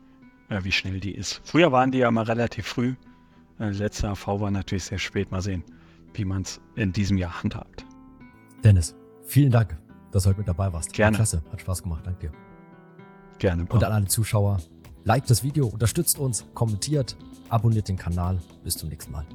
äh, 0.49 0.63
wie 0.63 0.71
schnell 0.71 0.99
die 0.99 1.15
ist. 1.15 1.41
Früher 1.43 1.71
waren 1.71 1.91
die 1.91 1.99
ja 1.99 2.11
mal 2.11 2.23
relativ 2.23 2.67
früh. 2.67 2.95
Letzte 3.57 4.15
HV 4.15 4.27
war 4.27 4.49
natürlich 4.49 4.85
sehr 4.85 4.97
spät. 4.97 5.29
Mal 5.29 5.41
sehen, 5.41 5.63
wie 6.13 6.25
man 6.25 6.41
es 6.41 6.59
in 6.75 6.93
diesem 6.93 7.17
Jahr 7.17 7.43
handhabt. 7.43 7.85
Dennis, 8.63 8.95
vielen 9.23 9.51
Dank, 9.51 9.77
dass 10.11 10.23
du 10.23 10.29
heute 10.29 10.39
mit 10.39 10.47
dabei 10.47 10.73
warst. 10.73 10.93
Gerne. 10.93 11.15
Klasse, 11.15 11.43
hat 11.51 11.61
Spaß 11.61 11.83
gemacht. 11.83 12.01
Danke 12.03 12.29
dir. 12.29 12.50
Gerne. 13.41 13.65
Und 13.67 13.83
an 13.83 13.91
alle 13.91 14.05
Zuschauer, 14.05 14.59
Liked 15.03 15.27
das 15.31 15.43
Video, 15.43 15.65
unterstützt 15.65 16.19
uns, 16.19 16.45
kommentiert, 16.53 17.17
abonniert 17.49 17.87
den 17.87 17.97
Kanal. 17.97 18.39
Bis 18.63 18.77
zum 18.77 18.89
nächsten 18.89 19.11
Mal. 19.11 19.25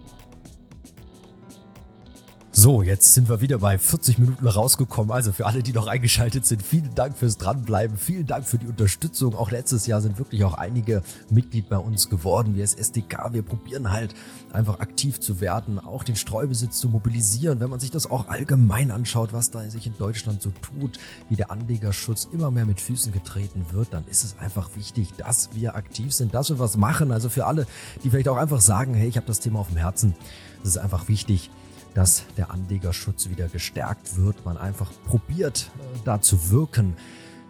So, 2.59 2.81
jetzt 2.83 3.13
sind 3.13 3.29
wir 3.29 3.43
wieder 3.43 3.59
bei 3.59 3.77
40 3.77 4.17
Minuten 4.17 4.49
rausgekommen. 4.49 5.11
Also 5.13 5.31
für 5.31 5.45
alle, 5.45 5.63
die 5.63 5.75
noch 5.75 5.89
eingeschaltet 5.89 6.47
sind, 6.47 6.63
vielen 6.63 6.95
Dank 6.95 7.15
fürs 7.15 7.37
Dranbleiben, 7.37 7.99
vielen 7.99 8.27
Dank 8.27 8.47
für 8.47 8.57
die 8.57 8.67
Unterstützung. 8.67 9.35
Auch 9.35 9.51
letztes 9.51 9.87
Jahr 9.87 10.01
sind 10.01 10.17
wirklich 10.17 10.43
auch 10.43 10.55
einige 10.55 11.03
Mitglied 11.29 11.69
bei 11.69 11.77
uns 11.77 12.09
geworden. 12.09 12.55
Wir 12.55 12.63
als 12.63 12.73
SDK, 12.73 13.35
wir 13.35 13.43
probieren 13.43 13.93
halt 13.93 14.15
einfach 14.55 14.81
aktiv 14.81 15.21
zu 15.21 15.43
werden, 15.43 15.79
auch 15.79 16.03
den 16.03 16.17
Streubesitz 16.17 16.79
zu 16.79 16.89
mobilisieren. 16.89 17.61
Wenn 17.61 17.69
man 17.69 17.79
sich 17.79 17.91
das 17.91 18.11
auch 18.11 18.29
allgemein 18.29 18.91
anschaut, 18.91 19.35
was 19.35 19.51
da 19.51 19.69
sich 19.69 19.87
in 19.87 19.99
Deutschland 19.99 20.41
so 20.41 20.51
tut, 20.63 20.99
wie 21.29 21.37
der 21.37 21.51
Anlegerschutz 21.51 22.27
immer 22.33 22.51
mehr 22.51 22.65
mit 22.65 22.81
Füßen 22.81 23.13
getreten 23.13 23.67
wird, 23.73 23.93
dann 23.93 24.07
ist 24.07 24.25
es 24.25 24.39
einfach 24.39 24.71
wichtig, 24.77 25.13
dass 25.19 25.51
wir 25.53 25.77
aktiv 25.77 26.15
sind, 26.15 26.33
dass 26.33 26.49
wir 26.49 26.59
was 26.59 26.79
machen. 26.79 27.13
Also 27.13 27.29
für 27.29 27.45
alle, 27.45 27.67
die 28.03 28.09
vielleicht 28.09 28.29
auch 28.29 28.39
einfach 28.39 28.63
sagen, 28.63 28.95
hey, 28.95 29.09
ich 29.09 29.19
habe 29.19 29.27
das 29.27 29.41
Thema 29.41 29.59
auf 29.59 29.69
dem 29.69 29.77
Herzen, 29.77 30.15
das 30.63 30.71
ist 30.71 30.79
einfach 30.79 31.07
wichtig 31.09 31.51
dass 31.97 32.25
der 32.37 32.51
Anlegerschutz 32.51 33.31
wieder 33.31 33.49
gestärkt 33.49 34.19
wird, 34.19 34.45
man 34.45 34.59
einfach 34.59 34.91
probiert, 35.07 35.71
äh, 35.79 35.99
da 36.05 36.21
zu 36.21 36.51
wirken. 36.51 36.95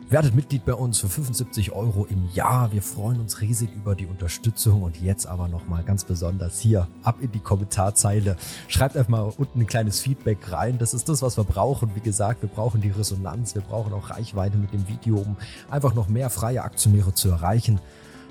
Werdet 0.09 0.37
Mitglied 0.37 0.65
bei 0.65 0.75
uns 0.75 1.01
für 1.01 1.09
75 1.09 1.73
Euro 1.73 2.07
im 2.09 2.29
Jahr. 2.33 2.71
Wir 2.71 2.81
freuen 2.81 3.19
uns 3.19 3.41
riesig 3.41 3.71
über 3.75 3.97
die 3.97 4.07
Unterstützung 4.07 4.85
und 4.85 5.03
jetzt 5.03 5.27
aber 5.27 5.49
nochmal 5.49 5.83
ganz 5.83 6.05
besonders 6.05 6.61
hier 6.61 6.87
ab 7.03 7.17
in 7.21 7.33
die 7.33 7.41
Kommentarzeile. 7.41 8.37
Schreibt 8.69 8.97
einfach 8.97 9.11
mal 9.11 9.33
unten 9.37 9.63
ein 9.63 9.67
kleines 9.67 9.99
Feedback 9.99 10.53
rein. 10.53 10.79
Das 10.79 10.95
ist 10.95 11.09
das, 11.09 11.23
was 11.23 11.37
wir 11.37 11.43
brauchen. 11.43 11.91
Wie 11.97 12.01
gesagt, 12.01 12.43
wir 12.43 12.49
brauchen 12.49 12.81
die 12.81 12.91
Resonanz. 12.91 13.57
Wir 13.57 13.63
brauchen 13.63 13.93
auch 13.93 14.11
Reichweite 14.11 14.59
mit 14.59 14.73
dem 14.73 14.87
Video, 14.87 15.17
um 15.17 15.37
einfach 15.69 15.95
noch 15.95 16.07
mehr 16.07 16.31
freie 16.31 16.63
Aktionäre 16.63 17.13
zu 17.13 17.29
erreichen. 17.31 17.81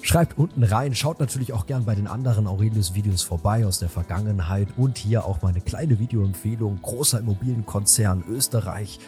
Schreibt 0.06 0.38
unten 0.38 0.62
rein, 0.62 0.94
schaut 0.94 1.20
natürlich 1.20 1.52
auch 1.52 1.66
gern 1.66 1.86
bei 1.86 1.96
den 1.96 2.06
anderen 2.06 2.46
Aurelius-Videos 2.46 3.24
vorbei 3.24 3.66
aus 3.66 3.80
der 3.80 3.90
Vergangenheit 3.90 4.68
und 4.78 5.00
hier 5.00 5.26
auch 5.26 5.42
mal 5.42 5.48
eine 5.50 5.62
kleine 5.62 5.98
Videoempfehlung. 5.98 6.80
Großer 6.84 7.22
Immobilienkonzern 7.22 8.24
Österreich. 8.30 9.00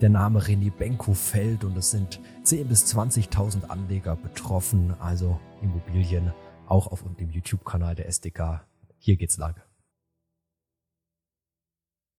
Der 0.00 0.10
Name 0.10 0.38
René 0.38 0.70
Benko 0.70 1.12
fällt 1.12 1.64
und 1.64 1.76
es 1.76 1.90
sind 1.90 2.20
10.000 2.44 2.64
bis 2.66 2.84
20.000 2.94 3.64
Anleger 3.64 4.14
betroffen. 4.14 4.94
Also 5.00 5.40
Immobilien 5.60 6.32
auch 6.68 6.86
auf 6.86 7.02
dem 7.18 7.30
YouTube-Kanal 7.30 7.96
der 7.96 8.06
SDK. 8.06 8.64
Hier 8.98 9.16
geht's 9.16 9.38
lang. 9.38 9.56